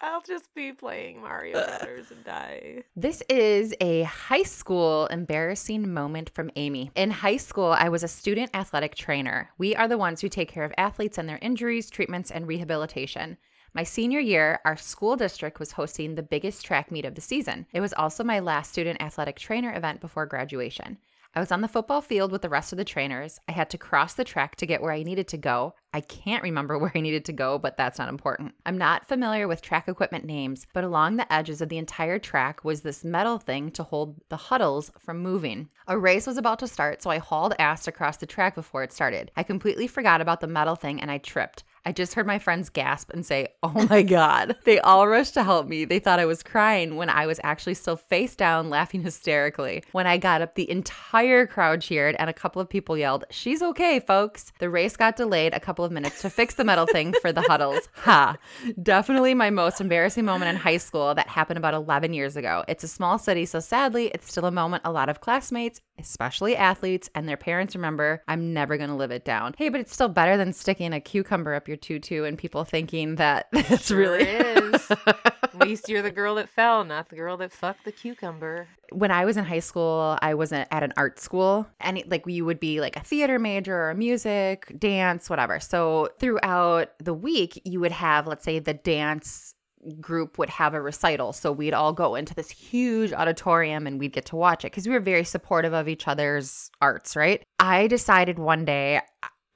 I'll 0.00 0.22
just 0.22 0.54
be 0.54 0.72
playing 0.72 1.20
Mario 1.20 1.54
Brothers 1.54 2.10
and 2.12 2.24
die. 2.24 2.84
This 2.94 3.22
is 3.28 3.74
a 3.80 4.04
high 4.04 4.44
school 4.44 5.06
embarrassing 5.06 5.92
moment 5.92 6.30
from 6.30 6.50
Amy. 6.54 6.92
In 6.94 7.10
high 7.10 7.36
school, 7.38 7.72
I 7.76 7.88
was 7.88 8.04
a 8.04 8.08
student 8.08 8.50
athletic 8.54 8.94
trainer. 8.94 9.50
We 9.58 9.74
are 9.74 9.88
the 9.88 9.98
ones 9.98 10.20
who 10.20 10.28
take 10.28 10.48
care 10.48 10.64
of 10.64 10.72
athletes 10.78 11.18
and 11.18 11.28
their 11.28 11.40
injuries, 11.42 11.90
treatments, 11.90 12.30
and 12.30 12.46
rehabilitation. 12.46 13.36
My 13.74 13.82
senior 13.82 14.20
year, 14.20 14.60
our 14.64 14.76
school 14.76 15.16
district 15.16 15.58
was 15.58 15.72
hosting 15.72 16.14
the 16.14 16.22
biggest 16.22 16.64
track 16.64 16.90
meet 16.90 17.04
of 17.04 17.14
the 17.14 17.20
season. 17.20 17.66
It 17.72 17.80
was 17.80 17.92
also 17.92 18.24
my 18.24 18.40
last 18.40 18.72
student 18.72 19.02
athletic 19.02 19.38
trainer 19.38 19.74
event 19.74 20.00
before 20.00 20.26
graduation. 20.26 20.98
I 21.36 21.40
was 21.40 21.52
on 21.52 21.60
the 21.60 21.68
football 21.68 22.00
field 22.00 22.32
with 22.32 22.40
the 22.40 22.48
rest 22.48 22.72
of 22.72 22.78
the 22.78 22.84
trainers. 22.84 23.40
I 23.46 23.52
had 23.52 23.68
to 23.68 23.76
cross 23.76 24.14
the 24.14 24.24
track 24.24 24.56
to 24.56 24.64
get 24.64 24.80
where 24.80 24.92
I 24.92 25.02
needed 25.02 25.28
to 25.28 25.36
go. 25.36 25.74
I 25.92 26.00
can't 26.00 26.42
remember 26.42 26.78
where 26.78 26.92
I 26.94 27.02
needed 27.02 27.26
to 27.26 27.34
go, 27.34 27.58
but 27.58 27.76
that's 27.76 27.98
not 27.98 28.08
important. 28.08 28.54
I'm 28.64 28.78
not 28.78 29.06
familiar 29.06 29.46
with 29.46 29.60
track 29.60 29.86
equipment 29.86 30.24
names, 30.24 30.66
but 30.72 30.82
along 30.82 31.16
the 31.16 31.30
edges 31.30 31.60
of 31.60 31.68
the 31.68 31.76
entire 31.76 32.18
track 32.18 32.64
was 32.64 32.80
this 32.80 33.04
metal 33.04 33.36
thing 33.36 33.70
to 33.72 33.82
hold 33.82 34.18
the 34.30 34.38
huddles 34.38 34.90
from 34.98 35.18
moving. 35.18 35.68
A 35.86 35.98
race 35.98 36.26
was 36.26 36.38
about 36.38 36.58
to 36.60 36.66
start, 36.66 37.02
so 37.02 37.10
I 37.10 37.18
hauled 37.18 37.52
ass 37.58 37.86
across 37.86 38.16
the 38.16 38.24
track 38.24 38.54
before 38.54 38.82
it 38.82 38.92
started. 38.94 39.30
I 39.36 39.42
completely 39.42 39.88
forgot 39.88 40.22
about 40.22 40.40
the 40.40 40.46
metal 40.46 40.74
thing 40.74 41.02
and 41.02 41.10
I 41.10 41.18
tripped. 41.18 41.64
I 41.86 41.92
just 41.92 42.14
heard 42.14 42.26
my 42.26 42.40
friends 42.40 42.68
gasp 42.68 43.12
and 43.14 43.24
say, 43.24 43.46
Oh 43.62 43.86
my 43.88 44.02
God. 44.02 44.56
They 44.64 44.80
all 44.80 45.06
rushed 45.06 45.34
to 45.34 45.44
help 45.44 45.68
me. 45.68 45.84
They 45.84 46.00
thought 46.00 46.18
I 46.18 46.26
was 46.26 46.42
crying 46.42 46.96
when 46.96 47.08
I 47.08 47.26
was 47.26 47.38
actually 47.44 47.74
still 47.74 47.96
face 47.96 48.34
down, 48.34 48.68
laughing 48.76 49.02
hysterically. 49.02 49.84
When 49.92 50.06
I 50.06 50.18
got 50.18 50.42
up, 50.42 50.56
the 50.56 50.68
entire 50.68 51.46
crowd 51.46 51.82
cheered 51.82 52.16
and 52.18 52.28
a 52.28 52.32
couple 52.32 52.60
of 52.60 52.68
people 52.68 52.98
yelled, 52.98 53.24
She's 53.30 53.62
okay, 53.62 54.00
folks. 54.00 54.52
The 54.58 54.68
race 54.68 54.96
got 54.96 55.14
delayed 55.16 55.54
a 55.54 55.60
couple 55.60 55.84
of 55.84 55.92
minutes 55.92 56.22
to 56.22 56.30
fix 56.30 56.56
the 56.56 56.64
metal 56.64 56.86
thing 56.86 57.14
for 57.22 57.32
the 57.32 57.42
huddles. 57.42 57.88
Ha. 58.06 58.36
Definitely 58.82 59.34
my 59.34 59.50
most 59.50 59.80
embarrassing 59.80 60.24
moment 60.24 60.50
in 60.50 60.56
high 60.56 60.76
school 60.76 61.14
that 61.14 61.28
happened 61.28 61.58
about 61.58 61.74
11 61.74 62.12
years 62.12 62.36
ago. 62.36 62.64
It's 62.68 62.84
a 62.84 62.88
small 62.88 63.18
city, 63.18 63.46
so 63.46 63.58
sadly, 63.58 64.08
it's 64.14 64.30
still 64.30 64.44
a 64.44 64.50
moment 64.50 64.82
a 64.84 64.92
lot 64.92 65.08
of 65.08 65.20
classmates, 65.20 65.80
especially 65.98 66.56
athletes, 66.56 67.08
and 67.14 67.28
their 67.28 67.36
parents 67.36 67.74
remember. 67.74 68.22
I'm 68.28 68.52
never 68.52 68.76
going 68.76 68.90
to 68.90 68.96
live 68.96 69.10
it 69.10 69.24
down. 69.24 69.54
Hey, 69.56 69.68
but 69.68 69.80
it's 69.80 69.92
still 69.92 70.08
better 70.08 70.36
than 70.36 70.52
sticking 70.52 70.92
a 70.92 71.00
cucumber 71.00 71.54
up 71.54 71.68
your 71.68 71.76
tutu 71.76 72.24
and 72.24 72.36
people 72.38 72.64
thinking 72.64 73.16
that 73.16 73.46
it's 73.52 73.88
Sure 73.88 73.98
really. 73.98 74.24
is. 74.24 74.90
At 75.06 75.58
least 75.66 75.88
you're 75.88 76.02
the 76.02 76.10
girl 76.10 76.34
that 76.36 76.48
fell, 76.48 76.84
not 76.84 77.08
the 77.08 77.16
girl 77.16 77.36
that 77.38 77.50
fucked 77.52 77.84
the 77.84 77.92
cucumber. 77.92 78.68
when 78.92 79.10
I 79.10 79.24
was 79.24 79.36
in 79.36 79.44
high 79.44 79.60
school, 79.60 80.18
I 80.20 80.34
wasn't 80.34 80.68
at 80.70 80.82
an 80.82 80.92
art 80.96 81.18
school, 81.18 81.66
and 81.80 81.98
it, 81.98 82.08
like 82.10 82.24
you 82.26 82.44
would 82.44 82.60
be 82.60 82.80
like 82.80 82.96
a 82.96 83.00
theater 83.00 83.38
major 83.38 83.88
or 83.88 83.94
music, 83.94 84.74
dance, 84.78 85.30
whatever. 85.30 85.58
So 85.60 86.10
throughout 86.20 86.90
the 87.02 87.14
week, 87.14 87.60
you 87.64 87.80
would 87.80 87.92
have, 87.92 88.26
let's 88.26 88.44
say, 88.44 88.58
the 88.58 88.74
dance 88.74 89.54
group 90.00 90.38
would 90.38 90.50
have 90.50 90.74
a 90.74 90.80
recital. 90.80 91.32
So 91.32 91.52
we'd 91.52 91.74
all 91.74 91.92
go 91.92 92.14
into 92.14 92.34
this 92.34 92.50
huge 92.50 93.12
auditorium 93.12 93.86
and 93.86 93.98
we'd 93.98 94.12
get 94.12 94.26
to 94.26 94.36
watch 94.36 94.64
it 94.64 94.72
because 94.72 94.86
we 94.86 94.92
were 94.92 95.00
very 95.00 95.24
supportive 95.24 95.72
of 95.72 95.88
each 95.88 96.08
other's 96.08 96.70
arts, 96.80 97.16
right? 97.16 97.42
I 97.58 97.86
decided 97.86 98.38
one 98.38 98.64
day, 98.64 99.00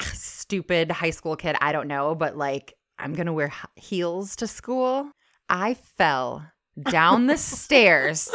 stupid 0.03 0.91
high 0.91 1.11
school 1.11 1.37
kid, 1.37 1.57
I 1.61 1.73
don't 1.73 1.89
know, 1.89 2.15
but 2.15 2.37
like, 2.37 2.75
I'm 2.99 3.15
going 3.15 3.27
to 3.27 3.33
wear 3.33 3.53
heels 3.77 4.37
to 4.37 4.47
school. 4.47 5.11
I 5.49 5.75
fell 5.75 6.47
down 6.91 7.27
the 7.27 7.37
stairs 7.39 8.31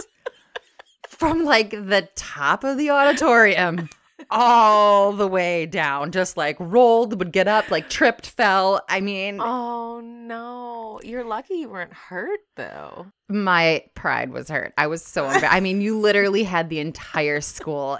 from 1.07 1.45
like 1.45 1.71
the 1.71 2.09
top 2.15 2.63
of 2.63 2.77
the 2.77 2.89
auditorium 2.89 3.89
all 4.29 5.11
the 5.13 5.27
way 5.27 5.65
down, 5.65 6.11
just 6.11 6.37
like 6.37 6.57
rolled, 6.59 7.19
would 7.19 7.31
get 7.31 7.47
up, 7.47 7.69
like 7.71 7.89
tripped, 7.89 8.27
fell. 8.29 8.81
I 8.89 9.01
mean, 9.01 9.39
oh 9.39 10.01
no, 10.01 10.99
you're 11.03 11.23
lucky 11.23 11.55
you 11.55 11.69
weren't 11.69 11.93
hurt 11.93 12.39
though. 12.55 13.07
My 13.27 13.83
pride 13.95 14.31
was 14.31 14.49
hurt. 14.49 14.73
I 14.77 14.87
was 14.87 15.03
so 15.03 15.25
embarrassed. 15.25 15.51
I 15.53 15.59
mean, 15.59 15.81
you 15.81 15.99
literally 15.99 16.43
had 16.43 16.69
the 16.69 16.79
entire 16.79 17.41
school 17.41 17.97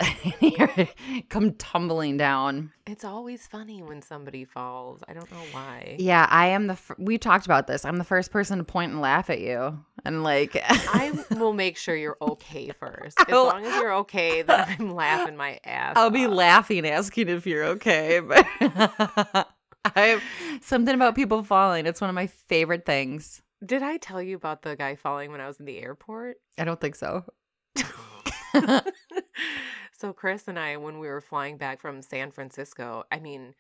come 1.30 1.54
tumbling 1.54 2.18
down. 2.18 2.72
It's 2.86 3.04
always 3.04 3.48
funny 3.48 3.82
when 3.82 4.04
somebody 4.04 4.46
falls. 4.46 5.02
I 5.08 5.14
don't 5.14 5.32
know 5.32 5.42
why. 5.52 5.96
Yeah, 5.98 6.28
I 6.30 6.48
am 6.48 6.68
the. 6.68 6.74
F- 6.74 6.92
we 7.00 7.18
talked 7.18 7.46
about 7.46 7.66
this. 7.66 7.86
I'm 7.86 7.98
the 7.98 8.04
first 8.04 8.32
person 8.32 8.60
to 8.60 8.64
point 8.64 8.92
and 8.92 9.02
laugh 9.02 9.30
at 9.32 9.42
you, 9.42 9.80
and 10.06 10.24
like 10.24 10.62
I 10.64 11.12
will 11.32 11.54
make 11.54 11.78
sure 11.78 11.96
you're 11.96 12.18
okay 12.22 12.70
first. 12.80 13.20
As 13.20 13.26
I'll, 13.30 13.46
long 13.46 13.66
as 13.66 13.76
you're 13.82 13.96
okay, 13.96 14.44
then 14.44 14.66
I'm 14.80 14.94
laughing 14.96 15.36
my 15.36 15.60
ass. 15.66 15.94
I'll 15.98 16.08
off. 16.08 16.14
be 16.14 16.28
laughing, 16.28 16.88
asking 16.88 17.28
if 17.30 17.46
you're 17.46 17.66
okay. 17.66 18.22
But 19.86 19.96
I 19.96 20.20
something 20.62 20.96
about 20.96 21.14
people 21.16 21.44
falling. 21.44 21.86
It's 21.86 22.02
one 22.02 22.10
of 22.10 22.16
my 22.16 22.28
favorite 22.28 22.86
things. 22.86 23.42
Did 23.64 23.84
I 23.84 23.98
tell 23.98 24.22
you 24.22 24.36
about 24.36 24.64
the 24.64 24.76
guy 24.76 24.96
falling 24.96 25.32
when 25.32 25.42
I 25.42 25.48
was 25.48 25.60
in 25.60 25.66
the 25.66 25.78
airport? 25.80 26.38
I 26.58 26.64
don't 26.64 26.82
think 26.82 26.96
so. 26.96 27.24
so 29.92 30.12
Chris 30.14 30.48
and 30.48 30.58
I, 30.58 30.78
when 30.78 30.98
we 30.98 31.08
were 31.08 31.22
flying 31.22 31.58
back 31.58 31.82
from 31.82 32.02
San 32.02 32.32
Francisco, 32.32 33.04
I 33.12 33.20
mean, 33.20 33.54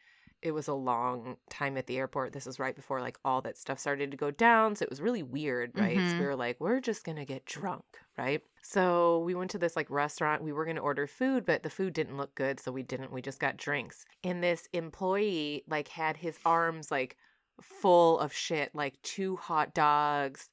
it 0.45 0.53
was 0.53 0.67
a 0.67 0.73
long 0.73 1.37
time 1.49 1.75
at 1.75 1.87
the 1.87 1.97
airport. 1.97 2.31
This 2.31 2.45
is 2.45 2.59
right 2.59 2.75
before 2.75 3.01
like 3.01 3.17
all 3.25 3.41
that 3.41 3.57
stuff 3.57 3.79
started 3.79 4.11
to 4.11 4.17
go 4.17 4.29
down. 4.29 4.75
So 4.75 4.83
it 4.83 4.91
was 4.91 5.01
really 5.01 5.23
weird, 5.23 5.71
right? 5.73 5.97
Mm-hmm. 5.97 6.11
So 6.11 6.19
we 6.19 6.25
were 6.25 6.35
like, 6.35 6.57
we're 6.59 6.79
just 6.79 7.03
going 7.03 7.17
to 7.17 7.25
get 7.25 7.45
drunk, 7.45 7.83
right? 8.15 8.43
So 8.61 9.19
we 9.19 9.33
went 9.33 9.49
to 9.51 9.57
this 9.57 9.75
like 9.75 9.89
restaurant. 9.89 10.43
We 10.43 10.53
were 10.53 10.63
going 10.63 10.75
to 10.75 10.83
order 10.83 11.07
food, 11.07 11.47
but 11.47 11.63
the 11.63 11.69
food 11.71 11.93
didn't 11.93 12.17
look 12.17 12.35
good. 12.35 12.59
So 12.59 12.71
we 12.71 12.83
didn't. 12.83 13.11
We 13.11 13.23
just 13.23 13.39
got 13.39 13.57
drinks. 13.57 14.05
And 14.23 14.43
this 14.43 14.69
employee 14.71 15.63
like 15.67 15.87
had 15.87 16.15
his 16.15 16.37
arms 16.45 16.91
like 16.91 17.17
full 17.59 18.19
of 18.19 18.31
shit, 18.31 18.69
like 18.75 19.01
two 19.01 19.37
hot 19.37 19.73
dogs, 19.73 20.51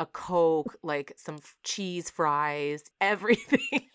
a 0.00 0.06
Coke, 0.06 0.76
like 0.82 1.12
some 1.16 1.38
cheese 1.62 2.10
fries, 2.10 2.90
everything. 3.00 3.88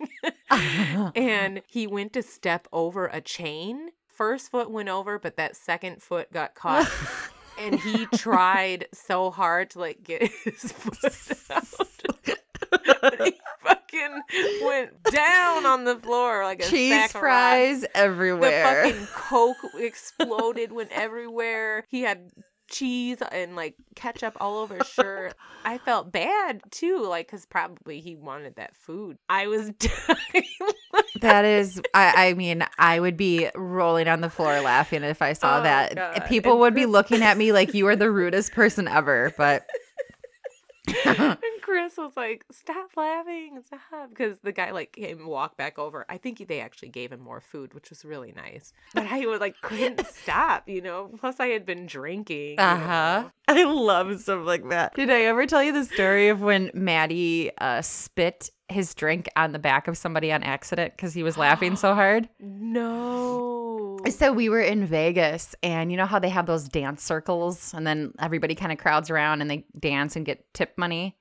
and 0.49 1.61
he 1.67 1.85
went 1.85 2.13
to 2.13 2.23
step 2.23 2.65
over 2.71 3.07
a 3.07 3.19
chain. 3.19 3.89
First 4.13 4.51
foot 4.51 4.69
went 4.69 4.89
over, 4.89 5.17
but 5.19 5.37
that 5.37 5.55
second 5.55 6.01
foot 6.01 6.31
got 6.31 6.53
caught. 6.55 6.89
and 7.59 7.79
he 7.79 8.05
tried 8.07 8.87
so 8.93 9.31
hard 9.31 9.71
to 9.71 9.79
like 9.79 10.03
get 10.03 10.21
his 10.43 10.71
foot 10.71 11.49
out. 11.49 11.63
he 13.25 13.33
fucking 13.61 14.21
went 14.63 15.03
down 15.11 15.65
on 15.65 15.83
the 15.83 15.95
floor 15.95 16.43
like 16.43 16.61
a 16.63 16.65
cheese 16.65 17.11
fries 17.11 17.85
everywhere. 17.93 18.83
The 18.85 18.91
fucking 18.91 19.07
Coke 19.13 19.57
exploded, 19.77 20.71
went 20.71 20.91
everywhere. 20.91 21.85
He 21.89 22.01
had 22.01 22.31
cheese 22.73 23.19
and 23.31 23.55
like 23.55 23.75
ketchup 23.95 24.35
all 24.41 24.57
over 24.57 24.75
his 24.77 24.87
shirt. 24.87 25.35
I 25.65 25.77
felt 25.77 26.11
bad 26.11 26.61
too, 26.71 27.05
like 27.07 27.27
because 27.27 27.45
probably 27.45 28.01
he 28.01 28.15
wanted 28.15 28.55
that 28.55 28.75
food. 28.75 29.17
I 29.29 29.47
was 29.47 29.69
dying. 29.79 30.43
that 31.21 31.45
is, 31.45 31.81
I, 31.93 32.29
I, 32.29 32.33
mean, 32.33 32.65
I 32.77 32.99
would 32.99 33.15
be 33.15 33.47
rolling 33.55 34.07
on 34.07 34.21
the 34.21 34.29
floor 34.29 34.59
laughing 34.61 35.03
if 35.03 35.21
I 35.21 35.33
saw 35.33 35.59
oh, 35.59 35.63
that. 35.63 35.95
God. 35.95 36.25
People 36.27 36.59
would 36.59 36.75
be 36.75 36.85
looking 36.85 37.21
at 37.21 37.37
me 37.37 37.51
like 37.53 37.73
you 37.73 37.87
are 37.87 37.95
the 37.95 38.11
rudest 38.11 38.51
person 38.51 38.87
ever, 38.87 39.33
but. 39.37 39.65
and 41.05 41.37
Chris 41.61 41.95
was 41.97 42.11
like, 42.17 42.43
"Stop 42.51 42.91
laughing, 42.97 43.59
stop!" 43.65 44.09
Because 44.09 44.39
the 44.39 44.51
guy 44.51 44.71
like 44.71 44.91
came 44.93 45.19
and 45.19 45.27
walked 45.27 45.57
back 45.57 45.79
over. 45.79 46.05
I 46.09 46.17
think 46.17 46.45
they 46.47 46.59
actually 46.59 46.89
gave 46.89 47.11
him 47.11 47.21
more 47.21 47.39
food, 47.39 47.73
which 47.73 47.89
was 47.89 48.03
really 48.03 48.33
nice. 48.33 48.73
But 48.93 49.07
I 49.07 49.25
was 49.25 49.39
like, 49.39 49.55
couldn't 49.61 50.05
stop, 50.13 50.67
you 50.67 50.81
know. 50.81 51.09
Plus, 51.19 51.39
I 51.39 51.47
had 51.47 51.65
been 51.65 51.85
drinking. 51.85 52.59
Uh 52.59 52.77
huh. 52.77 53.29
I 53.47 53.63
love 53.63 54.19
stuff 54.19 54.45
like 54.45 54.67
that. 54.69 54.93
Did 54.95 55.09
I 55.09 55.21
ever 55.21 55.45
tell 55.45 55.63
you 55.63 55.71
the 55.71 55.85
story 55.85 56.27
of 56.27 56.41
when 56.41 56.69
Maddie 56.73 57.51
uh, 57.57 57.81
spit 57.81 58.49
his 58.73 58.93
drink 58.93 59.29
on 59.35 59.51
the 59.51 59.59
back 59.59 59.87
of 59.87 59.97
somebody 59.97 60.31
on 60.31 60.43
accident 60.43 60.93
because 60.95 61.13
he 61.13 61.23
was 61.23 61.37
laughing 61.37 61.75
so 61.77 61.93
hard? 61.93 62.27
No. 62.39 63.99
So 64.09 64.33
we 64.33 64.49
were 64.49 64.61
in 64.61 64.85
Vegas, 64.85 65.55
and 65.63 65.91
you 65.91 65.97
know 65.97 66.05
how 66.05 66.19
they 66.19 66.29
have 66.29 66.45
those 66.45 66.67
dance 66.67 67.01
circles, 67.01 67.73
and 67.73 67.87
then 67.87 68.13
everybody 68.19 68.55
kind 68.55 68.71
of 68.71 68.77
crowds 68.77 69.09
around 69.09 69.41
and 69.41 69.49
they 69.49 69.65
dance 69.79 70.15
and 70.15 70.25
get 70.25 70.53
tip 70.53 70.77
money. 70.77 71.15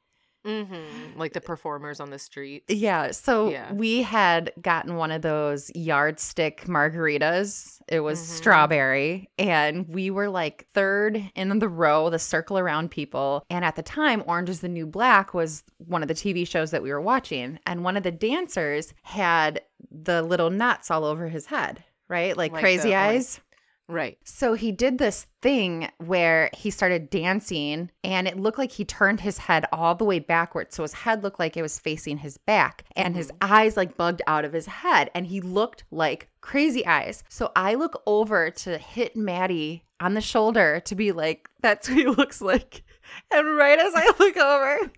Mm-hmm. 0.44 1.18
Like 1.18 1.32
the 1.32 1.40
performers 1.40 2.00
on 2.00 2.10
the 2.10 2.18
street. 2.18 2.64
Yeah. 2.68 3.12
So 3.12 3.50
yeah. 3.50 3.72
we 3.72 4.02
had 4.02 4.52
gotten 4.60 4.96
one 4.96 5.10
of 5.10 5.22
those 5.22 5.70
yardstick 5.74 6.64
margaritas. 6.64 7.80
It 7.88 8.00
was 8.00 8.18
mm-hmm. 8.18 8.36
strawberry. 8.36 9.30
And 9.38 9.88
we 9.88 10.10
were 10.10 10.28
like 10.28 10.66
third 10.72 11.30
in 11.34 11.58
the 11.58 11.68
row, 11.68 12.10
the 12.10 12.18
circle 12.18 12.58
around 12.58 12.90
people. 12.90 13.44
And 13.50 13.64
at 13.64 13.76
the 13.76 13.82
time, 13.82 14.24
Orange 14.26 14.50
is 14.50 14.60
the 14.60 14.68
New 14.68 14.86
Black 14.86 15.32
was 15.32 15.62
one 15.78 16.02
of 16.02 16.08
the 16.08 16.14
TV 16.14 16.46
shows 16.46 16.70
that 16.72 16.82
we 16.82 16.90
were 16.90 17.00
watching. 17.00 17.58
And 17.66 17.84
one 17.84 17.96
of 17.96 18.02
the 18.02 18.10
dancers 18.10 18.94
had 19.02 19.62
the 19.90 20.22
little 20.22 20.50
nuts 20.50 20.90
all 20.90 21.04
over 21.04 21.28
his 21.28 21.46
head 21.46 21.84
right? 22.12 22.36
Like, 22.36 22.52
like 22.52 22.60
crazy 22.60 22.94
eyes. 22.94 23.40
Right. 23.88 24.16
So 24.24 24.54
he 24.54 24.72
did 24.72 24.98
this 24.98 25.26
thing 25.42 25.90
where 25.98 26.50
he 26.54 26.70
started 26.70 27.10
dancing 27.10 27.90
and 28.02 28.26
it 28.26 28.38
looked 28.38 28.58
like 28.58 28.72
he 28.72 28.84
turned 28.84 29.20
his 29.20 29.38
head 29.38 29.66
all 29.72 29.94
the 29.94 30.04
way 30.04 30.18
backwards. 30.18 30.76
So 30.76 30.82
his 30.82 30.94
head 30.94 31.22
looked 31.22 31.38
like 31.38 31.56
it 31.56 31.62
was 31.62 31.78
facing 31.78 32.18
his 32.18 32.38
back 32.38 32.84
and 32.96 33.08
mm-hmm. 33.08 33.18
his 33.18 33.32
eyes 33.40 33.76
like 33.76 33.96
bugged 33.96 34.22
out 34.26 34.44
of 34.44 34.52
his 34.52 34.66
head 34.66 35.10
and 35.14 35.26
he 35.26 35.40
looked 35.40 35.84
like 35.90 36.30
crazy 36.40 36.86
eyes. 36.86 37.24
So 37.28 37.50
I 37.56 37.74
look 37.74 38.02
over 38.06 38.50
to 38.50 38.78
hit 38.78 39.16
Maddie 39.16 39.84
on 40.00 40.14
the 40.14 40.20
shoulder 40.20 40.80
to 40.86 40.94
be 40.94 41.12
like, 41.12 41.48
that's 41.60 41.88
what 41.88 41.98
he 41.98 42.06
looks 42.06 42.40
like. 42.40 42.84
And 43.30 43.56
right 43.56 43.78
as 43.78 43.92
I 43.94 44.10
look 44.18 44.36
over, 44.36 44.90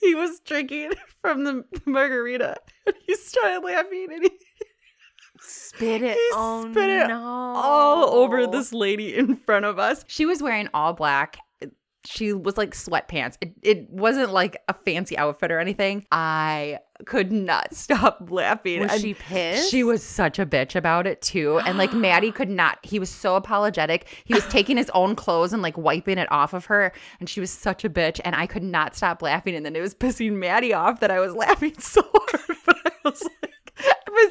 he 0.00 0.14
was 0.14 0.40
drinking 0.40 0.92
from 1.20 1.44
the 1.44 1.64
margarita. 1.84 2.56
And 2.86 2.96
he 3.06 3.14
started 3.16 3.64
laughing 3.64 4.08
and 4.12 4.22
he 4.22 4.30
spit 5.46 6.02
it. 6.02 6.16
He 6.16 6.30
oh, 6.32 6.68
spit 6.70 6.90
it 6.90 7.08
no. 7.08 7.20
all 7.56 8.14
over 8.14 8.46
this 8.46 8.72
lady 8.72 9.16
in 9.16 9.36
front 9.36 9.64
of 9.64 9.78
us. 9.78 10.04
She 10.06 10.26
was 10.26 10.42
wearing 10.42 10.68
all 10.74 10.92
black. 10.92 11.38
She 12.06 12.34
was 12.34 12.58
like 12.58 12.74
sweatpants. 12.74 13.38
It, 13.40 13.54
it 13.62 13.90
wasn't 13.90 14.30
like 14.30 14.58
a 14.68 14.74
fancy 14.74 15.16
outfit 15.16 15.50
or 15.50 15.58
anything. 15.58 16.04
I 16.12 16.80
could 17.06 17.32
not 17.32 17.74
stop 17.74 18.28
laughing. 18.30 18.80
Was 18.80 18.92
and 18.92 19.00
she 19.00 19.14
pissed? 19.14 19.70
She 19.70 19.82
was 19.82 20.02
such 20.02 20.38
a 20.38 20.44
bitch 20.44 20.76
about 20.76 21.06
it 21.06 21.22
too. 21.22 21.60
And 21.60 21.78
like 21.78 21.94
Maddie 21.94 22.30
could 22.30 22.50
not, 22.50 22.78
he 22.82 22.98
was 22.98 23.08
so 23.08 23.36
apologetic. 23.36 24.06
He 24.24 24.34
was 24.34 24.46
taking 24.48 24.76
his 24.76 24.90
own 24.90 25.16
clothes 25.16 25.54
and 25.54 25.62
like 25.62 25.78
wiping 25.78 26.18
it 26.18 26.30
off 26.30 26.52
of 26.52 26.66
her. 26.66 26.92
And 27.20 27.28
she 27.28 27.40
was 27.40 27.50
such 27.50 27.84
a 27.84 27.90
bitch. 27.90 28.20
And 28.22 28.36
I 28.36 28.46
could 28.46 28.62
not 28.62 28.94
stop 28.94 29.22
laughing. 29.22 29.54
And 29.54 29.64
then 29.64 29.74
it 29.74 29.80
was 29.80 29.94
pissing 29.94 30.32
Maddie 30.32 30.74
off 30.74 31.00
that 31.00 31.10
I 31.10 31.20
was 31.20 31.34
laughing 31.34 31.74
so 31.78 32.02
hard. 32.02 32.56
But 32.66 32.76
I 32.86 33.08
was 33.08 33.22
like, 33.22 33.53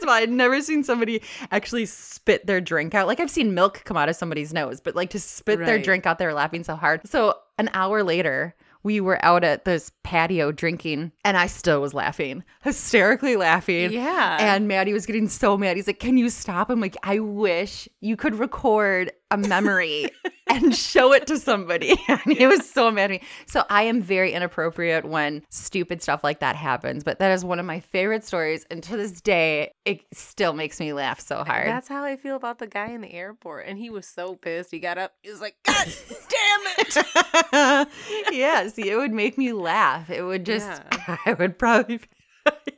First 0.03 0.09
of 0.09 0.17
all, 0.17 0.21
I'd 0.21 0.29
never 0.31 0.61
seen 0.61 0.83
somebody 0.83 1.21
actually 1.49 1.85
spit 1.85 2.45
their 2.45 2.59
drink 2.59 2.93
out. 2.93 3.07
Like 3.07 3.21
I've 3.21 3.31
seen 3.31 3.53
milk 3.53 3.83
come 3.85 3.95
out 3.95 4.09
of 4.09 4.17
somebody's 4.17 4.51
nose, 4.51 4.81
but 4.81 4.97
like 4.97 5.11
to 5.11 5.19
spit 5.19 5.59
right. 5.59 5.65
their 5.65 5.79
drink 5.79 6.05
out, 6.05 6.19
they 6.19 6.25
were 6.25 6.33
laughing 6.33 6.65
so 6.65 6.75
hard. 6.75 7.07
So 7.07 7.35
an 7.57 7.69
hour 7.73 8.03
later, 8.03 8.53
we 8.83 8.99
were 8.99 9.23
out 9.23 9.45
at 9.45 9.63
this 9.63 9.93
patio 10.03 10.51
drinking 10.51 11.13
and 11.23 11.37
I 11.37 11.47
still 11.47 11.79
was 11.79 11.93
laughing, 11.93 12.43
hysterically 12.63 13.37
laughing. 13.37 13.93
Yeah. 13.93 14.35
And 14.41 14.67
Maddie 14.67 14.91
was 14.91 15.05
getting 15.05 15.29
so 15.29 15.57
mad. 15.57 15.77
He's 15.77 15.87
like, 15.87 15.99
Can 15.99 16.17
you 16.17 16.29
stop? 16.29 16.69
I'm 16.69 16.81
like, 16.81 16.97
I 17.01 17.19
wish 17.19 17.87
you 18.01 18.17
could 18.17 18.35
record 18.35 19.09
a 19.33 19.37
memory 19.37 20.09
and 20.47 20.75
show 20.75 21.11
it 21.13 21.27
to 21.27 21.39
somebody. 21.39 21.99
And 22.07 22.37
he 22.37 22.45
was 22.45 22.69
so 22.69 22.91
mad 22.91 23.05
at 23.05 23.09
me. 23.09 23.21
So 23.47 23.63
I 23.69 23.83
am 23.83 24.01
very 24.01 24.33
inappropriate 24.33 25.03
when 25.03 25.41
stupid 25.49 26.01
stuff 26.03 26.23
like 26.23 26.39
that 26.41 26.55
happens. 26.55 27.03
But 27.03 27.17
that 27.19 27.31
is 27.31 27.43
one 27.43 27.59
of 27.59 27.65
my 27.65 27.79
favorite 27.79 28.23
stories. 28.23 28.65
And 28.69 28.83
to 28.83 28.95
this 28.95 29.19
day, 29.19 29.73
it 29.83 30.01
still 30.13 30.53
makes 30.53 30.79
me 30.79 30.93
laugh 30.93 31.19
so 31.19 31.43
hard. 31.43 31.67
That's 31.67 31.87
how 31.87 32.03
I 32.03 32.15
feel 32.15 32.35
about 32.35 32.59
the 32.59 32.67
guy 32.67 32.89
in 32.89 33.01
the 33.01 33.11
airport. 33.11 33.65
And 33.65 33.79
he 33.79 33.89
was 33.89 34.05
so 34.05 34.35
pissed. 34.35 34.69
He 34.71 34.79
got 34.79 34.97
up. 34.97 35.13
He 35.23 35.31
was 35.31 35.41
like, 35.41 35.55
God 35.63 35.87
damn 36.29 36.61
it. 36.77 37.87
yeah. 38.31 38.67
See, 38.67 38.89
it 38.89 38.95
would 38.95 39.13
make 39.13 39.37
me 39.37 39.53
laugh. 39.53 40.09
It 40.09 40.21
would 40.21 40.45
just, 40.45 40.67
yeah. 40.67 41.17
I 41.25 41.33
would 41.33 41.57
probably. 41.57 41.99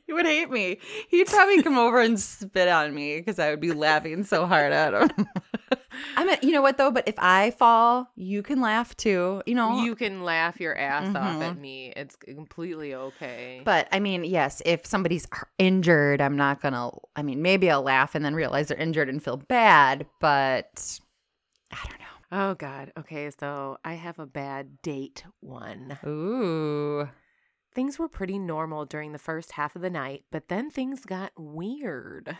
he 0.08 0.14
would 0.14 0.26
hate 0.26 0.49
me. 0.49 0.78
He'd 1.10 1.28
probably 1.28 1.62
come 1.62 1.78
over 1.78 1.99
and 1.99 2.20
spit 2.20 2.70
on 2.70 2.93
me 2.93 3.18
because 3.18 3.38
I 3.38 3.49
would 3.49 3.60
be 3.60 3.74
laughing 3.74 4.24
so 4.24 4.45
hard 4.45 4.72
at 4.72 4.93
him. 4.93 5.28
I 6.18 6.24
mean, 6.26 6.38
you 6.41 6.51
know 6.51 6.61
what 6.61 6.78
though? 6.78 6.91
But 6.91 7.07
if 7.07 7.16
I 7.18 7.51
fall, 7.51 8.09
you 8.16 8.43
can 8.43 8.61
laugh 8.61 8.95
too. 8.97 9.41
You 9.45 9.55
know, 9.55 9.84
You 9.84 9.95
can 9.95 10.24
laugh 10.24 10.59
your 10.59 10.78
ass 10.78 11.16
off 11.16 11.36
Mhm. 11.38 11.41
at 11.41 11.57
me. 11.57 11.93
It's 11.95 12.16
completely 12.16 12.93
okay. 12.93 13.61
But 13.66 13.88
I 13.91 13.99
mean, 13.99 14.24
yes, 14.24 14.61
if 14.66 14.86
somebody's 14.86 15.28
injured, 15.57 16.22
I'm 16.22 16.36
not 16.38 16.61
gonna. 16.61 16.91
I 17.16 17.22
mean, 17.24 17.41
maybe 17.41 17.70
I'll 17.72 17.82
laugh 17.82 18.16
and 18.16 18.24
then 18.24 18.36
realize 18.36 18.68
they're 18.68 18.78
injured 18.78 19.09
and 19.09 19.24
feel 19.24 19.38
bad. 19.38 20.05
But 20.20 20.99
I 21.72 21.78
don't 21.89 21.99
know. 21.99 22.05
oh 22.51 22.53
God. 22.55 22.91
Okay, 22.97 23.30
so 23.32 23.78
I 23.84 23.93
have 23.93 24.20
a 24.20 24.26
bad 24.26 24.82
date 24.82 25.24
one. 25.41 25.97
Ooh. 26.05 27.09
Things 27.74 27.99
were 27.99 28.07
pretty 28.07 28.39
normal 28.39 28.86
during 28.86 29.11
the 29.11 29.20
first 29.20 29.51
half 29.53 29.76
of 29.76 29.82
the 29.82 29.89
night, 29.89 30.24
but 30.32 30.47
then 30.47 30.70
things 30.72 31.03
got 31.05 31.34
weird. 31.38 32.38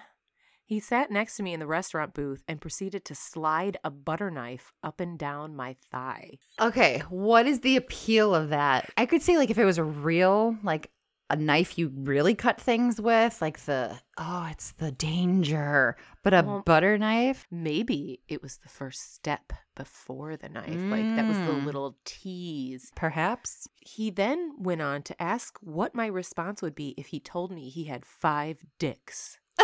He 0.66 0.80
sat 0.80 1.12
next 1.12 1.38
to 1.38 1.44
me 1.44 1.54
in 1.54 1.60
the 1.60 1.68
restaurant 1.68 2.14
booth 2.16 2.44
and 2.48 2.60
proceeded 2.60 3.06
to 3.06 3.16
slide 3.16 3.78
a 3.84 3.92
butter 3.92 4.32
knife 4.32 4.74
up 4.84 5.00
and 5.00 5.18
down 5.18 5.56
my 5.56 5.76
thigh. 5.92 6.40
Okay, 6.60 7.04
what 7.10 7.46
is 7.48 7.60
the 7.60 7.76
appeal 7.78 8.34
of 8.34 8.50
that? 8.50 8.90
I 8.98 9.06
could 9.06 9.22
say 9.22 9.38
like 9.38 9.52
if 9.52 9.58
it 9.60 9.66
was 9.66 9.78
a 9.78 9.84
real 9.84 10.58
like 10.64 10.90
a 11.32 11.36
knife 11.36 11.78
you 11.80 11.92
really 11.96 12.36
cut 12.36 12.62
things 12.62 13.02
with, 13.02 13.42
like 13.42 13.60
the 13.66 14.00
oh, 14.18 14.48
it's 14.52 14.72
the 14.74 14.92
danger. 14.92 15.98
But 16.24 16.34
a 16.34 16.44
Well- 16.46 16.64
butter 16.66 16.98
knife? 16.98 17.46
Maybe 17.52 18.22
it 18.28 18.42
was 18.44 18.58
the 18.58 18.70
first 18.70 19.14
step 19.16 19.52
before 19.76 20.38
the 20.38 20.50
knife. 20.50 20.68
Like 20.70 21.16
that 21.16 21.28
was 21.28 21.38
the 21.38 21.54
Mm. 21.54 21.66
little 21.66 21.98
tease. 22.06 22.92
Perhaps. 22.96 23.68
He 23.82 24.10
then 24.10 24.54
went 24.60 24.82
on 24.82 25.02
to 25.04 25.22
ask 25.22 25.58
what 25.62 25.94
my 25.96 26.06
response 26.08 26.62
would 26.62 26.76
be 26.76 26.94
if 26.98 27.08
he 27.08 27.20
told 27.20 27.52
me 27.52 27.70
he 27.70 27.86
had 27.86 28.06
five 28.06 28.64
dicks. 28.80 29.40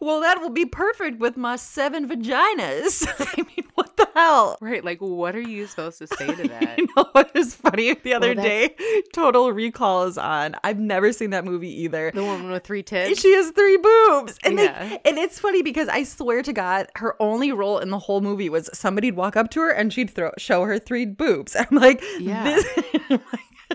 well, 0.00 0.20
that 0.20 0.40
will 0.40 0.50
be 0.50 0.64
perfect 0.66 1.18
with 1.20 1.36
my 1.36 1.56
seven 1.56 2.08
vaginas. 2.08 3.06
I 3.38 3.42
mean, 3.42 3.66
what 3.74 3.96
the 3.96 4.08
hell? 4.14 4.58
Right, 4.60 4.84
like 4.84 5.00
what 5.00 5.36
are 5.36 5.40
you 5.40 5.66
supposed 5.66 5.98
to 5.98 6.06
say 6.08 6.26
to 6.34 6.48
that? 6.48 6.78
You 6.78 6.88
know 6.96 7.06
what 7.12 7.32
was 7.34 7.54
funny 7.54 7.94
the 7.94 8.14
other 8.14 8.34
Well, 8.34 8.44
day? 8.44 8.74
Total 9.14 9.52
Recall 9.52 10.04
is 10.04 10.18
on. 10.18 10.56
I've 10.64 10.78
never 10.78 11.12
seen 11.12 11.30
that 11.30 11.44
movie 11.44 11.82
either. 11.82 12.10
the 12.12 12.24
woman 12.24 12.50
with 12.50 12.64
three 12.64 12.82
tits? 12.82 13.20
She 13.20 13.32
has 13.34 13.50
three 13.50 13.76
boobs. 13.76 14.38
And 14.44 14.56
like 14.56 14.70
Yeah. 14.70 14.96
and 15.04 15.18
it's 15.18 15.38
funny 15.38 15.62
because 15.62 15.88
I 15.88 16.02
swear 16.02 16.42
to 16.42 16.52
God, 16.52 16.88
her 16.96 17.14
only 17.20 17.52
role 17.52 17.78
in 17.78 17.90
the 17.90 17.98
whole 17.98 18.20
movie 18.20 18.48
was 18.48 18.68
somebody'd 18.72 19.14
walk 19.16 19.36
up 19.36 19.50
to 19.52 19.60
her 19.60 19.70
and 19.70 19.92
she'd 19.92 20.10
throw 20.10 20.30
show 20.38 20.64
her 20.64 20.78
three 20.78 21.06
boobs. 21.06 21.54
I'm 21.56 21.76
like, 21.76 22.02
Yeah. 22.18 22.44
this 22.44 22.66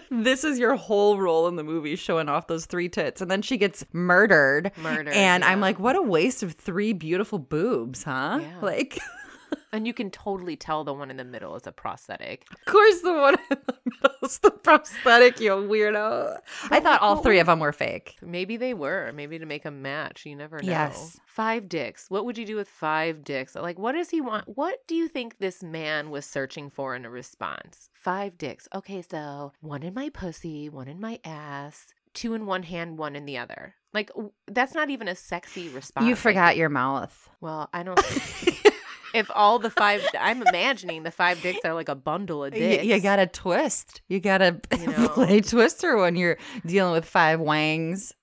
This 0.09 0.43
is 0.43 0.57
your 0.59 0.75
whole 0.75 1.17
role 1.19 1.47
in 1.47 1.55
the 1.55 1.63
movie, 1.63 1.95
showing 1.95 2.29
off 2.29 2.47
those 2.47 2.65
three 2.65 2.89
tits. 2.89 3.21
And 3.21 3.29
then 3.29 3.41
she 3.41 3.57
gets 3.57 3.85
murdered. 3.93 4.71
Murdered, 4.77 5.13
And 5.13 5.43
I'm 5.43 5.59
like, 5.59 5.79
what 5.79 5.95
a 5.95 6.01
waste 6.01 6.43
of 6.43 6.53
three 6.53 6.93
beautiful 6.93 7.39
boobs, 7.39 8.03
huh? 8.03 8.39
Yeah. 8.41 8.59
Like, 8.61 8.99
And 9.73 9.85
you 9.85 9.93
can 9.93 10.09
totally 10.09 10.55
tell 10.55 10.83
the 10.83 10.93
one 10.93 11.11
in 11.11 11.17
the 11.17 11.25
middle 11.25 11.55
is 11.55 11.67
a 11.67 11.71
prosthetic. 11.71 12.45
of 12.51 12.65
course, 12.65 13.01
the 13.01 13.13
one 13.13 13.33
in 13.35 13.57
the 13.65 13.73
middle 13.85 14.17
is 14.23 14.39
the 14.39 14.51
prosthetic, 14.51 15.39
you 15.39 15.51
weirdo. 15.51 16.39
I 16.71 16.79
thought 16.79 17.01
all 17.01 17.17
three 17.17 17.39
of 17.39 17.47
them 17.47 17.59
were 17.59 17.73
fake. 17.73 18.15
Maybe 18.21 18.55
they 18.57 18.73
were. 18.73 19.11
Maybe 19.13 19.39
to 19.39 19.45
make 19.45 19.65
a 19.65 19.71
match. 19.71 20.25
You 20.25 20.35
never 20.35 20.57
know. 20.61 20.69
Yes. 20.69 21.19
Five 21.25 21.67
dicks. 21.67 22.05
What 22.09 22.25
would 22.25 22.37
you 22.37 22.45
do 22.45 22.55
with 22.55 22.69
five 22.69 23.23
dicks? 23.23 23.55
Like, 23.55 23.77
what 23.77 23.91
does 23.91 24.09
he 24.09 24.21
want? 24.21 24.45
What 24.47 24.79
do 24.87 24.95
you 24.95 25.07
think 25.07 25.37
this 25.37 25.61
man 25.61 26.09
was 26.09 26.25
searching 26.25 26.69
for 26.69 26.95
in 26.95 27.05
a 27.05 27.09
response? 27.09 27.89
Five 27.93 28.37
dicks. 28.37 28.67
Okay, 28.73 29.01
so 29.01 29.51
one 29.59 29.83
in 29.83 29.93
my 29.93 30.09
pussy, 30.09 30.69
one 30.69 30.87
in 30.87 31.01
my 31.01 31.19
ass, 31.25 31.87
two 32.13 32.33
in 32.33 32.45
one 32.45 32.63
hand, 32.63 32.97
one 32.97 33.15
in 33.15 33.25
the 33.25 33.37
other. 33.37 33.75
Like, 33.93 34.11
that's 34.47 34.73
not 34.73 34.89
even 34.89 35.07
a 35.07 35.15
sexy 35.15 35.69
response. 35.69 36.07
You 36.07 36.15
forgot 36.15 36.57
your 36.57 36.69
mouth. 36.69 37.29
Well, 37.41 37.69
I 37.73 37.83
don't. 37.83 37.99
if 39.13 39.29
all 39.33 39.59
the 39.59 39.69
five, 39.69 40.05
I'm 40.19 40.41
imagining 40.45 41.03
the 41.03 41.11
five 41.11 41.41
dicks 41.41 41.59
are 41.65 41.73
like 41.73 41.89
a 41.89 41.95
bundle 41.95 42.43
of 42.43 42.53
You, 42.55 42.59
dicks. 42.59 42.83
you 42.85 42.99
gotta 42.99 43.25
twist. 43.27 44.01
You 44.07 44.19
gotta 44.19 44.59
You 44.79 44.87
know? 44.87 45.07
play 45.09 45.41
twister 45.41 45.97
when 45.97 46.15
you're 46.15 46.37
dealing 46.65 46.93
with 46.93 47.05
five 47.05 47.39
wangs. 47.39 48.13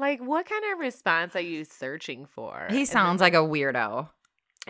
Like, 0.00 0.20
what 0.20 0.46
kind 0.48 0.62
of 0.72 0.78
response 0.78 1.34
are 1.34 1.40
you 1.40 1.64
searching 1.64 2.26
for? 2.26 2.68
He 2.70 2.84
sounds 2.84 3.20
like 3.20 3.34
a 3.34 3.38
weirdo. 3.38 4.08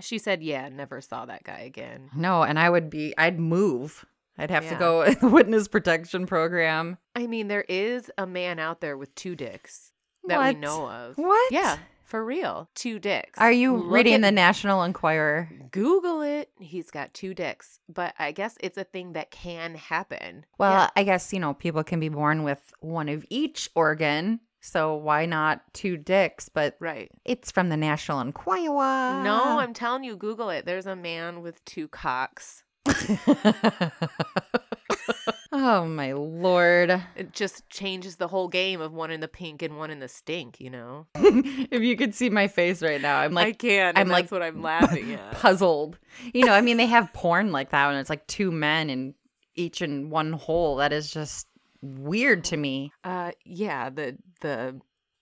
She 0.01 0.17
said, 0.17 0.43
"Yeah, 0.43 0.71
never 0.71 1.03
saw 1.03 1.27
that 1.27 1.45
guy 1.45 1.59
again." 1.61 2.09
No, 2.17 2.43
and 2.45 2.59
I 2.59 2.71
would 2.71 2.89
be. 2.89 3.13
I'd 3.19 3.39
move. 3.39 4.07
I'd 4.39 4.51
have 4.51 4.67
to 4.71 4.75
go 4.77 5.13
witness 5.29 5.69
protection 5.69 6.25
program. 6.27 6.97
I 7.15 7.27
mean, 7.27 7.49
there 7.49 7.67
is 7.69 8.11
a 8.17 8.27
man 8.27 8.59
out 8.59 8.81
there 8.81 8.97
with 8.97 9.15
two 9.17 9.37
dicks 9.37 9.93
that 10.29 10.55
we 10.55 10.59
know 10.61 10.89
of. 10.89 11.19
What? 11.19 11.53
Yeah, 11.53 11.77
for 12.09 12.25
real, 12.25 12.69
two 12.75 12.99
dicks. 12.99 13.39
Are 13.39 13.53
you 13.53 13.77
Look 13.77 13.93
reading 13.93 14.15
at- 14.15 14.23
the 14.23 14.33
National 14.33 14.83
Enquirer? 14.83 15.51
Google 15.71 16.23
it. 16.23 16.51
He's 16.59 16.91
got 16.91 17.13
two 17.15 17.35
dicks, 17.35 17.79
but 17.89 18.15
I 18.19 18.33
guess 18.33 18.57
it's 18.61 18.79
a 18.79 18.85
thing 18.85 19.13
that 19.13 19.31
can 19.31 19.75
happen. 19.75 20.47
Well, 20.57 20.73
Yeah. 20.73 20.91
I 20.97 21.05
guess 21.05 21.33
you 21.33 21.39
know 21.39 21.53
people 21.55 21.85
can 21.85 22.01
be 22.01 22.09
born 22.09 22.43
with 22.45 22.73
one 22.81 23.09
of 23.11 23.27
each 23.29 23.69
organ, 23.75 24.41
so 24.61 24.95
why 24.95 25.27
not 25.27 25.61
two 25.75 25.97
dicks? 25.99 26.49
But 26.49 26.77
right. 26.81 27.11
it's 27.25 27.51
from 27.51 27.69
the 27.69 27.77
National 27.77 28.21
Enquirer. 28.21 29.23
No, 29.23 29.59
I'm 29.59 29.75
telling 29.75 30.03
you, 30.03 30.17
Google 30.17 30.49
it. 30.51 30.65
There's 30.65 30.87
a 30.87 30.97
man 30.97 31.43
with 31.43 31.63
two 31.67 31.89
cocks. 31.89 32.65
oh 35.59 35.87
my 35.87 36.13
lord! 36.13 37.03
It 37.17 37.33
just 37.33 37.69
changes 37.69 38.17
the 38.17 38.29
whole 38.29 38.49
game 38.49 38.81
of 38.81 38.93
one 38.93 39.11
in 39.11 39.21
the 39.21 39.29
pink 39.29 39.61
and 39.63 39.77
one 39.77 39.91
in 39.91 39.99
the 39.99 40.09
stink. 40.09 40.61
You 40.61 40.71
know, 40.71 41.07
if 41.15 41.83
you 41.83 41.97
could 41.97 42.15
see 42.15 42.31
my 42.31 42.47
face 42.47 42.83
right 42.83 43.01
now, 43.01 43.19
I'm 43.19 43.33
like 43.33 43.47
I 43.47 43.53
can. 43.53 43.97
I'm 43.97 44.09
like 44.09 44.31
what 44.31 44.43
I'm 44.43 44.63
laughing 44.63 45.15
at. 45.15 45.33
puzzled. 45.33 45.99
You 46.33 46.45
know, 46.45 46.53
I 46.53 46.61
mean, 46.61 46.77
they 46.77 46.87
have 46.87 47.13
porn 47.13 47.51
like 47.51 47.71
that, 47.71 47.91
and 47.91 47.99
it's 47.99 48.11
like 48.11 48.27
two 48.27 48.51
men 48.51 48.89
in 48.89 49.15
each 49.57 49.83
in 49.83 50.11
one 50.11 50.33
hole. 50.33 50.77
That 50.77 50.93
is 50.93 51.11
just 51.11 51.49
weird 51.83 52.45
to 52.45 52.57
me. 52.57 52.93
Uh, 53.03 53.33
yeah, 53.45 53.91
the 53.91 54.17
the 54.41 54.81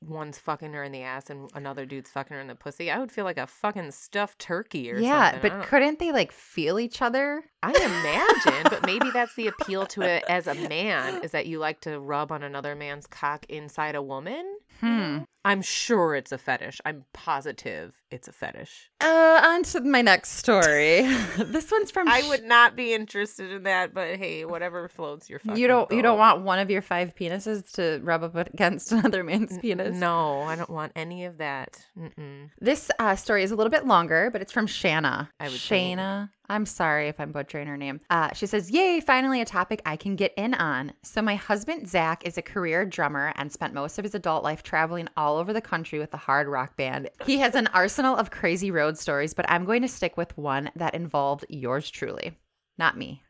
one's 0.09 0.39
fucking 0.39 0.73
her 0.73 0.83
in 0.83 0.93
the 0.93 1.03
ass 1.03 1.31
and 1.31 1.51
another 1.55 1.87
dude's 1.87 2.11
fucking 2.11 2.35
her 2.35 2.41
in 2.41 2.47
the 2.47 2.55
pussy. 2.55 2.91
I 2.91 2.99
would 2.99 3.13
feel 3.13 3.25
like 3.25 3.39
a 3.39 3.47
fucking 3.47 3.91
stuffed 3.91 4.39
turkey 4.39 4.91
or 4.91 4.99
Yeah, 4.99 5.33
something. 5.33 5.51
But 5.51 5.67
couldn't 5.67 5.99
they 5.99 6.13
like 6.13 6.33
feel 6.33 6.79
each 6.79 7.03
other? 7.03 7.45
I 7.63 7.71
imagine, 7.73 8.63
but 8.65 8.87
maybe 8.87 9.11
that's 9.11 9.35
the 9.35 9.49
appeal 9.49 9.87
to 9.87 10.03
it 10.03 10.25
as 10.29 10.47
a 10.47 10.55
man 10.55 11.23
is 11.25 11.33
that 11.33 11.47
you 11.47 11.59
like 11.59 11.81
to 11.81 11.99
rub 11.99 12.31
on 12.31 12.43
another 12.43 12.75
man's 12.75 13.07
cock 13.07 13.47
inside 13.49 13.95
a 13.95 14.03
woman. 14.03 14.59
Hmm. 14.81 15.19
I'm 15.47 15.63
sure 15.63 16.17
it's 16.17 16.33
a 16.33 16.39
fetish. 16.39 16.81
I'm 16.85 17.05
positive 17.13 17.95
it's 18.11 18.29
a 18.29 18.33
fetish. 18.33 18.91
Uh, 19.01 19.41
on 19.43 19.65
to 19.65 19.81
my 19.81 20.01
next 20.01 20.33
story. 20.33 21.03
this 21.39 21.71
one's 21.73 21.91
from. 21.91 22.09
I 22.09 22.27
would 22.29 22.45
not 22.45 22.77
be 22.77 22.95
interested 22.95 23.51
in 23.51 23.65
that, 23.65 23.95
but 23.95 24.17
hey, 24.17 24.45
whatever 24.45 24.89
floats 24.89 25.29
your 25.29 25.41
You 25.55 25.67
don't. 25.67 25.91
You 25.91 26.03
don't 26.03 26.19
want 26.19 26.43
one 26.43 26.61
of 26.61 26.71
your 26.71 26.83
five 26.83 27.15
penises 27.17 27.73
to 27.73 28.01
rub 28.05 28.23
up 28.23 28.37
against 28.37 28.93
another 28.93 29.25
man's 29.25 29.59
penis. 29.59 29.97
No, 29.97 30.43
I 30.43 30.55
don't 30.55 30.71
want 30.71 30.93
any 30.95 31.25
of 31.25 31.39
that. 31.39 31.85
Mm-mm. 31.99 32.51
This 32.61 32.91
uh, 32.99 33.17
story 33.17 33.43
is 33.43 33.51
a 33.51 33.57
little 33.57 33.71
bit 33.73 33.87
longer, 33.87 34.31
but 34.31 34.41
it's 34.41 34.53
from 34.53 34.67
Shanna. 34.67 35.31
I 35.41 35.49
would. 35.49 35.53
Shana. 35.53 36.31
I'm 36.49 36.67
sorry 36.67 37.09
if 37.09 37.21
I'm 37.21 37.33
butchering 37.33 37.67
her 37.67 37.77
name. 37.77 38.01
Uh, 38.11 38.33
she 38.33 38.47
says, 38.47 38.71
Yay, 38.71 39.01
finally 39.01 39.41
a 39.41 39.45
topic 39.45 39.83
I 39.85 39.97
can 39.97 40.17
get 40.17 40.33
in 40.37 40.55
on. 40.55 40.93
So, 41.03 41.23
my 41.23 41.35
husband, 41.35 41.89
Zach, 41.89 42.27
is 42.27 42.39
a 42.39 42.43
career 42.43 42.85
drummer 42.85 43.33
and 43.37 43.51
spent 43.51 43.75
most 43.75 43.99
of 43.99 44.05
his 44.05 44.15
adult 44.15 44.45
life 44.45 44.63
traveling 44.63 45.09
all 45.17 45.37
over 45.37 45.53
the 45.53 45.61
country 45.61 45.99
with 45.99 46.13
a 46.15 46.19
hard 46.19 46.49
rock 46.49 46.77
band. 46.77 47.11
He 47.25 47.39
has 47.39 47.55
an 47.55 47.69
arsenal 47.69 48.17
of 48.17 48.31
crazy 48.31 48.71
road 48.71 48.99
stories, 48.99 49.35
but 49.35 49.51
I'm 49.51 49.65
going 49.65 49.83
to 49.83 49.89
stick 49.89 50.17
with 50.17 50.37
one 50.37 50.71
that 50.77 50.95
involved 50.95 51.45
yours 51.49 51.91
truly. 51.91 52.37
Not 52.79 52.97
me. 52.97 53.23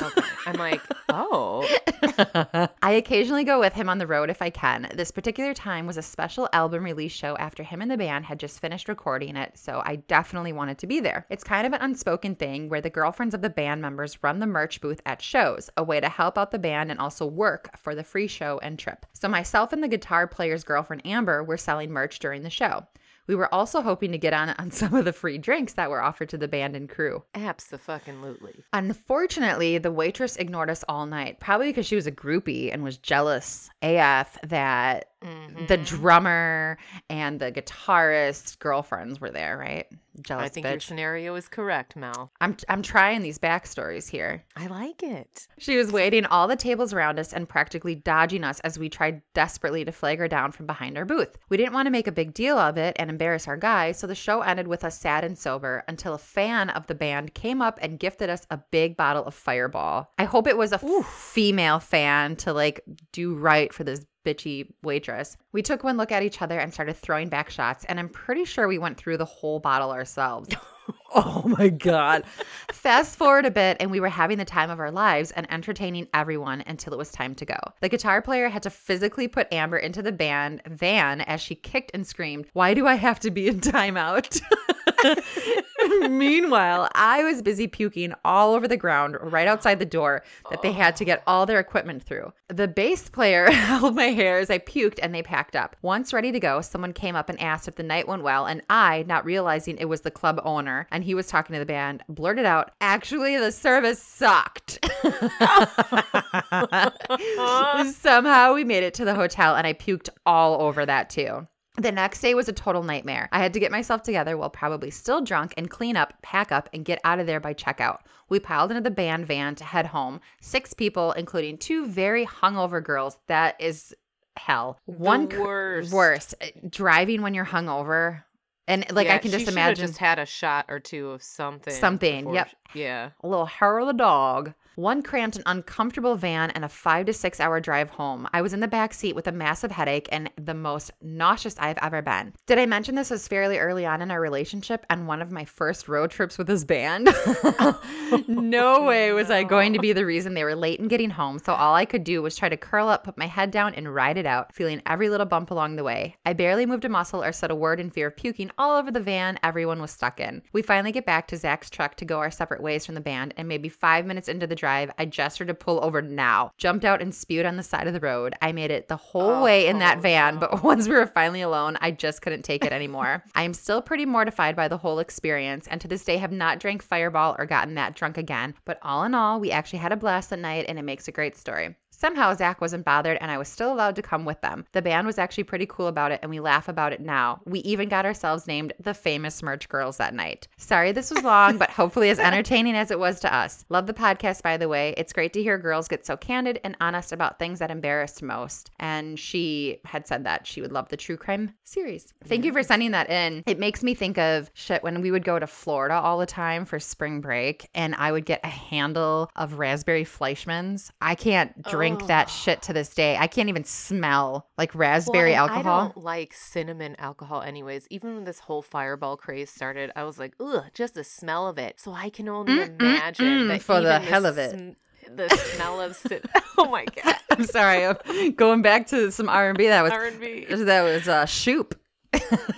Okay. 0.00 0.22
I'm 0.46 0.54
like, 0.54 0.80
oh, 1.08 1.66
I 2.82 2.92
occasionally 2.92 3.44
go 3.44 3.60
with 3.60 3.72
him 3.72 3.88
on 3.88 3.98
the 3.98 4.06
road 4.06 4.30
if 4.30 4.40
I 4.40 4.50
can. 4.50 4.88
This 4.94 5.10
particular 5.10 5.52
time 5.52 5.86
was 5.86 5.96
a 5.96 6.02
special 6.02 6.48
album 6.52 6.84
release 6.84 7.12
show 7.12 7.36
after 7.36 7.62
him 7.62 7.82
and 7.82 7.90
the 7.90 7.96
band 7.96 8.24
had 8.24 8.38
just 8.38 8.60
finished 8.60 8.88
recording 8.88 9.36
it, 9.36 9.58
so 9.58 9.82
I 9.84 9.96
definitely 9.96 10.52
wanted 10.52 10.78
to 10.78 10.86
be 10.86 11.00
there. 11.00 11.26
It's 11.28 11.44
kind 11.44 11.66
of 11.66 11.72
an 11.72 11.82
unspoken 11.82 12.34
thing 12.34 12.68
where 12.68 12.80
the 12.80 12.90
girlfriends 12.90 13.34
of 13.34 13.42
the 13.42 13.50
band 13.50 13.82
members 13.82 14.22
run 14.22 14.38
the 14.38 14.46
merch 14.46 14.80
booth 14.80 15.02
at 15.04 15.20
shows, 15.20 15.68
a 15.76 15.84
way 15.84 16.00
to 16.00 16.08
help 16.08 16.38
out 16.38 16.50
the 16.50 16.58
band 16.58 16.90
and 16.90 17.00
also 17.00 17.26
work 17.26 17.76
for 17.76 17.94
the 17.94 18.04
free 18.04 18.26
show 18.26 18.58
and 18.62 18.78
trip. 18.78 19.04
So 19.12 19.28
myself 19.28 19.72
and 19.72 19.82
the 19.82 19.88
guitar 19.88 20.26
player's 20.26 20.64
girlfriend 20.64 21.06
Amber 21.06 21.44
were 21.44 21.56
selling 21.56 21.90
merch 21.90 22.18
during 22.20 22.42
the 22.42 22.50
show. 22.50 22.86
We 23.28 23.36
were 23.36 23.52
also 23.54 23.82
hoping 23.82 24.10
to 24.12 24.18
get 24.18 24.32
on 24.32 24.48
on 24.58 24.70
some 24.72 24.94
of 24.94 25.04
the 25.04 25.12
free 25.12 25.38
drinks 25.38 25.74
that 25.74 25.90
were 25.90 26.02
offered 26.02 26.30
to 26.30 26.38
the 26.38 26.48
band 26.48 26.74
and 26.74 26.88
crew. 26.88 27.22
absolutely. 27.34 28.64
Unfortunately, 28.72 29.78
the 29.78 29.92
waitress 29.92 30.36
ignored 30.36 30.70
us 30.70 30.84
all 30.88 31.06
night, 31.06 31.38
probably 31.38 31.68
because 31.68 31.86
she 31.86 31.94
was 31.94 32.06
a 32.06 32.12
groupie 32.12 32.72
and 32.72 32.82
was 32.82 32.96
jealous 32.96 33.70
AF 33.82 34.38
that 34.42 35.10
the 35.20 35.76
Mhm. 35.78 35.86
drummer 35.86 36.78
and 37.10 37.40
the 37.40 37.50
guitarist 37.52 38.58
girlfriends 38.58 39.20
were 39.20 39.30
there, 39.30 39.56
right? 39.58 39.86
Jealous 40.22 40.46
I 40.46 40.48
think 40.48 40.66
your 40.66 40.80
scenario 40.80 41.34
is 41.36 41.46
correct, 41.48 41.94
Mel. 41.94 42.32
I'm 42.40 42.56
I'm 42.68 42.82
trying 42.82 43.22
these 43.22 43.38
backstories 43.38 44.08
here. 44.10 44.42
I 44.56 44.66
like 44.66 45.02
it. 45.04 45.46
She 45.58 45.76
was 45.76 45.92
waiting 45.92 46.26
all 46.26 46.48
the 46.48 46.56
tables 46.56 46.92
around 46.92 47.20
us 47.20 47.32
and 47.32 47.48
practically 47.48 47.94
dodging 47.94 48.42
us 48.42 48.58
as 48.60 48.78
we 48.80 48.88
tried 48.88 49.22
desperately 49.34 49.84
to 49.84 49.92
flag 49.92 50.18
her 50.18 50.26
down 50.26 50.50
from 50.50 50.66
behind 50.66 50.98
our 50.98 51.04
booth. 51.04 51.36
We 51.48 51.56
didn't 51.56 51.72
want 51.72 51.86
to 51.86 51.90
make 51.92 52.08
a 52.08 52.12
big 52.12 52.34
deal 52.34 52.58
of 52.58 52.76
it 52.76 52.96
and 52.98 53.10
embarrass 53.10 53.46
our 53.46 53.56
guy, 53.56 53.92
so 53.92 54.08
the 54.08 54.14
show 54.16 54.40
ended 54.42 54.66
with 54.66 54.82
us 54.82 54.98
sad 54.98 55.22
and 55.24 55.38
sober 55.38 55.84
until 55.86 56.14
a 56.14 56.18
fan 56.18 56.70
of 56.70 56.88
the 56.88 56.96
band 56.96 57.34
came 57.34 57.62
up 57.62 57.78
and 57.80 58.00
gifted 58.00 58.28
us 58.28 58.44
a 58.50 58.58
big 58.72 58.96
bottle 58.96 59.24
of 59.24 59.34
Fireball. 59.34 60.10
I 60.18 60.24
hope 60.24 60.48
it 60.48 60.56
was 60.56 60.72
a 60.72 60.78
female 61.04 61.78
fan 61.78 62.34
to 62.36 62.52
like 62.52 62.80
do 63.12 63.34
right 63.36 63.72
for 63.72 63.84
this 63.84 64.04
bitchy 64.28 64.72
waitress. 64.82 65.36
We 65.52 65.62
took 65.62 65.84
one 65.84 65.96
look 65.96 66.12
at 66.12 66.22
each 66.22 66.42
other 66.42 66.58
and 66.58 66.72
started 66.72 66.96
throwing 66.96 67.28
back 67.28 67.48
shots, 67.50 67.84
and 67.86 67.98
I'm 67.98 68.08
pretty 68.08 68.44
sure 68.44 68.68
we 68.68 68.78
went 68.78 68.98
through 68.98 69.16
the 69.16 69.24
whole 69.24 69.58
bottle 69.58 69.90
ourselves. 69.90 70.48
oh 71.14 71.42
my 71.58 71.68
God. 71.68 72.24
Fast 72.70 73.16
forward 73.16 73.46
a 73.46 73.50
bit, 73.50 73.78
and 73.80 73.90
we 73.90 74.00
were 74.00 74.08
having 74.08 74.38
the 74.38 74.44
time 74.44 74.70
of 74.70 74.80
our 74.80 74.90
lives 74.90 75.30
and 75.32 75.50
entertaining 75.50 76.08
everyone 76.12 76.62
until 76.66 76.92
it 76.92 76.98
was 76.98 77.10
time 77.10 77.34
to 77.36 77.46
go. 77.46 77.58
The 77.80 77.88
guitar 77.88 78.20
player 78.20 78.48
had 78.48 78.62
to 78.64 78.70
physically 78.70 79.28
put 79.28 79.52
Amber 79.52 79.78
into 79.78 80.02
the 80.02 80.12
band 80.12 80.62
van 80.66 81.22
as 81.22 81.40
she 81.40 81.54
kicked 81.54 81.92
and 81.94 82.06
screamed, 82.06 82.46
Why 82.52 82.74
do 82.74 82.86
I 82.86 82.94
have 82.94 83.20
to 83.20 83.30
be 83.30 83.48
in 83.48 83.60
timeout? 83.60 84.40
Meanwhile, 86.08 86.88
I 86.94 87.22
was 87.22 87.42
busy 87.42 87.66
puking 87.66 88.12
all 88.24 88.54
over 88.54 88.66
the 88.66 88.76
ground 88.76 89.16
right 89.20 89.48
outside 89.48 89.78
the 89.78 89.86
door 89.86 90.24
that 90.50 90.62
they 90.62 90.72
had 90.72 90.96
to 90.96 91.04
get 91.04 91.22
all 91.26 91.46
their 91.46 91.60
equipment 91.60 92.02
through. 92.02 92.32
The 92.48 92.68
bass 92.68 93.08
player 93.08 93.50
held 93.50 93.94
my 93.94 94.06
hair 94.06 94.38
as 94.38 94.50
I 94.50 94.58
puked 94.58 94.98
and 95.02 95.14
they 95.14 95.22
packed 95.22 95.56
up. 95.56 95.76
Once 95.82 96.12
ready 96.12 96.32
to 96.32 96.40
go, 96.40 96.60
someone 96.60 96.92
came 96.92 97.16
up 97.16 97.28
and 97.28 97.40
asked 97.40 97.68
if 97.68 97.76
the 97.76 97.82
night 97.82 98.08
went 98.08 98.22
well, 98.22 98.46
and 98.46 98.62
I, 98.70 99.04
not 99.06 99.24
realizing 99.24 99.76
it 99.76 99.88
was 99.88 100.02
the 100.02 100.10
club 100.10 100.40
owner 100.44 100.86
and 100.90 101.04
he 101.04 101.14
was 101.14 101.28
talking 101.28 101.54
to 101.54 101.60
the 101.60 101.66
band, 101.66 102.02
blurted 102.08 102.44
out, 102.44 102.72
Actually, 102.80 103.36
the 103.38 103.52
service 103.52 104.02
sucked. 104.02 104.84
Somehow 107.94 108.54
we 108.54 108.64
made 108.64 108.82
it 108.82 108.94
to 108.94 109.04
the 109.04 109.14
hotel 109.14 109.56
and 109.56 109.66
I 109.66 109.74
puked 109.74 110.08
all 110.26 110.62
over 110.62 110.84
that 110.86 111.10
too. 111.10 111.46
The 111.78 111.92
next 111.92 112.20
day 112.20 112.34
was 112.34 112.48
a 112.48 112.52
total 112.52 112.82
nightmare. 112.82 113.28
I 113.30 113.38
had 113.38 113.54
to 113.54 113.60
get 113.60 113.70
myself 113.70 114.02
together 114.02 114.36
while 114.36 114.50
probably 114.50 114.90
still 114.90 115.20
drunk 115.20 115.54
and 115.56 115.70
clean 115.70 115.96
up, 115.96 116.12
pack 116.22 116.50
up, 116.50 116.68
and 116.72 116.84
get 116.84 117.00
out 117.04 117.20
of 117.20 117.26
there 117.28 117.38
by 117.38 117.54
checkout. 117.54 118.00
We 118.28 118.40
piled 118.40 118.72
into 118.72 118.82
the 118.82 118.90
band 118.90 119.28
van 119.28 119.54
to 119.54 119.64
head 119.64 119.86
home. 119.86 120.20
Six 120.40 120.74
people, 120.74 121.12
including 121.12 121.56
two 121.56 121.86
very 121.86 122.26
hungover 122.26 122.82
girls. 122.82 123.16
That 123.28 123.60
is 123.60 123.94
hell. 124.36 124.80
One 124.86 125.28
the 125.28 125.40
worst. 125.40 125.92
worst. 125.92 126.34
Uh, 126.42 126.46
Driving 126.68 127.22
when 127.22 127.32
you're 127.32 127.46
hungover. 127.46 128.24
And 128.66 128.84
like 128.92 129.06
Yeah, 129.06 129.14
I 129.14 129.18
can 129.18 129.30
just 129.30 129.46
imagine 129.48 129.86
just 129.86 129.98
had 129.98 130.18
a 130.18 130.26
shot 130.26 130.66
or 130.68 130.80
two 130.80 131.10
of 131.10 131.22
something. 131.22 131.72
Something, 131.72 132.24
before 132.24 132.34
yep. 132.34 132.48
yeah. 132.74 133.10
a 133.22 133.28
little 133.28 133.46
hair 133.46 133.78
of 133.78 133.86
the 133.86 133.92
dog. 133.92 134.52
One 134.78 135.02
cramped 135.02 135.34
and 135.34 135.42
uncomfortable 135.44 136.14
van 136.14 136.52
and 136.52 136.64
a 136.64 136.68
five 136.68 137.06
to 137.06 137.12
six 137.12 137.40
hour 137.40 137.58
drive 137.58 137.90
home. 137.90 138.28
I 138.32 138.42
was 138.42 138.52
in 138.52 138.60
the 138.60 138.68
back 138.68 138.94
seat 138.94 139.16
with 139.16 139.26
a 139.26 139.32
massive 139.32 139.72
headache 139.72 140.08
and 140.12 140.30
the 140.36 140.54
most 140.54 140.92
nauseous 141.02 141.56
I've 141.58 141.80
ever 141.82 142.00
been. 142.00 142.32
Did 142.46 142.60
I 142.60 142.66
mention 142.66 142.94
this 142.94 143.10
was 143.10 143.26
fairly 143.26 143.58
early 143.58 143.84
on 143.84 144.02
in 144.02 144.12
our 144.12 144.20
relationship 144.20 144.86
and 144.88 145.08
one 145.08 145.20
of 145.20 145.32
my 145.32 145.44
first 145.44 145.88
road 145.88 146.12
trips 146.12 146.38
with 146.38 146.46
this 146.46 146.62
band? 146.62 147.06
no 148.28 148.76
oh, 148.76 148.84
way 148.84 149.10
was 149.10 149.32
I 149.32 149.42
going 149.42 149.72
to 149.72 149.80
be 149.80 149.92
the 149.92 150.06
reason 150.06 150.34
they 150.34 150.44
were 150.44 150.54
late 150.54 150.78
in 150.78 150.86
getting 150.86 151.10
home, 151.10 151.40
so 151.40 151.54
all 151.54 151.74
I 151.74 151.84
could 151.84 152.04
do 152.04 152.22
was 152.22 152.36
try 152.36 152.48
to 152.48 152.56
curl 152.56 152.88
up, 152.88 153.02
put 153.02 153.18
my 153.18 153.26
head 153.26 153.50
down, 153.50 153.74
and 153.74 153.92
ride 153.92 154.16
it 154.16 154.26
out, 154.26 154.54
feeling 154.54 154.80
every 154.86 155.08
little 155.08 155.26
bump 155.26 155.50
along 155.50 155.74
the 155.74 155.82
way. 155.82 156.14
I 156.24 156.34
barely 156.34 156.66
moved 156.66 156.84
a 156.84 156.88
muscle 156.88 157.24
or 157.24 157.32
said 157.32 157.50
a 157.50 157.56
word 157.56 157.80
in 157.80 157.90
fear 157.90 158.06
of 158.06 158.16
puking 158.16 158.52
all 158.58 158.76
over 158.76 158.92
the 158.92 159.00
van 159.00 159.40
everyone 159.42 159.80
was 159.80 159.90
stuck 159.90 160.20
in. 160.20 160.40
We 160.52 160.62
finally 160.62 160.92
get 160.92 161.04
back 161.04 161.26
to 161.28 161.36
Zach's 161.36 161.68
truck 161.68 161.96
to 161.96 162.04
go 162.04 162.20
our 162.20 162.30
separate 162.30 162.62
ways 162.62 162.86
from 162.86 162.94
the 162.94 163.00
band, 163.00 163.34
and 163.36 163.48
maybe 163.48 163.68
five 163.68 164.06
minutes 164.06 164.28
into 164.28 164.46
the 164.46 164.54
drive, 164.54 164.67
I 164.68 165.04
gestured 165.04 165.48
to 165.48 165.54
pull 165.54 165.82
over 165.84 166.00
now, 166.00 166.52
jumped 166.56 166.84
out 166.84 167.02
and 167.02 167.14
spewed 167.14 167.46
on 167.46 167.56
the 167.56 167.62
side 167.62 167.86
of 167.86 167.92
the 167.92 168.00
road. 168.00 168.34
I 168.40 168.52
made 168.52 168.70
it 168.70 168.88
the 168.88 168.96
whole 168.96 169.30
oh, 169.30 169.42
way 169.42 169.66
in 169.66 169.78
that 169.80 169.98
Oh, 169.98 170.00
van, 170.00 170.38
but 170.38 170.62
once 170.62 170.88
we 170.88 170.94
were 170.94 171.06
finally 171.06 171.40
alone, 171.40 171.76
I 171.80 171.90
just 171.90 172.22
couldn't 172.22 172.42
take 172.42 172.64
it 172.64 172.72
anymore. 172.72 173.24
I 173.34 173.42
am 173.42 173.54
still 173.54 173.82
pretty 173.82 174.06
mortified 174.06 174.56
by 174.56 174.68
the 174.68 174.78
whole 174.78 174.98
experience, 174.98 175.66
and 175.66 175.80
to 175.80 175.88
this 175.88 176.04
day 176.04 176.16
have 176.18 176.32
not 176.32 176.60
drank 176.60 176.82
Fireball 176.82 177.36
or 177.38 177.46
gotten 177.46 177.74
that 177.74 177.94
drunk 177.94 178.18
again. 178.18 178.54
But 178.64 178.78
all 178.82 179.04
in 179.04 179.14
all, 179.14 179.40
we 179.40 179.50
actually 179.50 179.80
had 179.80 179.92
a 179.92 179.96
blast 179.96 180.30
that 180.30 180.38
night, 180.38 180.66
and 180.68 180.78
it 180.78 180.82
makes 180.82 181.08
a 181.08 181.12
great 181.12 181.36
story. 181.36 181.76
Somehow 182.00 182.32
Zach 182.32 182.60
wasn't 182.60 182.84
bothered 182.84 183.18
and 183.20 183.28
I 183.28 183.38
was 183.38 183.48
still 183.48 183.72
allowed 183.72 183.96
to 183.96 184.02
come 184.02 184.24
with 184.24 184.40
them. 184.40 184.64
The 184.70 184.80
band 184.80 185.04
was 185.04 185.18
actually 185.18 185.42
pretty 185.42 185.66
cool 185.66 185.88
about 185.88 186.12
it 186.12 186.20
and 186.22 186.30
we 186.30 186.38
laugh 186.38 186.68
about 186.68 186.92
it 186.92 187.00
now. 187.00 187.40
We 187.44 187.58
even 187.60 187.88
got 187.88 188.06
ourselves 188.06 188.46
named 188.46 188.72
the 188.78 188.94
famous 188.94 189.42
merch 189.42 189.68
girls 189.68 189.96
that 189.96 190.14
night. 190.14 190.46
Sorry 190.58 190.92
this 190.92 191.10
was 191.10 191.24
long, 191.24 191.58
but 191.58 191.70
hopefully 191.70 192.10
as 192.10 192.18
entertaining 192.20 192.76
as 192.76 192.92
it 192.92 193.00
was 193.00 193.18
to 193.20 193.34
us. 193.34 193.64
Love 193.68 193.88
the 193.88 193.94
podcast, 193.94 194.42
by 194.42 194.56
the 194.56 194.68
way. 194.68 194.94
It's 194.96 195.12
great 195.12 195.32
to 195.32 195.42
hear 195.42 195.58
girls 195.58 195.88
get 195.88 196.06
so 196.06 196.16
candid 196.16 196.60
and 196.62 196.76
honest 196.80 197.10
about 197.10 197.40
things 197.40 197.58
that 197.58 197.72
embarrassed 197.72 198.22
most. 198.22 198.70
And 198.78 199.18
she 199.18 199.80
had 199.84 200.06
said 200.06 200.22
that 200.22 200.46
she 200.46 200.60
would 200.60 200.70
love 200.70 200.90
the 200.90 200.96
true 200.96 201.16
crime 201.16 201.52
series. 201.64 202.14
Thank 202.24 202.44
you 202.44 202.52
for 202.52 202.62
sending 202.62 202.92
that 202.92 203.10
in. 203.10 203.42
It 203.44 203.58
makes 203.58 203.82
me 203.82 203.94
think 203.94 204.18
of 204.18 204.52
shit 204.54 204.84
when 204.84 205.00
we 205.00 205.10
would 205.10 205.24
go 205.24 205.40
to 205.40 205.48
Florida 205.48 205.94
all 205.94 206.18
the 206.18 206.26
time 206.26 206.64
for 206.64 206.78
spring 206.78 207.20
break 207.20 207.68
and 207.74 207.96
I 207.96 208.12
would 208.12 208.24
get 208.24 208.38
a 208.44 208.48
handle 208.48 209.32
of 209.34 209.58
raspberry 209.58 210.04
Fleischmann's. 210.04 210.92
I 211.00 211.16
can't 211.16 211.52
oh, 211.66 211.70
drink 211.72 211.87
that 211.96 212.28
shit 212.30 212.62
to 212.62 212.72
this 212.72 212.88
day. 212.94 213.16
I 213.16 213.26
can't 213.26 213.48
even 213.48 213.64
smell 213.64 214.46
like 214.58 214.74
raspberry 214.74 215.32
Well, 215.32 215.46
alcohol. 215.48 215.80
I 215.80 215.84
don't 215.84 215.96
like 215.96 216.32
cinnamon 216.34 216.96
alcohol, 216.98 217.42
anyways. 217.42 217.86
Even 217.90 218.14
when 218.16 218.24
this 218.24 218.40
whole 218.40 218.62
fireball 218.62 219.16
craze 219.16 219.50
started, 219.50 219.90
I 219.96 220.04
was 220.04 220.18
like, 220.18 220.34
ugh, 220.40 220.64
just 220.74 220.94
the 220.94 221.04
smell 221.04 221.48
of 221.48 221.58
it. 221.58 221.80
So 221.80 221.92
I 221.92 222.10
can 222.10 222.28
only 222.28 222.52
Mm, 222.52 222.58
mm, 222.76 222.80
imagine 222.80 223.26
mm, 223.26 223.48
that 223.48 223.62
for 223.62 223.80
the 223.80 223.98
hell 223.98 224.26
of 224.26 224.38
it. 224.38 224.50
sm- 224.52 225.14
the 225.16 225.28
smell 225.30 225.80
of 225.80 225.96
cin- 225.96 226.22
oh 226.58 226.68
my 226.70 226.84
god, 227.04 227.16
I'm 227.30 227.44
sorry. 227.46 227.84
I'm 227.86 228.32
going 228.32 228.62
back 228.62 228.88
to 228.88 229.10
some 229.10 229.28
R&B 229.28 229.66
that 229.68 229.82
was 229.82 229.92
R 229.92 230.04
and 230.04 230.20
B. 230.20 230.44
that 230.48 230.82
was 230.82 231.08
uh 231.08 231.24
shoop. 231.26 231.78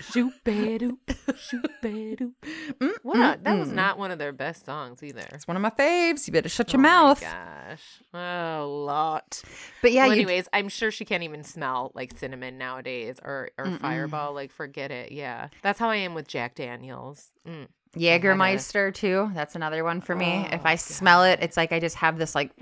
Shoot 0.01 0.33
badoop, 0.45 0.99
shoot 1.39 1.71
badoop. 1.83 2.33
Mm, 2.81 2.93
What? 3.03 3.17
mm, 3.17 3.35
A, 3.41 3.43
that 3.45 3.59
was 3.59 3.69
not 3.69 3.99
one 3.99 4.11
of 4.11 4.19
their 4.19 4.33
best 4.33 4.65
songs 4.65 5.03
either. 5.03 5.25
It's 5.33 5.47
one 5.47 5.57
of 5.57 5.63
my 5.63 5.71
faves. 5.71 6.27
You 6.27 6.33
better 6.33 6.49
shut 6.49 6.71
Oh 6.71 6.73
your 6.73 6.81
my 6.83 6.89
mouth. 6.89 7.21
gosh, 7.21 8.03
a 8.15 8.65
lot. 8.65 9.43
But 9.83 9.93
yeah, 9.93 10.05
well, 10.05 10.13
anyways, 10.13 10.49
I'm 10.53 10.69
sure 10.69 10.91
she 10.91 11.05
can't 11.05 11.23
even 11.23 11.43
smell 11.45 11.93
like 11.95 12.17
cinnamon 12.19 12.59
nowadays 12.59 13.19
or 13.25 13.51
or 13.59 13.67
Mm-mm. 13.67 13.81
Fireball. 13.81 14.35
Like, 14.35 14.51
forget 14.53 14.91
it. 14.91 15.13
Yeah, 15.13 15.49
that's 15.63 15.79
how 15.79 15.91
I 15.91 15.97
am 15.97 16.15
with 16.15 16.27
Jack 16.29 16.55
Daniels. 16.55 17.31
Mm. 17.47 17.67
Jägermeister 17.97 18.95
too. 18.95 19.31
That's 19.35 19.57
another 19.57 19.83
one 19.83 20.01
for 20.01 20.15
me. 20.15 20.47
if 20.53 20.61
Oh, 20.61 20.69
I 20.69 20.77
smell 20.77 21.25
it, 21.25 21.41
it's 21.43 21.57
like 21.57 21.73
I 21.73 21.81
just 21.81 21.97
have 21.97 22.19
this 22.19 22.35
like 22.35 22.51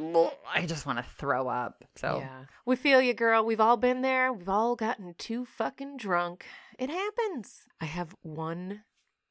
I 0.54 0.64
just 0.66 0.86
want 0.86 0.98
to 0.98 1.04
throw 1.18 1.48
up. 1.48 1.84
So 1.96 2.18
Yeah. 2.20 2.44
We 2.64 2.76
feel 2.76 3.00
you, 3.00 3.14
girl. 3.14 3.44
We've 3.44 3.60
all 3.60 3.76
been 3.76 4.02
there. 4.02 4.32
We've 4.32 4.48
all 4.48 4.74
gotten 4.76 5.14
too 5.18 5.44
fucking 5.44 5.96
drunk. 5.98 6.44
It 6.78 6.90
happens. 6.90 7.62
I 7.80 7.86
have 7.86 8.14
one 8.22 8.82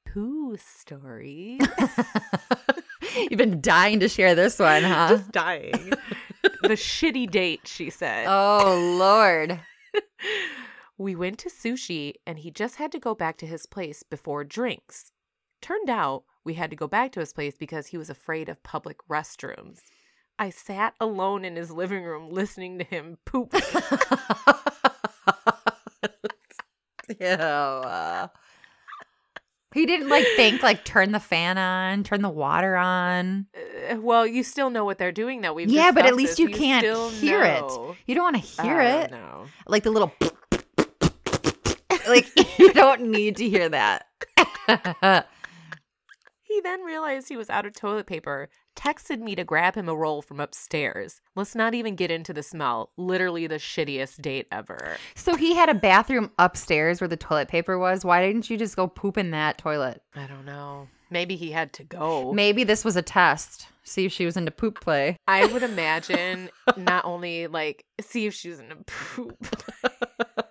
poo 0.06 0.58
story. 0.58 1.60
you've 3.16 3.38
been 3.38 3.62
dying 3.62 4.00
to 4.02 4.10
share 4.10 4.36
this 4.36 4.60
one, 4.60 4.84
huh? 4.84 5.08
Just 5.10 5.32
dying. 5.32 5.94
the 6.62 6.76
shitty 6.76 7.30
date, 7.32 7.62
she 7.66 7.90
said. 7.90 8.26
oh 8.28 8.98
Lord. 9.00 9.60
We 11.00 11.16
went 11.16 11.38
to 11.40 11.50
sushi 11.50 12.14
and 12.26 12.40
he 12.40 12.50
just 12.50 12.78
had 12.78 12.92
to 12.92 13.00
go 13.00 13.14
back 13.14 13.38
to 13.38 13.46
his 13.46 13.68
place 13.68 14.02
before 14.02 14.44
drinks. 14.44 15.12
Turned 15.62 15.92
out 15.92 16.24
we 16.44 16.56
had 16.56 16.72
to 16.72 16.76
go 16.76 16.88
back 16.88 17.12
to 17.12 17.20
his 17.20 17.34
place 17.34 17.56
because 17.56 17.86
he 17.88 18.00
was 18.00 18.10
afraid 18.10 18.50
of 18.50 18.64
public 18.64 18.98
restrooms. 19.08 19.82
I 20.40 20.50
sat 20.50 20.96
alone 21.00 21.46
in 21.46 21.56
his 21.56 21.70
living 21.70 22.04
room 22.04 22.32
listening 22.32 22.80
to 22.80 22.84
him 22.84 23.20
poop. 23.26 23.54
Ew. 27.20 27.26
uh, 27.28 28.28
he 29.74 29.86
didn't 29.86 30.10
like 30.10 30.26
think 30.36 30.64
like 30.64 30.84
turn 30.86 31.12
the 31.12 31.20
fan 31.20 31.58
on, 31.58 32.04
turn 32.04 32.22
the 32.22 32.30
water 32.30 32.76
on. 32.76 33.48
Uh, 33.90 33.98
well, 34.00 34.26
you 34.26 34.44
still 34.44 34.70
know 34.70 34.86
what 34.86 34.98
they're 34.98 35.12
doing 35.12 35.42
though. 35.42 35.54
We've 35.54 35.70
yeah, 35.70 35.92
but 35.92 36.06
at 36.06 36.16
least 36.16 36.34
this. 36.34 36.40
you 36.40 36.50
can't 36.50 36.86
hear 37.16 37.44
know. 37.44 37.92
it. 37.92 37.98
You 38.08 38.16
don't 38.16 38.24
want 38.24 38.44
to 38.44 38.62
hear 38.64 38.80
I 38.80 38.86
it. 39.02 39.12
don't. 39.12 39.50
Like 39.68 39.84
the 39.84 39.92
little 39.92 40.14
like 42.08 42.28
you 42.60 42.72
don't 42.74 43.02
need 43.12 43.38
to 43.38 43.48
hear 43.50 43.70
that. 43.70 44.06
He 46.42 46.62
then 46.62 46.82
realized 46.82 47.28
he 47.30 47.38
was 47.38 47.50
out 47.50 47.66
of 47.66 47.74
toilet 47.74 48.08
paper, 48.08 48.50
texted 48.78 49.20
me 49.20 49.36
to 49.36 49.44
grab 49.44 49.76
him 49.76 49.90
a 49.90 49.96
roll 49.96 50.22
from 50.22 50.40
upstairs. 50.40 51.20
Let's 51.36 51.56
not 51.56 51.74
even 51.74 51.96
get 51.96 52.12
into 52.12 52.32
the 52.32 52.44
smell. 52.44 52.92
Literally 52.96 53.48
the 53.48 53.56
shittiest 53.56 54.22
date 54.22 54.48
ever. 54.52 54.98
so 55.16 55.36
he 55.36 55.56
had 55.56 55.68
a 55.70 55.74
bathroom 55.74 56.32
upstairs 56.38 57.02
where 57.02 57.08
the 57.08 57.18
toilet 57.18 57.48
paper 57.50 57.78
was. 57.78 58.06
Why 58.06 58.26
didn't 58.26 58.50
you 58.50 58.58
just 58.58 58.76
go 58.76 58.88
poop 58.88 59.18
in 59.18 59.32
that 59.32 59.58
toilet? 59.58 60.02
I 60.16 60.28
don't 60.28 60.46
know. 60.46 60.88
Maybe 61.10 61.36
he 61.36 61.52
had 61.52 61.74
to 61.74 61.84
go. 61.84 62.34
Maybe 62.34 62.64
this 62.64 62.86
was 62.86 62.96
a 62.96 63.02
test. 63.02 63.68
See 63.84 64.06
if 64.06 64.12
she 64.12 64.26
was 64.26 64.36
into 64.38 64.52
poop 64.52 64.82
play. 64.82 65.18
I 65.28 65.46
would 65.46 65.64
imagine 65.74 66.50
not 66.76 67.06
only 67.06 67.48
like 67.48 67.86
see 68.02 68.26
if 68.26 68.34
she 68.34 68.50
was 68.50 68.60
in 68.60 68.72
a 68.72 68.76
poop. 68.86 69.38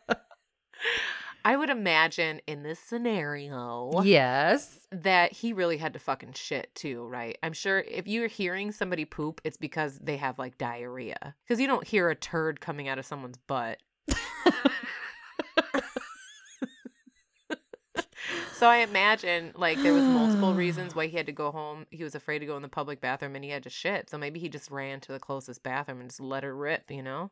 I 1.46 1.54
would 1.54 1.70
imagine 1.70 2.40
in 2.48 2.64
this 2.64 2.80
scenario 2.80 4.02
Yes. 4.02 4.80
that 4.90 5.30
he 5.32 5.52
really 5.52 5.76
had 5.76 5.92
to 5.92 6.00
fucking 6.00 6.32
shit 6.32 6.74
too, 6.74 7.06
right? 7.06 7.38
I'm 7.40 7.52
sure 7.52 7.84
if 7.86 8.08
you're 8.08 8.26
hearing 8.26 8.72
somebody 8.72 9.04
poop, 9.04 9.40
it's 9.44 9.56
because 9.56 10.00
they 10.00 10.16
have 10.16 10.40
like 10.40 10.58
diarrhea. 10.58 11.36
Because 11.46 11.60
you 11.60 11.68
don't 11.68 11.86
hear 11.86 12.10
a 12.10 12.16
turd 12.16 12.60
coming 12.60 12.88
out 12.88 12.98
of 12.98 13.06
someone's 13.06 13.36
butt. 13.36 13.78
So 18.54 18.68
I 18.68 18.78
imagine 18.78 19.52
like 19.54 19.82
there 19.82 19.92
was 19.92 20.02
multiple 20.08 20.54
reasons 20.54 20.94
why 20.96 21.06
he 21.08 21.16
had 21.16 21.26
to 21.26 21.32
go 21.32 21.52
home. 21.52 21.86
He 21.90 22.02
was 22.02 22.14
afraid 22.14 22.38
to 22.40 22.46
go 22.46 22.56
in 22.56 22.62
the 22.62 22.68
public 22.68 23.00
bathroom 23.02 23.36
and 23.36 23.44
he 23.44 23.50
had 23.50 23.62
to 23.64 23.70
shit. 23.70 24.08
So 24.08 24.16
maybe 24.18 24.40
he 24.40 24.48
just 24.48 24.70
ran 24.70 24.98
to 25.00 25.12
the 25.12 25.20
closest 25.20 25.62
bathroom 25.62 26.00
and 26.00 26.08
just 26.08 26.20
let 26.20 26.42
her 26.42 26.56
rip, 26.56 26.90
you 26.90 27.02
know? 27.02 27.30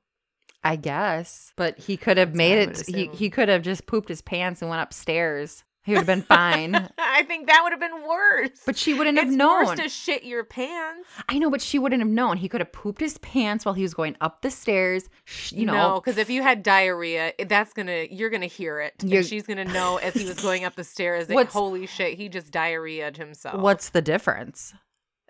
I 0.64 0.76
guess. 0.76 1.52
But 1.56 1.78
he 1.78 1.96
could 1.96 2.16
have 2.16 2.30
That's 2.30 2.36
made 2.36 2.58
it 2.58 2.86
he, 2.86 3.06
he 3.14 3.30
could 3.30 3.48
have 3.48 3.62
just 3.62 3.86
pooped 3.86 4.08
his 4.08 4.22
pants 4.22 4.62
and 4.62 4.70
went 4.70 4.82
upstairs. 4.82 5.62
He 5.84 5.92
would 5.92 5.98
have 5.98 6.06
been 6.06 6.22
fine. 6.22 6.74
I 6.98 7.24
think 7.24 7.46
that 7.48 7.60
would 7.62 7.72
have 7.72 7.80
been 7.80 8.08
worse. 8.08 8.58
But 8.64 8.78
she 8.78 8.94
wouldn't 8.94 9.18
have 9.18 9.26
it's 9.26 9.36
known. 9.36 9.66
worse 9.66 9.78
to 9.78 9.90
shit 9.90 10.24
your 10.24 10.42
pants. 10.42 11.06
I 11.28 11.38
know, 11.38 11.50
but 11.50 11.60
she 11.60 11.78
wouldn't 11.78 12.00
have 12.00 12.08
known. 12.08 12.38
He 12.38 12.48
could 12.48 12.62
have 12.62 12.72
pooped 12.72 13.02
his 13.02 13.18
pants 13.18 13.66
while 13.66 13.74
he 13.74 13.82
was 13.82 13.92
going 13.92 14.16
up 14.22 14.40
the 14.40 14.50
stairs. 14.50 15.10
You 15.50 15.66
know, 15.66 15.74
no, 15.74 16.00
because 16.00 16.16
if 16.16 16.30
you 16.30 16.40
had 16.42 16.62
diarrhea, 16.62 17.34
that's 17.46 17.74
gonna 17.74 18.06
you're 18.10 18.30
gonna 18.30 18.46
hear 18.46 18.80
it. 18.80 18.94
You're- 19.02 19.18
And 19.18 19.26
she's 19.26 19.42
gonna 19.46 19.66
know 19.66 19.98
as 19.98 20.14
he 20.14 20.24
was 20.24 20.40
going 20.40 20.64
up 20.64 20.74
the 20.74 20.84
stairs 20.84 21.26
that 21.26 21.48
holy 21.48 21.84
shit, 21.86 22.16
he 22.16 22.30
just 22.30 22.50
diarrheaed 22.50 23.18
himself. 23.18 23.60
what's 23.60 23.90
the 23.90 24.00
difference? 24.00 24.72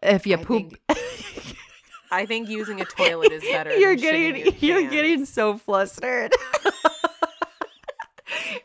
If 0.04 0.24
you 0.24 0.36
I 0.36 0.44
poop, 0.44 0.74
I 2.14 2.26
think 2.26 2.48
using 2.48 2.80
a 2.80 2.84
toilet 2.84 3.32
is 3.32 3.42
better. 3.42 3.74
you're 3.78 3.96
getting 3.96 4.36
your 4.36 4.54
you're 4.60 4.80
pants. 4.80 4.92
getting 4.94 5.24
so 5.26 5.58
flustered. 5.58 6.32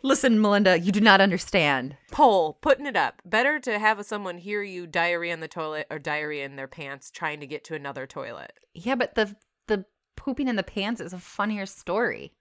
Listen, 0.02 0.39
Melinda, 0.41 0.80
you 0.80 0.91
do 0.91 1.02
not 1.02 1.20
understand. 1.20 1.97
poll 2.12 2.54
putting 2.62 2.86
it 2.86 2.95
up. 2.95 3.22
Better 3.26 3.60
to 3.60 3.78
have 3.80 4.04
someone 4.06 4.38
hear 4.38 4.64
you 4.64 4.88
diarrhea 4.88 5.34
in 5.34 5.41
the 5.41 5.47
toilet 5.47 5.88
or 5.89 6.00
diarrhea 6.00 6.45
in 6.45 6.56
their 6.56 6.68
pants 6.68 7.12
trying 7.12 7.39
to 7.41 7.47
get 7.47 7.64
to 7.66 7.76
another 7.76 8.08
toilet. 8.08 8.54
Yeah, 8.74 8.95
but 8.95 9.16
the 9.16 9.36
the 9.68 9.86
pooping 10.16 10.47
in 10.47 10.56
the 10.56 10.64
pants 10.64 11.02
is 11.02 11.12
a 11.14 11.18
funnier 11.20 11.66
story. 11.66 12.34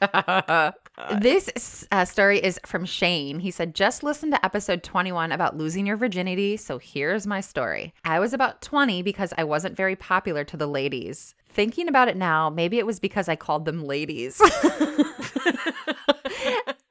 this 1.20 1.86
uh, 1.90 2.04
story 2.04 2.38
is 2.38 2.60
from 2.66 2.84
Shane. 2.84 3.40
He 3.40 3.50
said, 3.50 3.74
Just 3.74 4.02
listen 4.02 4.30
to 4.30 4.44
episode 4.44 4.82
21 4.82 5.32
about 5.32 5.56
losing 5.56 5.86
your 5.86 5.96
virginity. 5.96 6.56
So 6.56 6.78
here's 6.78 7.26
my 7.26 7.40
story. 7.40 7.92
I 8.04 8.20
was 8.20 8.32
about 8.32 8.62
20 8.62 9.02
because 9.02 9.32
I 9.36 9.44
wasn't 9.44 9.76
very 9.76 9.96
popular 9.96 10.44
to 10.44 10.56
the 10.56 10.66
ladies. 10.66 11.34
Thinking 11.48 11.88
about 11.88 12.08
it 12.08 12.16
now, 12.16 12.50
maybe 12.50 12.78
it 12.78 12.86
was 12.86 12.98
because 12.98 13.28
I 13.28 13.36
called 13.36 13.64
them 13.64 13.84
ladies. 13.84 14.40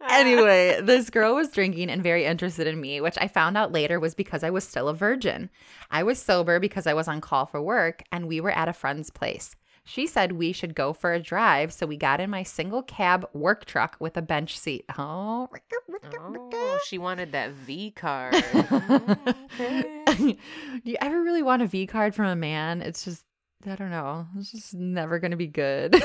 anyway, 0.09 0.79
this 0.81 1.09
girl 1.09 1.35
was 1.35 1.49
drinking 1.49 1.89
and 1.89 2.01
very 2.01 2.23
interested 2.23 2.67
in 2.67 2.79
me, 2.79 3.01
which 3.01 3.17
I 3.19 3.27
found 3.27 3.57
out 3.57 3.73
later 3.73 3.99
was 3.99 4.15
because 4.15 4.43
I 4.43 4.49
was 4.49 4.63
still 4.65 4.87
a 4.87 4.93
virgin. 4.93 5.49
I 5.91 6.03
was 6.03 6.17
sober 6.17 6.59
because 6.59 6.87
I 6.87 6.93
was 6.93 7.09
on 7.09 7.19
call 7.19 7.45
for 7.45 7.61
work 7.61 8.03
and 8.11 8.27
we 8.27 8.39
were 8.39 8.51
at 8.51 8.69
a 8.69 8.73
friend's 8.73 9.09
place. 9.09 9.55
She 9.85 10.07
said 10.07 10.31
we 10.33 10.53
should 10.53 10.75
go 10.75 10.93
for 10.93 11.11
a 11.13 11.19
drive, 11.19 11.73
so 11.73 11.85
we 11.85 11.97
got 11.97 12.21
in 12.21 12.29
my 12.29 12.43
single 12.43 12.81
cab 12.83 13.27
work 13.33 13.65
truck 13.65 13.97
with 13.99 14.15
a 14.15 14.21
bench 14.21 14.57
seat. 14.57 14.85
Oh, 14.97 15.49
Oh, 16.15 16.79
she 16.87 16.97
wanted 16.97 17.33
that 17.33 17.51
V 17.51 17.91
card. 17.91 18.33
Do 19.57 20.37
you 20.83 20.95
ever 21.01 21.21
really 21.21 21.43
want 21.43 21.61
a 21.61 21.67
V 21.67 21.85
card 21.87 22.15
from 22.15 22.25
a 22.25 22.35
man? 22.35 22.81
It's 22.81 23.03
just, 23.03 23.25
I 23.67 23.75
don't 23.75 23.89
know. 23.91 24.25
It's 24.37 24.51
just 24.51 24.73
never 24.73 25.19
going 25.19 25.31
to 25.31 25.37
be 25.37 25.47
good. 25.47 26.01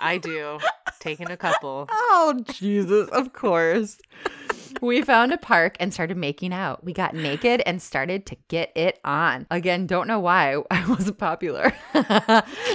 I 0.00 0.18
do. 0.18 0.58
Taking 1.00 1.30
a 1.30 1.36
couple. 1.36 1.88
Oh, 2.14 2.40
Jesus, 2.52 3.08
of 3.10 3.32
course. 3.32 3.98
We 4.82 5.00
found 5.00 5.32
a 5.32 5.38
park 5.38 5.76
and 5.78 5.94
started 5.94 6.16
making 6.16 6.52
out. 6.52 6.82
We 6.82 6.92
got 6.92 7.14
naked 7.14 7.62
and 7.64 7.80
started 7.80 8.26
to 8.26 8.36
get 8.48 8.72
it 8.74 8.98
on. 9.04 9.46
Again, 9.48 9.86
don't 9.86 10.08
know 10.08 10.18
why 10.18 10.60
I 10.72 10.88
wasn't 10.88 11.18
popular. 11.18 11.72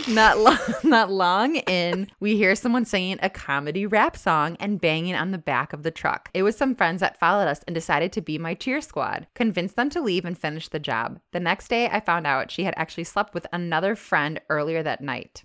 not 0.07 0.39
long, 0.39 0.57
not 0.85 1.11
long 1.11 1.57
in, 1.57 2.09
we 2.21 2.37
hear 2.37 2.55
someone 2.55 2.85
singing 2.85 3.19
a 3.21 3.29
comedy 3.29 3.85
rap 3.85 4.15
song 4.15 4.55
and 4.61 4.79
banging 4.79 5.15
on 5.15 5.31
the 5.31 5.37
back 5.37 5.73
of 5.73 5.83
the 5.83 5.91
truck. 5.91 6.29
It 6.33 6.43
was 6.43 6.55
some 6.55 6.75
friends 6.75 7.01
that 7.01 7.19
followed 7.19 7.49
us 7.49 7.59
and 7.67 7.75
decided 7.75 8.13
to 8.13 8.21
be 8.21 8.37
my 8.37 8.53
cheer 8.53 8.79
squad. 8.79 9.27
Convinced 9.35 9.75
them 9.75 9.89
to 9.89 9.99
leave 9.99 10.23
and 10.23 10.37
finish 10.37 10.69
the 10.69 10.79
job. 10.79 11.19
The 11.33 11.41
next 11.41 11.67
day, 11.67 11.89
I 11.89 11.99
found 11.99 12.25
out 12.25 12.51
she 12.51 12.63
had 12.63 12.73
actually 12.77 13.03
slept 13.03 13.33
with 13.33 13.47
another 13.51 13.97
friend 13.97 14.39
earlier 14.49 14.81
that 14.81 15.01
night. 15.01 15.43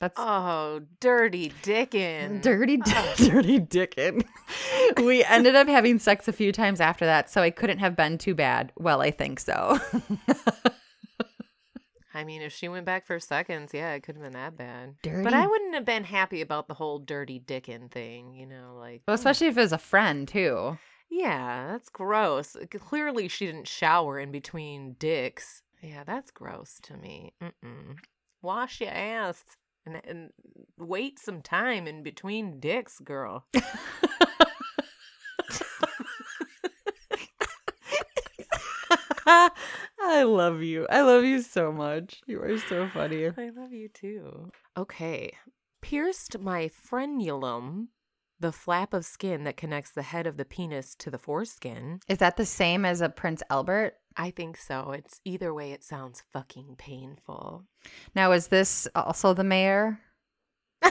That's 0.00 0.14
Oh, 0.18 0.82
dirty 1.00 1.52
dickin. 1.62 2.42
Dirty, 2.42 2.76
dirty 3.16 3.60
dickin. 3.60 4.24
we 5.02 5.24
ended 5.24 5.54
up 5.56 5.68
having 5.68 5.98
sex 5.98 6.28
a 6.28 6.32
few 6.32 6.52
times 6.52 6.80
after 6.80 7.06
that, 7.06 7.30
so 7.30 7.42
it 7.42 7.56
couldn't 7.56 7.78
have 7.78 7.96
been 7.96 8.18
too 8.18 8.34
bad. 8.34 8.72
Well, 8.76 9.00
I 9.00 9.10
think 9.10 9.40
so. 9.40 9.78
I 12.12 12.24
mean, 12.24 12.40
if 12.40 12.52
she 12.52 12.68
went 12.68 12.86
back 12.86 13.06
for 13.06 13.20
seconds, 13.20 13.72
yeah, 13.74 13.92
it 13.92 14.02
could 14.02 14.16
have 14.16 14.24
been 14.24 14.32
that 14.32 14.56
bad. 14.56 14.94
dirty. 15.02 15.22
But 15.22 15.34
I 15.34 15.46
wouldn't 15.46 15.74
have 15.74 15.84
been 15.84 16.04
happy 16.04 16.40
about 16.40 16.66
the 16.66 16.72
whole 16.74 16.98
dirty 16.98 17.38
dickin 17.38 17.90
thing, 17.90 18.32
you 18.32 18.46
know, 18.46 18.76
like 18.78 19.02
well, 19.06 19.16
hmm. 19.16 19.20
especially 19.20 19.48
if 19.48 19.58
it 19.58 19.60
was 19.60 19.72
a 19.72 19.78
friend 19.78 20.26
too. 20.26 20.78
Yeah, 21.10 21.68
that's 21.68 21.88
gross. 21.90 22.56
Clearly, 22.78 23.28
she 23.28 23.46
didn't 23.46 23.68
shower 23.68 24.18
in 24.18 24.32
between 24.32 24.94
dicks. 24.98 25.62
Yeah, 25.82 26.04
that's 26.04 26.30
gross 26.30 26.80
to 26.84 26.96
me. 26.96 27.34
Mm-mm. 27.42 27.98
Wash 28.42 28.80
your 28.80 28.90
ass 28.90 29.44
and, 29.86 30.00
and 30.04 30.30
wait 30.78 31.18
some 31.18 31.40
time 31.40 31.86
in 31.86 32.02
between 32.02 32.60
dicks, 32.60 32.98
girl. 32.98 33.46
I 40.08 40.22
love 40.22 40.62
you. 40.62 40.86
I 40.88 41.02
love 41.02 41.24
you 41.24 41.42
so 41.42 41.72
much. 41.72 42.20
You 42.26 42.42
are 42.42 42.58
so 42.58 42.88
funny. 42.88 43.26
I 43.26 43.50
love 43.56 43.72
you 43.72 43.88
too. 43.88 44.50
Okay. 44.76 45.32
Pierced 45.82 46.38
my 46.38 46.68
frenulum, 46.68 47.88
the 48.38 48.52
flap 48.52 48.94
of 48.94 49.04
skin 49.04 49.44
that 49.44 49.56
connects 49.56 49.90
the 49.90 50.02
head 50.02 50.26
of 50.26 50.36
the 50.36 50.44
penis 50.44 50.94
to 50.96 51.10
the 51.10 51.18
foreskin. 51.18 52.00
Is 52.08 52.18
that 52.18 52.36
the 52.36 52.46
same 52.46 52.84
as 52.84 53.00
a 53.00 53.08
Prince 53.08 53.42
Albert? 53.50 53.94
I 54.16 54.30
think 54.30 54.56
so. 54.56 54.92
It's 54.92 55.20
either 55.24 55.52
way, 55.52 55.72
it 55.72 55.84
sounds 55.84 56.22
fucking 56.32 56.76
painful. 56.78 57.64
Now, 58.14 58.32
is 58.32 58.48
this 58.48 58.88
also 58.94 59.34
the 59.34 59.44
mayor? 59.44 60.00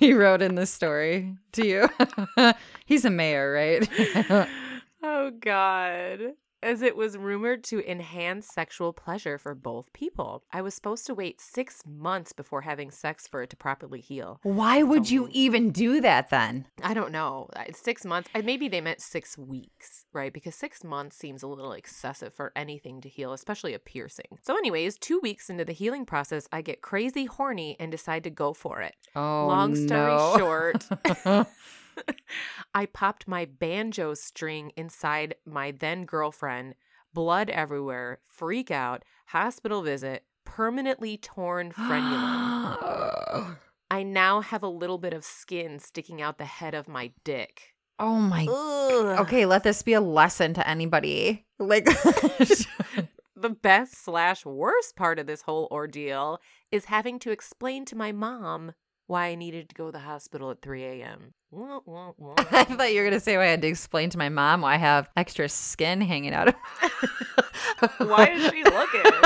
He 0.00 0.14
wrote 0.14 0.40
in 0.40 0.54
this 0.54 0.70
story 0.70 1.36
to 1.52 1.66
you. 1.66 1.88
He's 2.86 3.04
a 3.04 3.10
mayor, 3.10 3.52
right? 3.52 3.86
oh 5.02 5.30
God. 5.38 6.20
As 6.62 6.82
it 6.82 6.94
was 6.94 7.16
rumored 7.16 7.64
to 7.64 7.80
enhance 7.90 8.46
sexual 8.46 8.92
pleasure 8.92 9.38
for 9.38 9.54
both 9.54 9.90
people. 9.94 10.42
I 10.52 10.60
was 10.60 10.74
supposed 10.74 11.06
to 11.06 11.14
wait 11.14 11.40
six 11.40 11.82
months 11.86 12.32
before 12.34 12.60
having 12.60 12.90
sex 12.90 13.26
for 13.26 13.42
it 13.42 13.50
to 13.50 13.56
properly 13.56 14.00
heal. 14.00 14.40
Why 14.42 14.82
would 14.82 15.10
you 15.10 15.28
even 15.32 15.70
do 15.70 16.02
that 16.02 16.28
then? 16.28 16.66
I 16.82 16.92
don't 16.92 17.12
know. 17.12 17.48
Six 17.72 18.04
months. 18.04 18.28
Maybe 18.34 18.68
they 18.68 18.82
meant 18.82 19.00
six 19.00 19.38
weeks, 19.38 20.04
right? 20.12 20.32
Because 20.32 20.54
six 20.54 20.84
months 20.84 21.16
seems 21.16 21.42
a 21.42 21.46
little 21.46 21.72
excessive 21.72 22.34
for 22.34 22.52
anything 22.54 23.00
to 23.00 23.08
heal, 23.08 23.32
especially 23.32 23.72
a 23.72 23.78
piercing. 23.78 24.38
So, 24.42 24.56
anyways, 24.56 24.98
two 24.98 25.18
weeks 25.22 25.48
into 25.48 25.64
the 25.64 25.72
healing 25.72 26.04
process, 26.04 26.46
I 26.52 26.60
get 26.60 26.82
crazy 26.82 27.24
horny 27.24 27.76
and 27.80 27.90
decide 27.90 28.24
to 28.24 28.30
go 28.30 28.52
for 28.52 28.82
it. 28.82 28.94
Oh, 29.16 29.46
Long 29.46 29.74
story 29.74 30.12
no. 30.14 30.34
short, 30.36 30.86
I 32.74 32.86
popped 32.86 33.28
my 33.28 33.44
banjo 33.44 34.14
string 34.14 34.72
inside 34.76 35.34
my 35.44 35.70
then 35.70 36.04
girlfriend, 36.04 36.74
blood 37.12 37.50
everywhere, 37.50 38.20
freak 38.26 38.70
out, 38.70 39.04
hospital 39.26 39.82
visit, 39.82 40.24
permanently 40.44 41.16
torn 41.16 41.72
frenulum. 41.72 43.56
I 43.90 44.02
now 44.04 44.40
have 44.40 44.62
a 44.62 44.68
little 44.68 44.98
bit 44.98 45.12
of 45.12 45.24
skin 45.24 45.78
sticking 45.80 46.22
out 46.22 46.38
the 46.38 46.44
head 46.44 46.74
of 46.74 46.86
my 46.86 47.10
dick. 47.24 47.74
oh 47.98 48.16
my. 48.20 48.46
Ugh. 48.48 49.20
Okay, 49.20 49.46
let 49.46 49.64
this 49.64 49.82
be 49.82 49.94
a 49.94 50.00
lesson 50.00 50.54
to 50.54 50.68
anybody. 50.68 51.44
Like, 51.58 51.86
The 53.40 53.48
best 53.48 54.04
slash 54.04 54.44
worst 54.44 54.96
part 54.96 55.18
of 55.18 55.26
this 55.26 55.40
whole 55.40 55.66
ordeal 55.70 56.40
is 56.70 56.84
having 56.84 57.18
to 57.20 57.30
explain 57.30 57.86
to 57.86 57.96
my 57.96 58.12
mom 58.12 58.72
why 59.10 59.26
I 59.26 59.34
needed 59.34 59.68
to 59.70 59.74
go 59.74 59.86
to 59.86 59.92
the 59.92 59.98
hospital 59.98 60.52
at 60.52 60.62
3 60.62 60.84
a.m. 60.84 61.34
I 61.52 62.64
thought 62.64 62.92
you 62.92 63.00
were 63.00 63.08
gonna 63.08 63.18
say 63.18 63.36
why 63.36 63.42
I 63.42 63.46
had 63.48 63.62
to 63.62 63.68
explain 63.68 64.08
to 64.10 64.18
my 64.18 64.28
mom 64.28 64.60
why 64.60 64.74
I 64.74 64.76
have 64.76 65.08
extra 65.16 65.48
skin 65.48 66.00
hanging 66.00 66.32
out 66.32 66.46
of. 66.48 66.54
Why 67.98 68.26
is 68.26 68.50
she 68.50 68.62
looking? 68.62 69.02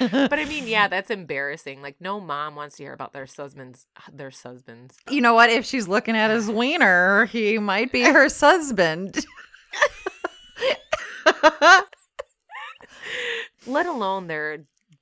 But 0.00 0.38
I 0.38 0.44
mean, 0.44 0.68
yeah, 0.68 0.86
that's 0.86 1.10
embarrassing. 1.10 1.82
Like, 1.82 1.96
no 2.00 2.20
mom 2.20 2.54
wants 2.54 2.76
to 2.76 2.84
hear 2.84 2.92
about 2.92 3.12
their 3.12 3.26
husbands. 3.26 3.88
Their 4.12 4.30
husbands. 4.30 4.96
You 5.10 5.20
know 5.20 5.34
what? 5.34 5.50
If 5.50 5.64
she's 5.64 5.88
looking 5.88 6.14
at 6.16 6.30
his 6.30 6.48
wiener, 6.48 7.24
he 7.26 7.58
might 7.58 7.90
be 7.90 8.02
her 8.02 8.28
husband. 8.28 9.26
Let 13.66 13.86
alone 13.86 14.28
their 14.28 14.58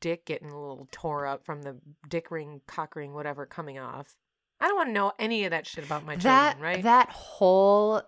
dick 0.07 0.25
getting 0.25 0.51
a 0.51 0.61
little 0.61 0.87
tore 0.93 1.27
up 1.27 1.45
from 1.45 1.63
the 1.63 1.77
dick 2.09 2.31
ring, 2.31 2.61
cock 2.69 2.95
ring, 2.95 3.13
whatever 3.13 3.45
coming 3.45 3.77
off. 3.77 4.15
I 4.61 4.69
don't 4.69 4.77
want 4.77 4.91
to 4.91 4.93
know 4.93 5.13
any 5.19 5.45
of 5.47 5.51
that 5.51 5.67
shit 5.67 5.85
about 5.85 6.05
my 6.05 6.13
children, 6.13 6.33
that 6.33 6.61
right? 6.61 6.83
that 6.85 7.09
whole 7.11 8.03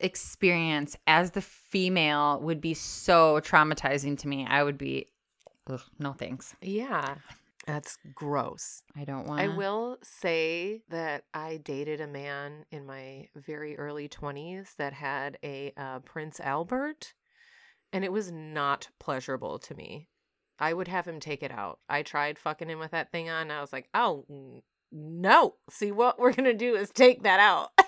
experience 0.00 0.96
as 1.06 1.30
the 1.30 1.40
female 1.40 2.40
would 2.40 2.60
be 2.60 2.74
so 2.74 3.38
traumatizing 3.40 4.18
to 4.18 4.26
me. 4.26 4.44
I 4.48 4.64
would 4.64 4.76
be, 4.76 5.06
ugh, 5.70 5.80
no 6.00 6.12
thanks. 6.12 6.56
yeah. 6.60 7.14
That's 7.68 7.98
gross. 8.14 8.82
I 8.94 9.04
don't 9.04 9.26
want. 9.26 9.40
I 9.40 9.48
will 9.48 9.96
say 10.02 10.82
that 10.90 11.24
I 11.32 11.58
dated 11.58 12.00
a 12.00 12.06
man 12.06 12.66
in 12.70 12.84
my 12.84 13.28
very 13.36 13.78
early 13.78 14.06
20s 14.06 14.76
that 14.76 14.92
had 14.92 15.38
a 15.42 15.72
uh, 15.78 16.00
Prince 16.00 16.40
Albert, 16.40 17.14
and 17.90 18.04
it 18.04 18.12
was 18.12 18.30
not 18.30 18.88
pleasurable 18.98 19.58
to 19.60 19.74
me. 19.74 20.08
I 20.64 20.72
would 20.72 20.88
have 20.88 21.06
him 21.06 21.20
take 21.20 21.42
it 21.42 21.50
out. 21.52 21.78
I 21.88 22.02
tried 22.02 22.38
fucking 22.38 22.68
him 22.68 22.78
with 22.78 22.92
that 22.92 23.10
thing 23.12 23.28
on. 23.30 23.42
And 23.42 23.52
I 23.52 23.60
was 23.60 23.72
like, 23.72 23.88
oh, 23.94 24.24
no. 24.90 25.54
See, 25.70 25.92
what 25.92 26.18
we're 26.18 26.32
going 26.32 26.44
to 26.50 26.54
do 26.66 26.74
is 26.74 26.90
take 26.90 27.22
that 27.24 27.40
out. 27.40 27.70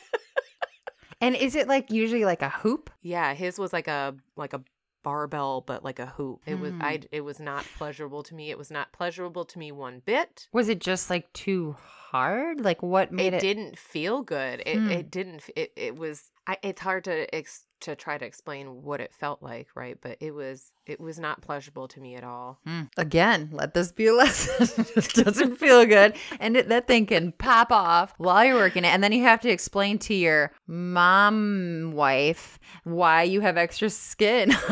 And 1.18 1.34
is 1.34 1.54
it 1.54 1.66
like 1.66 1.90
usually 1.90 2.26
like 2.26 2.42
a 2.42 2.50
hoop? 2.50 2.90
yeah, 3.00 3.32
his 3.32 3.58
was 3.58 3.72
like 3.72 3.88
a 3.88 4.14
like 4.36 4.52
a 4.52 4.60
barbell 5.02 5.62
but 5.66 5.82
like 5.82 5.98
a 5.98 6.06
hoop. 6.06 6.42
It 6.44 6.56
was 6.60 6.72
Hmm. 6.72 6.82
I 6.82 7.00
it 7.10 7.22
was 7.22 7.40
not 7.40 7.64
pleasurable 7.78 8.22
to 8.24 8.34
me. 8.34 8.50
It 8.50 8.58
was 8.58 8.70
not 8.70 8.92
pleasurable 8.92 9.46
to 9.46 9.58
me 9.58 9.72
one 9.72 10.02
bit. 10.04 10.46
Was 10.52 10.68
it 10.68 10.78
just 10.78 11.08
like 11.08 11.32
too 11.32 11.74
hard? 11.80 12.60
Like 12.60 12.82
what 12.82 13.12
made 13.12 13.32
it, 13.32 13.36
it? 13.36 13.40
didn't 13.40 13.78
feel 13.78 14.20
good. 14.22 14.62
It 14.66 14.76
Hmm. 14.76 14.90
it 14.90 15.10
didn't. 15.10 15.42
It 15.56 15.72
it 15.74 15.96
was. 15.96 16.30
I, 16.46 16.58
it's 16.62 16.82
hard 16.82 17.04
to 17.04 17.34
ex, 17.34 17.64
to 17.80 17.94
try 17.94 18.18
to 18.18 18.24
explain 18.24 18.82
what 18.82 19.00
it 19.00 19.12
felt 19.12 19.42
like, 19.42 19.68
right? 19.74 19.98
But 20.00 20.16
it 20.20 20.32
was 20.34 20.72
it 20.86 21.00
was 21.00 21.18
not 21.18 21.42
pleasurable 21.42 21.88
to 21.88 22.00
me 22.00 22.14
at 22.14 22.24
all. 22.24 22.58
Hmm. 22.66 22.82
Again, 22.96 23.50
let 23.52 23.74
this 23.74 23.92
be 23.92 24.06
a 24.06 24.12
lesson. 24.14 24.84
it 24.96 25.12
doesn't 25.14 25.56
feel 25.56 25.84
good, 25.86 26.16
and 26.40 26.56
it, 26.56 26.68
that 26.68 26.86
thing 26.86 27.06
can 27.06 27.32
pop 27.32 27.70
off 27.70 28.14
while 28.18 28.44
you're 28.44 28.56
working 28.56 28.84
it, 28.84 28.88
and 28.88 29.02
then 29.02 29.12
you 29.12 29.22
have 29.22 29.40
to 29.40 29.50
explain 29.50 29.98
to 30.00 30.14
your 30.14 30.52
mom 30.66 31.92
wife 31.94 32.58
why 32.84 33.22
you 33.22 33.40
have 33.40 33.56
extra 33.56 33.90
skin. 33.90 34.52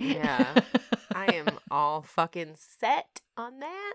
Yeah. 0.00 0.60
I 1.14 1.26
am 1.34 1.58
all 1.70 2.02
fucking 2.02 2.54
set 2.56 3.20
on 3.36 3.60
that. 3.60 3.94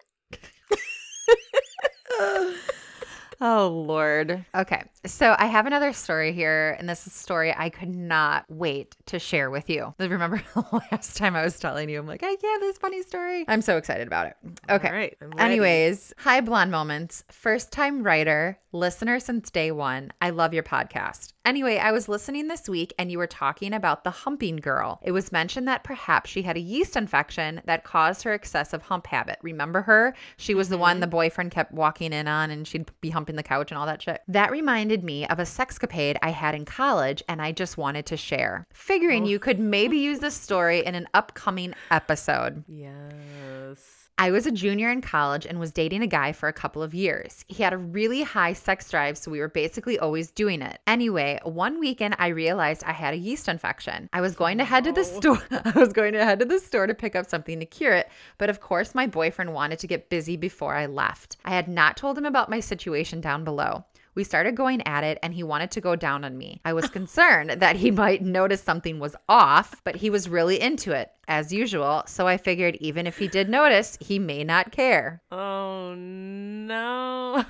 Oh 3.41 3.67
Lord. 3.67 4.45
Okay. 4.55 4.83
So 5.05 5.35
I 5.37 5.45
have 5.47 5.65
another 5.65 5.93
story 5.93 6.33
here, 6.33 6.75
and 6.79 6.87
this 6.89 7.05
is 7.05 7.13
a 7.13 7.17
story 7.17 7.53
I 7.55 7.69
could 7.69 7.93
not 7.93 8.45
wait 8.49 8.95
to 9.07 9.19
share 9.19 9.49
with 9.49 9.69
you. 9.69 9.93
Remember 9.99 10.41
the 10.53 10.81
last 10.91 11.17
time 11.17 11.35
I 11.35 11.43
was 11.43 11.59
telling 11.59 11.89
you, 11.89 11.99
I'm 11.99 12.07
like, 12.07 12.23
I 12.23 12.29
have 12.29 12.61
this 12.61 12.77
funny 12.77 13.01
story. 13.03 13.45
I'm 13.47 13.61
so 13.61 13.77
excited 13.77 14.07
about 14.07 14.27
it. 14.27 14.35
Okay. 14.69 14.87
All 14.87 14.93
right. 14.93 15.17
Anyways, 15.37 16.13
hi 16.17 16.41
Blonde 16.41 16.71
Moments. 16.71 17.23
First 17.29 17.71
time 17.71 18.03
writer, 18.03 18.59
listener 18.71 19.19
since 19.19 19.49
day 19.49 19.71
one. 19.71 20.11
I 20.21 20.31
love 20.31 20.53
your 20.53 20.63
podcast. 20.63 21.33
Anyway, 21.45 21.77
I 21.77 21.91
was 21.91 22.09
listening 22.09 22.47
this 22.47 22.67
week 22.67 22.91
and 22.97 23.11
you 23.11 23.19
were 23.19 23.27
talking 23.27 23.71
about 23.71 24.03
the 24.03 24.09
humping 24.09 24.55
girl. 24.55 24.99
It 25.03 25.11
was 25.11 25.31
mentioned 25.31 25.67
that 25.67 25.83
perhaps 25.83 26.31
she 26.31 26.41
had 26.41 26.57
a 26.57 26.59
yeast 26.59 26.95
infection 26.95 27.61
that 27.65 27.83
caused 27.83 28.23
her 28.23 28.33
excessive 28.33 28.81
hump 28.81 29.05
habit. 29.05 29.37
Remember 29.43 29.83
her? 29.83 30.15
She 30.37 30.55
was 30.55 30.69
the 30.69 30.77
one 30.79 30.95
mm-hmm. 30.95 31.01
the 31.01 31.07
boyfriend 31.07 31.51
kept 31.51 31.71
walking 31.71 32.13
in 32.13 32.27
on 32.27 32.49
and 32.49 32.67
she'd 32.67 32.89
be 32.99 33.11
humping 33.11 33.35
the 33.35 33.43
couch 33.43 33.69
and 33.69 33.77
all 33.77 33.85
that 33.85 34.01
shit. 34.01 34.21
That 34.27 34.49
reminded 34.49 35.03
me 35.03 35.27
of 35.27 35.37
a 35.37 35.43
sexcapade 35.43 36.17
I 36.23 36.31
had 36.31 36.55
in 36.55 36.65
college 36.65 37.21
and 37.29 37.39
I 37.39 37.51
just 37.51 37.77
wanted 37.77 38.07
to 38.07 38.17
share. 38.17 38.65
Figuring 38.73 39.25
oh. 39.25 39.27
you 39.27 39.37
could 39.37 39.59
maybe 39.59 39.99
use 39.99 40.19
this 40.19 40.35
story 40.35 40.83
in 40.83 40.95
an 40.95 41.07
upcoming 41.13 41.75
episode. 41.91 42.63
Yes. 42.75 44.04
I 44.17 44.31
was 44.31 44.45
a 44.45 44.51
junior 44.51 44.89
in 44.91 45.01
college 45.01 45.45
and 45.45 45.59
was 45.59 45.73
dating 45.73 46.01
a 46.01 46.07
guy 46.07 46.31
for 46.31 46.47
a 46.47 46.53
couple 46.53 46.81
of 46.81 46.93
years. 46.93 47.43
He 47.49 47.63
had 47.63 47.73
a 47.73 47.77
really 47.77 48.21
high 48.21 48.53
sex 48.53 48.89
drive, 48.89 49.17
so 49.17 49.29
we 49.29 49.39
were 49.39 49.49
basically 49.49 49.99
always 49.99 50.31
doing 50.31 50.61
it. 50.61 50.79
Anyway, 50.87 51.37
one 51.43 51.81
weekend 51.81 52.15
I 52.17 52.27
realized 52.27 52.85
I 52.85 52.93
had 52.93 53.13
a 53.13 53.17
yeast 53.17 53.49
infection. 53.49 54.09
I 54.13 54.21
was 54.21 54.33
going 54.33 54.57
to 54.59 54.63
head 54.63 54.85
to 54.85 54.93
the 54.93 55.03
store. 55.03 55.43
I 55.51 55.77
was 55.77 55.91
going 55.91 56.13
to 56.13 56.23
head 56.23 56.39
to 56.39 56.45
the 56.45 56.59
store 56.59 56.87
to 56.87 56.93
pick 56.93 57.13
up 57.13 57.25
something 57.25 57.59
to 57.59 57.65
cure 57.65 57.93
it, 57.93 58.09
but 58.37 58.49
of 58.49 58.61
course 58.61 58.95
my 58.95 59.05
boyfriend 59.05 59.53
wanted 59.53 59.79
to 59.79 59.87
get 59.87 60.09
busy 60.09 60.37
before 60.37 60.75
I 60.75 60.85
left. 60.85 61.35
I 61.43 61.51
had 61.51 61.67
not 61.67 61.97
told 61.97 62.17
him 62.17 62.25
about 62.25 62.49
my 62.49 62.61
situation 62.61 63.19
down 63.19 63.43
below. 63.43 63.83
We 64.15 64.23
started 64.23 64.55
going 64.55 64.81
at 64.87 65.03
it 65.03 65.19
and 65.21 65.33
he 65.33 65.43
wanted 65.43 65.71
to 65.71 65.81
go 65.81 65.95
down 65.95 66.23
on 66.23 66.37
me. 66.37 66.61
I 66.65 66.73
was 66.73 66.89
concerned 66.99 67.51
that 67.51 67.75
he 67.75 67.91
might 67.91 68.21
notice 68.21 68.63
something 68.63 68.99
was 68.99 69.15
off, 69.27 69.81
but 69.83 69.97
he 69.97 70.09
was 70.09 70.29
really 70.29 70.59
into 70.59 70.93
it, 70.93 71.11
as 71.27 71.53
usual. 71.53 72.03
So 72.07 72.27
I 72.27 72.37
figured 72.37 72.77
even 72.77 73.07
if 73.07 73.17
he 73.17 73.27
did 73.27 73.49
notice, 73.49 73.97
he 73.99 74.17
may 74.17 74.43
not 74.43 74.71
care. 74.71 75.21
Oh 75.31 75.93
no. 75.95 77.45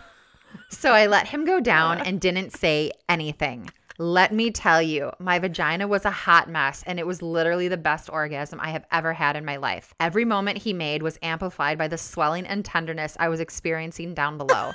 So 0.69 0.91
I 0.91 1.05
let 1.07 1.27
him 1.27 1.45
go 1.45 1.59
down 1.59 1.99
and 2.05 2.19
didn't 2.19 2.51
say 2.51 2.91
anything. 3.07 3.69
Let 3.97 4.33
me 4.33 4.51
tell 4.51 4.81
you, 4.81 5.11
my 5.19 5.39
vagina 5.39 5.87
was 5.87 6.03
a 6.03 6.11
hot 6.11 6.49
mess 6.49 6.83
and 6.85 6.99
it 6.99 7.07
was 7.07 7.21
literally 7.21 7.69
the 7.69 7.77
best 7.77 8.09
orgasm 8.09 8.59
I 8.59 8.71
have 8.71 8.85
ever 8.91 9.13
had 9.13 9.37
in 9.37 9.45
my 9.45 9.55
life. 9.55 9.93
Every 10.01 10.25
moment 10.25 10.57
he 10.57 10.73
made 10.73 11.01
was 11.01 11.17
amplified 11.21 11.77
by 11.77 11.87
the 11.87 11.97
swelling 11.97 12.45
and 12.45 12.65
tenderness 12.65 13.15
I 13.19 13.29
was 13.29 13.39
experiencing 13.39 14.13
down 14.13 14.37
below. 14.37 14.73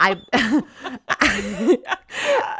I 0.00 0.22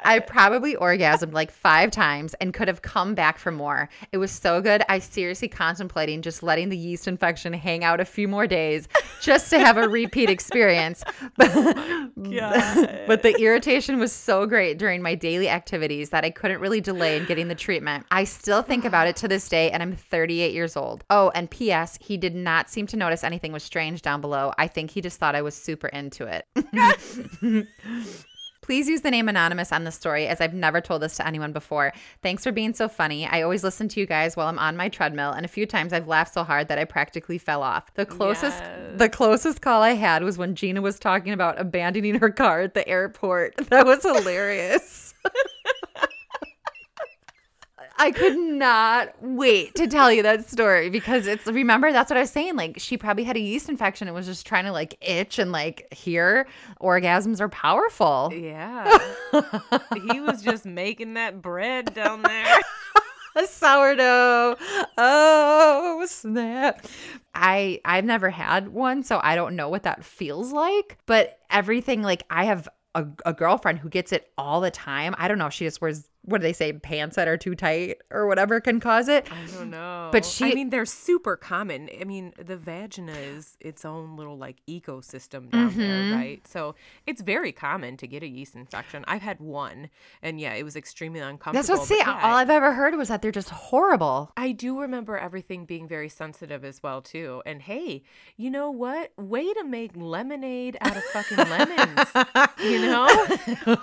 I 0.06 0.18
probably 0.18 0.74
orgasmed 0.74 1.32
like 1.32 1.50
5 1.50 1.90
times 1.90 2.34
and 2.34 2.52
could 2.52 2.68
have 2.68 2.82
come 2.82 3.14
back 3.14 3.38
for 3.38 3.50
more. 3.52 3.88
It 4.12 4.18
was 4.18 4.30
so 4.30 4.60
good. 4.60 4.82
I 4.88 4.98
seriously 4.98 5.48
contemplating 5.48 6.22
just 6.22 6.42
letting 6.42 6.68
the 6.68 6.76
yeast 6.76 7.06
infection 7.08 7.52
hang 7.52 7.84
out 7.84 8.00
a 8.00 8.04
few 8.04 8.28
more 8.28 8.46
days 8.46 8.88
just 9.22 9.48
to 9.50 9.58
have 9.58 9.76
a 9.76 9.88
repeat 9.88 10.28
experience. 10.28 11.04
But, 11.36 13.06
but 13.06 13.22
the 13.22 13.34
irritation 13.40 13.98
was 13.98 14.12
so 14.12 14.46
great 14.46 14.78
during 14.78 15.02
my 15.02 15.14
daily 15.14 15.48
activities 15.84 16.10
that 16.10 16.24
I 16.24 16.30
couldn't 16.30 16.60
really 16.60 16.80
delay 16.80 17.18
in 17.18 17.26
getting 17.26 17.48
the 17.48 17.54
treatment. 17.54 18.06
I 18.10 18.24
still 18.24 18.62
think 18.62 18.86
about 18.86 19.06
it 19.06 19.16
to 19.16 19.28
this 19.28 19.48
day 19.50 19.70
and 19.70 19.82
I'm 19.82 19.94
38 19.94 20.54
years 20.54 20.76
old. 20.76 21.04
Oh, 21.10 21.30
and 21.34 21.50
PS, 21.50 21.98
he 22.00 22.16
did 22.16 22.34
not 22.34 22.70
seem 22.70 22.86
to 22.86 22.96
notice 22.96 23.22
anything 23.22 23.52
was 23.52 23.62
strange 23.62 24.00
down 24.00 24.22
below. 24.22 24.52
I 24.56 24.66
think 24.66 24.90
he 24.90 25.02
just 25.02 25.18
thought 25.18 25.34
I 25.34 25.42
was 25.42 25.54
super 25.54 25.88
into 25.88 26.26
it. 26.26 26.46
Please 28.62 28.88
use 28.88 29.02
the 29.02 29.10
name 29.10 29.28
Anonymous 29.28 29.72
on 29.72 29.84
the 29.84 29.92
story 29.92 30.26
as 30.26 30.40
I've 30.40 30.54
never 30.54 30.80
told 30.80 31.02
this 31.02 31.16
to 31.18 31.26
anyone 31.26 31.52
before. 31.52 31.92
Thanks 32.22 32.44
for 32.44 32.50
being 32.50 32.72
so 32.72 32.88
funny. 32.88 33.26
I 33.26 33.42
always 33.42 33.62
listen 33.62 33.88
to 33.88 34.00
you 34.00 34.06
guys 34.06 34.38
while 34.38 34.48
I'm 34.48 34.58
on 34.58 34.74
my 34.74 34.88
treadmill 34.88 35.32
and 35.32 35.44
a 35.44 35.48
few 35.48 35.66
times 35.66 35.92
I've 35.92 36.08
laughed 36.08 36.32
so 36.32 36.44
hard 36.44 36.68
that 36.68 36.78
I 36.78 36.86
practically 36.86 37.36
fell 37.36 37.62
off. 37.62 37.92
The 37.92 38.06
closest 38.06 38.62
the 38.96 39.10
closest 39.10 39.60
call 39.60 39.82
I 39.82 39.90
had 39.90 40.22
was 40.22 40.38
when 40.38 40.54
Gina 40.54 40.80
was 40.80 40.98
talking 40.98 41.34
about 41.34 41.60
abandoning 41.60 42.14
her 42.20 42.30
car 42.30 42.62
at 42.62 42.72
the 42.72 42.88
airport. 42.88 43.54
That 43.68 43.84
was 43.86 44.02
hilarious. 44.02 45.13
I 47.96 48.10
could 48.10 48.36
not 48.36 49.14
wait 49.20 49.74
to 49.76 49.86
tell 49.86 50.12
you 50.12 50.22
that 50.24 50.50
story 50.50 50.90
because 50.90 51.26
it's 51.26 51.46
remember 51.46 51.92
that's 51.92 52.10
what 52.10 52.16
I 52.16 52.20
was 52.20 52.30
saying 52.30 52.56
like 52.56 52.78
she 52.78 52.96
probably 52.96 53.24
had 53.24 53.36
a 53.36 53.40
yeast 53.40 53.68
infection 53.68 54.08
and 54.08 54.14
was 54.14 54.26
just 54.26 54.46
trying 54.46 54.64
to 54.64 54.72
like 54.72 54.96
itch 55.00 55.38
and 55.38 55.52
like 55.52 55.92
hear 55.92 56.46
orgasms 56.80 57.40
are 57.40 57.48
powerful. 57.48 58.32
Yeah. 58.34 58.98
he 60.10 60.20
was 60.20 60.42
just 60.42 60.66
making 60.66 61.14
that 61.14 61.40
bread 61.40 61.94
down 61.94 62.22
there. 62.22 62.60
a 63.36 63.46
sourdough. 63.46 64.56
Oh, 64.96 66.04
snap. 66.08 66.86
I 67.34 67.80
I've 67.84 68.04
never 68.04 68.30
had 68.30 68.68
one, 68.68 69.02
so 69.02 69.20
I 69.22 69.34
don't 69.34 69.56
know 69.56 69.68
what 69.68 69.84
that 69.84 70.04
feels 70.04 70.52
like, 70.52 70.98
but 71.06 71.38
everything 71.50 72.02
like 72.02 72.22
I 72.30 72.44
have 72.44 72.68
a, 72.94 73.06
a 73.26 73.32
girlfriend 73.32 73.78
who 73.78 73.88
gets 73.88 74.12
it 74.12 74.30
all 74.38 74.60
the 74.60 74.70
time. 74.70 75.14
I 75.18 75.28
don't 75.28 75.38
know 75.38 75.48
she 75.48 75.64
just 75.64 75.80
wears 75.80 76.08
what 76.24 76.38
do 76.40 76.42
they 76.42 76.52
say 76.52 76.72
pants 76.72 77.16
that 77.16 77.28
are 77.28 77.36
too 77.36 77.54
tight 77.54 77.98
or 78.10 78.26
whatever 78.26 78.60
can 78.60 78.80
cause 78.80 79.08
it. 79.08 79.26
I 79.30 79.46
don't 79.56 79.70
know. 79.70 80.08
But 80.12 80.24
she- 80.24 80.50
I 80.50 80.54
mean, 80.54 80.70
they're 80.70 80.86
super 80.86 81.36
common. 81.36 81.88
I 82.00 82.04
mean, 82.04 82.32
the 82.42 82.56
vagina 82.56 83.12
is 83.12 83.56
its 83.60 83.84
own 83.84 84.16
little 84.16 84.36
like 84.38 84.56
ecosystem 84.68 85.50
down 85.50 85.70
Mm-hmm. 85.70 85.80
there, 85.80 86.16
right? 86.16 86.46
So 86.46 86.74
it's 87.06 87.20
very 87.22 87.52
common 87.52 87.96
to 87.98 88.06
get 88.06 88.22
a 88.22 88.26
yeast 88.28 88.54
infection. 88.54 89.04
I've 89.08 89.22
had 89.22 89.40
one, 89.40 89.90
and 90.22 90.40
yeah, 90.40 90.54
it 90.54 90.62
was 90.62 90.76
extremely 90.76 91.20
uncomfortable. 91.20 91.54
That's 91.66 91.68
what 91.68 91.86
see, 91.88 91.98
yeah, 91.98 92.20
all 92.22 92.36
I've 92.36 92.50
ever 92.50 92.72
heard 92.72 92.94
was 92.96 93.08
that 93.08 93.20
they're 93.22 93.30
just 93.32 93.50
horrible. 93.50 94.32
I 94.36 94.52
do 94.52 94.80
remember 94.80 95.16
everything 95.18 95.64
being 95.64 95.88
very 95.88 96.08
sensitive 96.08 96.64
as 96.64 96.82
well 96.82 97.02
too. 97.02 97.42
And 97.44 97.62
hey, 97.62 98.02
you 98.36 98.50
know 98.50 98.70
what? 98.70 99.12
Way 99.18 99.52
to 99.54 99.64
make 99.64 99.92
lemonade 99.94 100.76
out 100.80 100.96
of 100.96 101.04
fucking 101.04 101.36
lemons. 101.38 102.08
you 102.62 102.80
know? 102.82 103.06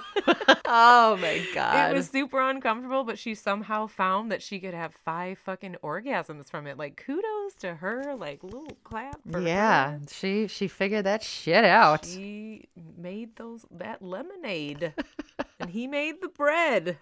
oh 0.65 1.17
my 1.21 1.45
god. 1.53 1.91
It 1.91 1.95
was 1.95 2.09
super 2.09 2.30
uncomfortable, 2.39 3.03
but 3.03 3.17
she 3.19 3.33
somehow 3.35 3.87
found 3.87 4.31
that 4.31 4.41
she 4.41 4.59
could 4.59 4.73
have 4.73 4.93
five 4.93 5.39
fucking 5.39 5.75
orgasms 5.83 6.49
from 6.49 6.67
it. 6.67 6.77
Like 6.77 6.95
kudos 7.03 7.55
to 7.59 7.75
her, 7.75 8.15
like 8.15 8.43
little 8.43 8.77
clap. 8.83 9.19
For 9.29 9.41
yeah, 9.41 9.93
her. 9.93 9.99
she 10.11 10.47
she 10.47 10.67
figured 10.67 11.05
that 11.05 11.23
shit 11.23 11.65
out. 11.65 12.05
She 12.05 12.69
made 12.97 13.35
those 13.35 13.65
that 13.71 14.01
lemonade, 14.01 14.93
and 15.59 15.69
he 15.69 15.87
made 15.87 16.21
the 16.21 16.29
bread. 16.29 16.97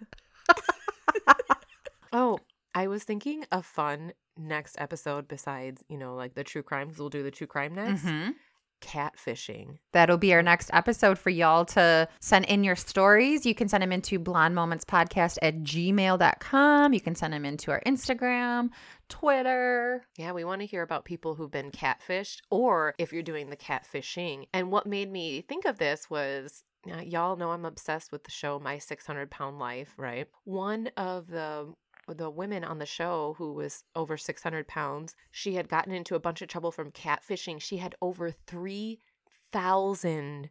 oh, 2.14 2.40
I 2.74 2.88
was 2.88 3.04
thinking 3.04 3.46
a 3.52 3.62
fun 3.62 4.14
next 4.38 4.76
episode 4.80 5.28
besides, 5.28 5.84
you 5.90 5.98
know, 5.98 6.16
like 6.16 6.34
the 6.34 6.44
true 6.44 6.64
crime, 6.64 6.88
because 6.88 7.00
we'll 7.00 7.10
do 7.10 7.24
the 7.24 7.32
true 7.32 7.48
crime 7.48 7.76
next. 7.76 8.04
Mhm. 8.06 8.34
Catfishing. 8.82 9.78
That'll 9.92 10.18
be 10.18 10.34
our 10.34 10.42
next 10.42 10.70
episode 10.74 11.18
for 11.18 11.30
y'all 11.30 11.66
to 11.66 12.08
send 12.20 12.46
in 12.46 12.64
your 12.64 12.76
stories. 12.76 13.46
You 13.46 13.56
can 13.56 13.68
send 13.68 13.84
them 13.84 13.92
into 13.92 14.20
blonde 14.20 14.56
moments 14.56 14.86
podcast 14.86 15.38
at 15.42 15.62
gmail.com. 15.62 16.94
You 16.94 17.02
can 17.02 17.16
send 17.16 17.34
them 17.34 17.46
into 17.46 17.72
our 17.72 17.82
Instagram, 17.86 18.70
Twitter. 19.10 20.06
Yeah, 20.18 20.32
we 20.32 20.44
want 20.44 20.62
to 20.62 20.68
hear 20.68 20.82
about 20.82 21.06
people 21.06 21.36
who've 21.36 21.52
been 21.52 21.72
catfished 21.72 22.42
or 22.50 22.94
if 22.98 23.14
you're 23.14 23.24
doing 23.24 23.50
the 23.50 23.58
catfishing. 23.58 24.46
And 24.54 24.72
what 24.72 24.88
made 24.88 25.12
me 25.12 25.42
think 25.42 25.66
of 25.66 25.78
this 25.78 26.10
was 26.10 26.64
uh, 26.90 27.02
y'all 27.02 27.36
know 27.36 27.52
I'm 27.52 27.66
obsessed 27.66 28.12
with 28.12 28.24
the 28.24 28.32
show 28.32 28.60
My 28.60 28.78
600 28.78 29.30
Pound 29.30 29.60
Life, 29.60 29.94
right? 29.98 30.28
One 30.46 30.90
of 30.96 31.28
the 31.28 31.74
the 32.14 32.30
women 32.30 32.64
on 32.64 32.80
the 32.80 32.86
show 32.86 33.36
who 33.38 33.54
was 33.54 33.84
over 33.96 34.18
600 34.18 34.68
pounds, 34.68 35.16
she 35.32 35.56
had 35.56 35.70
gotten 35.70 35.94
into 35.94 36.16
a 36.16 36.20
bunch 36.20 36.42
of 36.42 36.48
trouble 36.48 36.72
from 36.72 36.92
catfishing. 36.92 37.62
She 37.62 37.78
had 37.78 37.96
over 38.02 38.32
3,000 38.32 40.50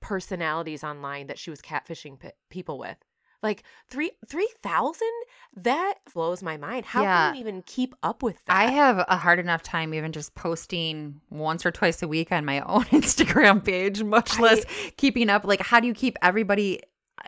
personalities 0.00 0.82
online 0.82 1.26
that 1.26 1.38
she 1.38 1.50
was 1.50 1.60
catfishing 1.60 2.18
people 2.48 2.78
with. 2.78 2.96
Like 3.42 3.62
three 3.88 4.10
three 4.28 4.50
thousand? 4.62 5.08
That 5.56 5.94
blows 6.12 6.42
my 6.42 6.58
mind. 6.58 6.84
How 6.84 7.02
Yeah. 7.02 7.28
can 7.28 7.36
you 7.36 7.40
even 7.40 7.62
keep 7.62 7.94
up 8.02 8.22
with 8.22 8.36
that? 8.44 8.54
I 8.54 8.70
have 8.70 9.02
a 9.08 9.16
hard 9.16 9.38
enough 9.38 9.62
time 9.62 9.94
even 9.94 10.12
just 10.12 10.34
posting 10.34 11.22
once 11.30 11.64
or 11.64 11.70
twice 11.70 12.02
a 12.02 12.08
week 12.08 12.32
on 12.32 12.44
my 12.44 12.60
own 12.60 12.84
Instagram 12.92 13.64
page, 13.64 14.02
much 14.02 14.38
I- 14.38 14.42
less 14.42 14.64
keeping 14.98 15.30
up. 15.30 15.46
Like, 15.46 15.62
how 15.62 15.80
do 15.80 15.86
you 15.86 15.94
keep 15.94 16.18
everybody 16.20 16.80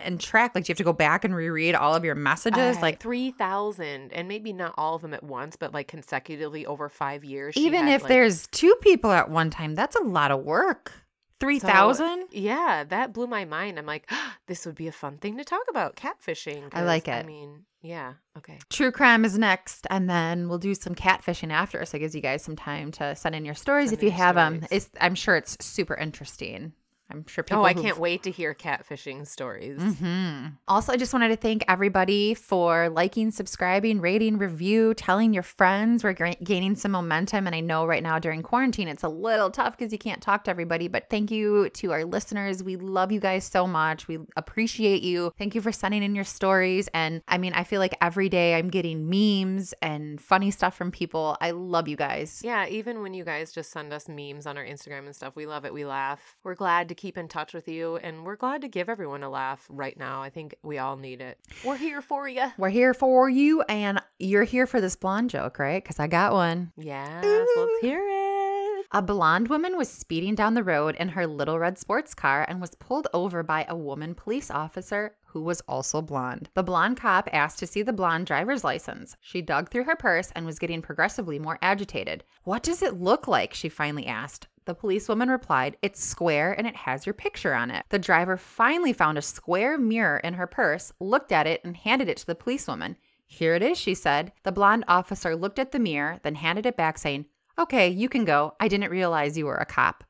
in 0.05 0.18
track? 0.18 0.55
Like, 0.55 0.64
do 0.64 0.70
you 0.70 0.72
have 0.72 0.78
to 0.78 0.84
go 0.84 0.93
back 0.93 1.24
and 1.24 1.34
reread 1.34 1.74
all 1.74 1.95
of 1.95 2.05
your 2.05 2.14
messages? 2.14 2.76
Uh, 2.76 2.80
like, 2.80 3.01
three 3.01 3.30
thousand, 3.30 4.12
and 4.12 4.28
maybe 4.28 4.53
not 4.53 4.74
all 4.76 4.95
of 4.95 5.03
them 5.03 5.14
at 5.14 5.22
once, 5.22 5.57
but 5.57 5.72
like 5.72 5.88
consecutively 5.88 6.66
over 6.66 6.88
five 6.88 7.24
years. 7.24 7.57
even 7.57 7.86
had, 7.86 7.97
if 7.97 8.03
like- 8.03 8.09
there's 8.09 8.47
two 8.49 8.74
people 8.80 9.11
at 9.11 9.30
one 9.30 9.51
time, 9.51 9.74
that's 9.74 9.97
a 9.97 10.03
lot 10.03 10.30
of 10.30 10.43
work. 10.45 10.93
3,000? 11.40 12.28
yeah, 12.30 12.84
that 12.84 13.12
blew 13.12 13.26
my 13.26 13.45
mind. 13.45 13.76
I'm 13.76 13.84
like, 13.84 14.09
this 14.47 14.64
would 14.64 14.76
be 14.76 14.86
a 14.86 14.93
fun 14.93 15.18
thing 15.18 15.38
to 15.38 15.45
talk 15.45 15.64
about, 15.68 15.97
catfishing. 15.97 16.68
I 16.72 16.84
like 16.84 17.09
it. 17.09 17.12
I 17.14 17.24
mean, 17.24 17.64
yeah, 17.80 18.14
okay. 18.38 18.61
True 18.70 18.93
crime 18.93 19.24
is 19.24 19.36
next, 19.36 19.88
and 19.90 20.09
then 20.09 20.49
we'll 20.49 20.59
do 20.59 20.72
some 20.74 20.95
catfishing 20.95 21.51
after. 21.51 21.84
So 21.84 21.97
it 21.97 22.01
gives 22.01 22.14
you 22.14 22.20
guys 22.20 22.45
some 22.45 22.55
time 22.55 22.93
to 22.93 23.16
send 23.16 23.34
in 23.34 23.45
your 23.45 23.57
stories 23.57 23.90
Send 23.90 23.99
if 23.99 24.05
you 24.05 24.12
have 24.12 24.36
them. 24.36 24.64
It's, 24.70 24.88
I'm 25.01 25.16
sure 25.16 25.34
it's 25.34 25.57
super 25.61 25.97
interesting. 25.97 26.74
I'm 27.13 27.27
sure 27.27 27.45
people. 27.45 27.63
oh, 27.63 27.65
I 27.67 27.73
who've- 27.75 27.83
can't 27.83 27.99
wait 27.99 28.23
to 28.25 28.31
hear 28.31 28.55
catfishing 28.55 29.27
stories. 29.27 29.81
hmm 29.99 30.47
Also, 30.67 30.93
I 30.93 30.97
just 30.97 31.13
wanted 31.13 31.29
to 31.29 31.37
thank 31.37 31.65
everybody 31.69 32.35
for 32.35 32.89
liking, 32.89 33.31
subscribing, 33.31 34.01
rating, 34.01 34.39
review, 34.39 34.95
telling 34.95 35.35
your 35.35 35.43
friends. 35.43 36.03
We're 36.05 36.15
gra- 36.15 36.37
gaining 36.43 36.75
some 36.77 36.93
momentum. 36.93 37.47
And 37.47 37.55
I 37.55 37.61
know 37.61 37.85
right 37.87 38.03
now 38.03 38.19
during 38.19 38.43
quarantine, 38.43 38.89
it's 38.89 39.03
a 39.03 39.09
little 39.09 39.51
tough 39.51 39.77
because 39.77 39.93
you 39.93 39.99
can't 39.99 40.23
talk 40.23 40.45
to 40.45 40.51
everybody. 40.51 40.89
But 40.89 41.09
thank 41.11 41.31
you 41.31 41.69
to 41.71 41.93
our 41.93 42.05
listeners. 42.05 42.63
We 42.63 42.77
love 42.77 43.13
you 43.13 43.21
guys 43.21 43.45
so 43.45 43.67
much. 43.67 44.09
We 44.09 44.19
appreciate 44.37 45.03
you. 45.03 45.33
Thank 45.39 45.55
you 45.55 45.61
for 45.61 45.73
sending 45.73 46.03
in 46.03 46.15
your 46.15 46.25
stories. 46.25 46.89
And 46.95 47.23
I 47.29 47.39
mean, 47.39 47.53
I 47.53 47.65
feel 47.65 47.81
like 47.81 47.97
every 48.01 48.29
day 48.29 48.55
I'm 48.55 48.69
getting 48.69 49.09
memes 49.11 49.75
and 49.83 50.21
funny 50.21 50.51
stuff 50.51 50.77
from 50.77 50.91
people. 50.91 51.37
I 51.41 51.51
love 51.51 51.89
you 51.89 51.97
guys. 51.97 52.41
Yeah, 52.45 52.67
even 52.67 53.03
when 53.03 53.15
you 53.15 53.25
guys 53.25 53.53
just 53.53 53.71
send 53.71 53.93
us 53.93 54.09
memes 54.09 54.47
on 54.47 54.57
our 54.57 54.65
Instagram 54.65 55.07
and 55.07 55.15
stuff, 55.15 55.37
we 55.37 55.47
love 55.47 55.65
it. 55.65 55.73
We 55.75 55.85
laugh. 55.85 56.37
We're 56.45 56.55
glad 56.55 56.89
to 56.89 56.95
keep 57.03 57.19
in 57.19 57.27
touch 57.27 57.53
with 57.53 57.67
you, 57.67 57.97
and 57.97 58.25
we're 58.25 58.37
glad 58.37 58.61
to 58.61 58.69
give 58.69 58.89
everyone 58.89 59.25
a 59.25 59.29
laugh 59.29 59.67
right 59.69 59.99
now. 59.99 60.23
I 60.23 60.31
think 60.31 60.55
we 60.63 60.79
all 60.79 60.97
need 60.97 61.21
it. 61.21 61.37
We're 61.65 61.77
here 61.77 62.01
for 62.01 62.29
you. 62.29 62.45
We're 62.57 62.69
here 62.69 62.95
for 62.95 63.29
you, 63.29 63.63
and 63.63 64.01
you're 64.21 64.45
here 64.45 64.69
for 64.69 64.81
this 64.81 64.95
blonde 64.95 65.31
joke, 65.31 65.59
right? 65.59 65.83
Because 65.83 65.99
I 65.99 66.07
got 66.07 66.33
one. 66.33 66.71
Yes, 66.77 67.25
let's 67.57 67.73
hear 67.81 68.01
it. 68.09 68.87
A 68.93 69.03
blonde 69.03 69.49
woman 69.49 69.77
was 69.77 69.89
speeding 69.89 70.37
down 70.37 70.55
the 70.55 70.63
road 70.63 70.95
in 70.95 71.09
her 71.09 71.27
little 71.27 71.59
red 71.59 71.77
sports 71.77 72.15
car 72.15 72.47
and 72.49 72.61
was 72.61 72.77
pulled 72.77 73.09
over 73.13 73.43
by 73.43 73.67
a 73.69 73.77
woman 73.77 74.15
police 74.15 74.51
officer 74.51 75.17
who 75.25 75.43
was 75.43 75.63
also 75.63 76.03
blonde. 76.03 76.51
The 76.55 76.63
blonde 76.63 76.99
cop 76.99 77.29
asked 77.33 77.59
to 77.61 77.67
see 77.67 77.83
the 77.83 77.93
blonde 77.93 78.27
driver's 78.27 78.65
license. 78.65 79.17
She 79.21 79.41
dug 79.41 79.71
through 79.71 79.85
her 79.85 79.97
purse 79.97 80.31
and 80.37 80.45
was 80.45 80.59
getting 80.59 80.83
progressively 80.83 81.39
more 81.39 81.59
agitated. 81.63 82.23
What 82.45 82.63
does 82.63 82.83
it 82.83 83.01
look 83.01 83.27
like? 83.27 83.55
She 83.55 83.71
finally 83.71 84.07
asked. 84.07 84.47
The 84.65 84.75
policewoman 84.75 85.29
replied, 85.29 85.77
It's 85.83 86.03
square 86.03 86.53
and 86.53 86.67
it 86.67 86.77
has 86.77 87.05
your 87.05 87.15
picture 87.15 87.55
on 87.55 87.71
it. 87.71 87.85
The 87.89 87.99
driver 87.99 88.37
finally 88.37 88.93
found 88.93 89.19
a 89.19 89.23
square 89.23 89.77
mirror 89.77 90.19
in 90.19 90.35
her 90.35 90.47
purse, 90.47 90.93
looked 91.01 91.33
at 91.33 91.47
it, 91.49 91.61
and 91.65 91.77
handed 91.77 92.09
it 92.09 92.17
to 92.19 92.27
the 92.27 92.35
policewoman. 92.37 92.97
Here 93.27 93.55
it 93.55 93.63
is, 93.63 93.79
she 93.79 93.95
said. 93.95 94.33
The 94.45 94.53
blonde 94.53 94.85
officer 94.87 95.35
looked 95.35 95.59
at 95.59 95.73
the 95.73 95.79
mirror, 95.79 96.21
then 96.23 96.37
handed 96.37 96.67
it 96.67 96.77
back, 96.77 96.99
saying, 96.99 97.27
Okay, 97.59 97.89
you 97.89 98.09
can 98.09 98.25
go. 98.25 98.55
I 98.61 98.69
didn't 98.69 98.91
realize 98.91 99.37
you 99.37 99.47
were 99.47 99.57
a 99.57 99.67
cop. 99.67 100.05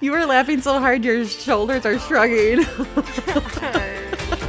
you 0.00 0.12
were 0.12 0.26
laughing 0.26 0.60
so 0.60 0.78
hard 0.78 1.04
your 1.04 1.24
shoulders 1.24 1.86
are 1.86 1.98
shrugging. 1.98 2.64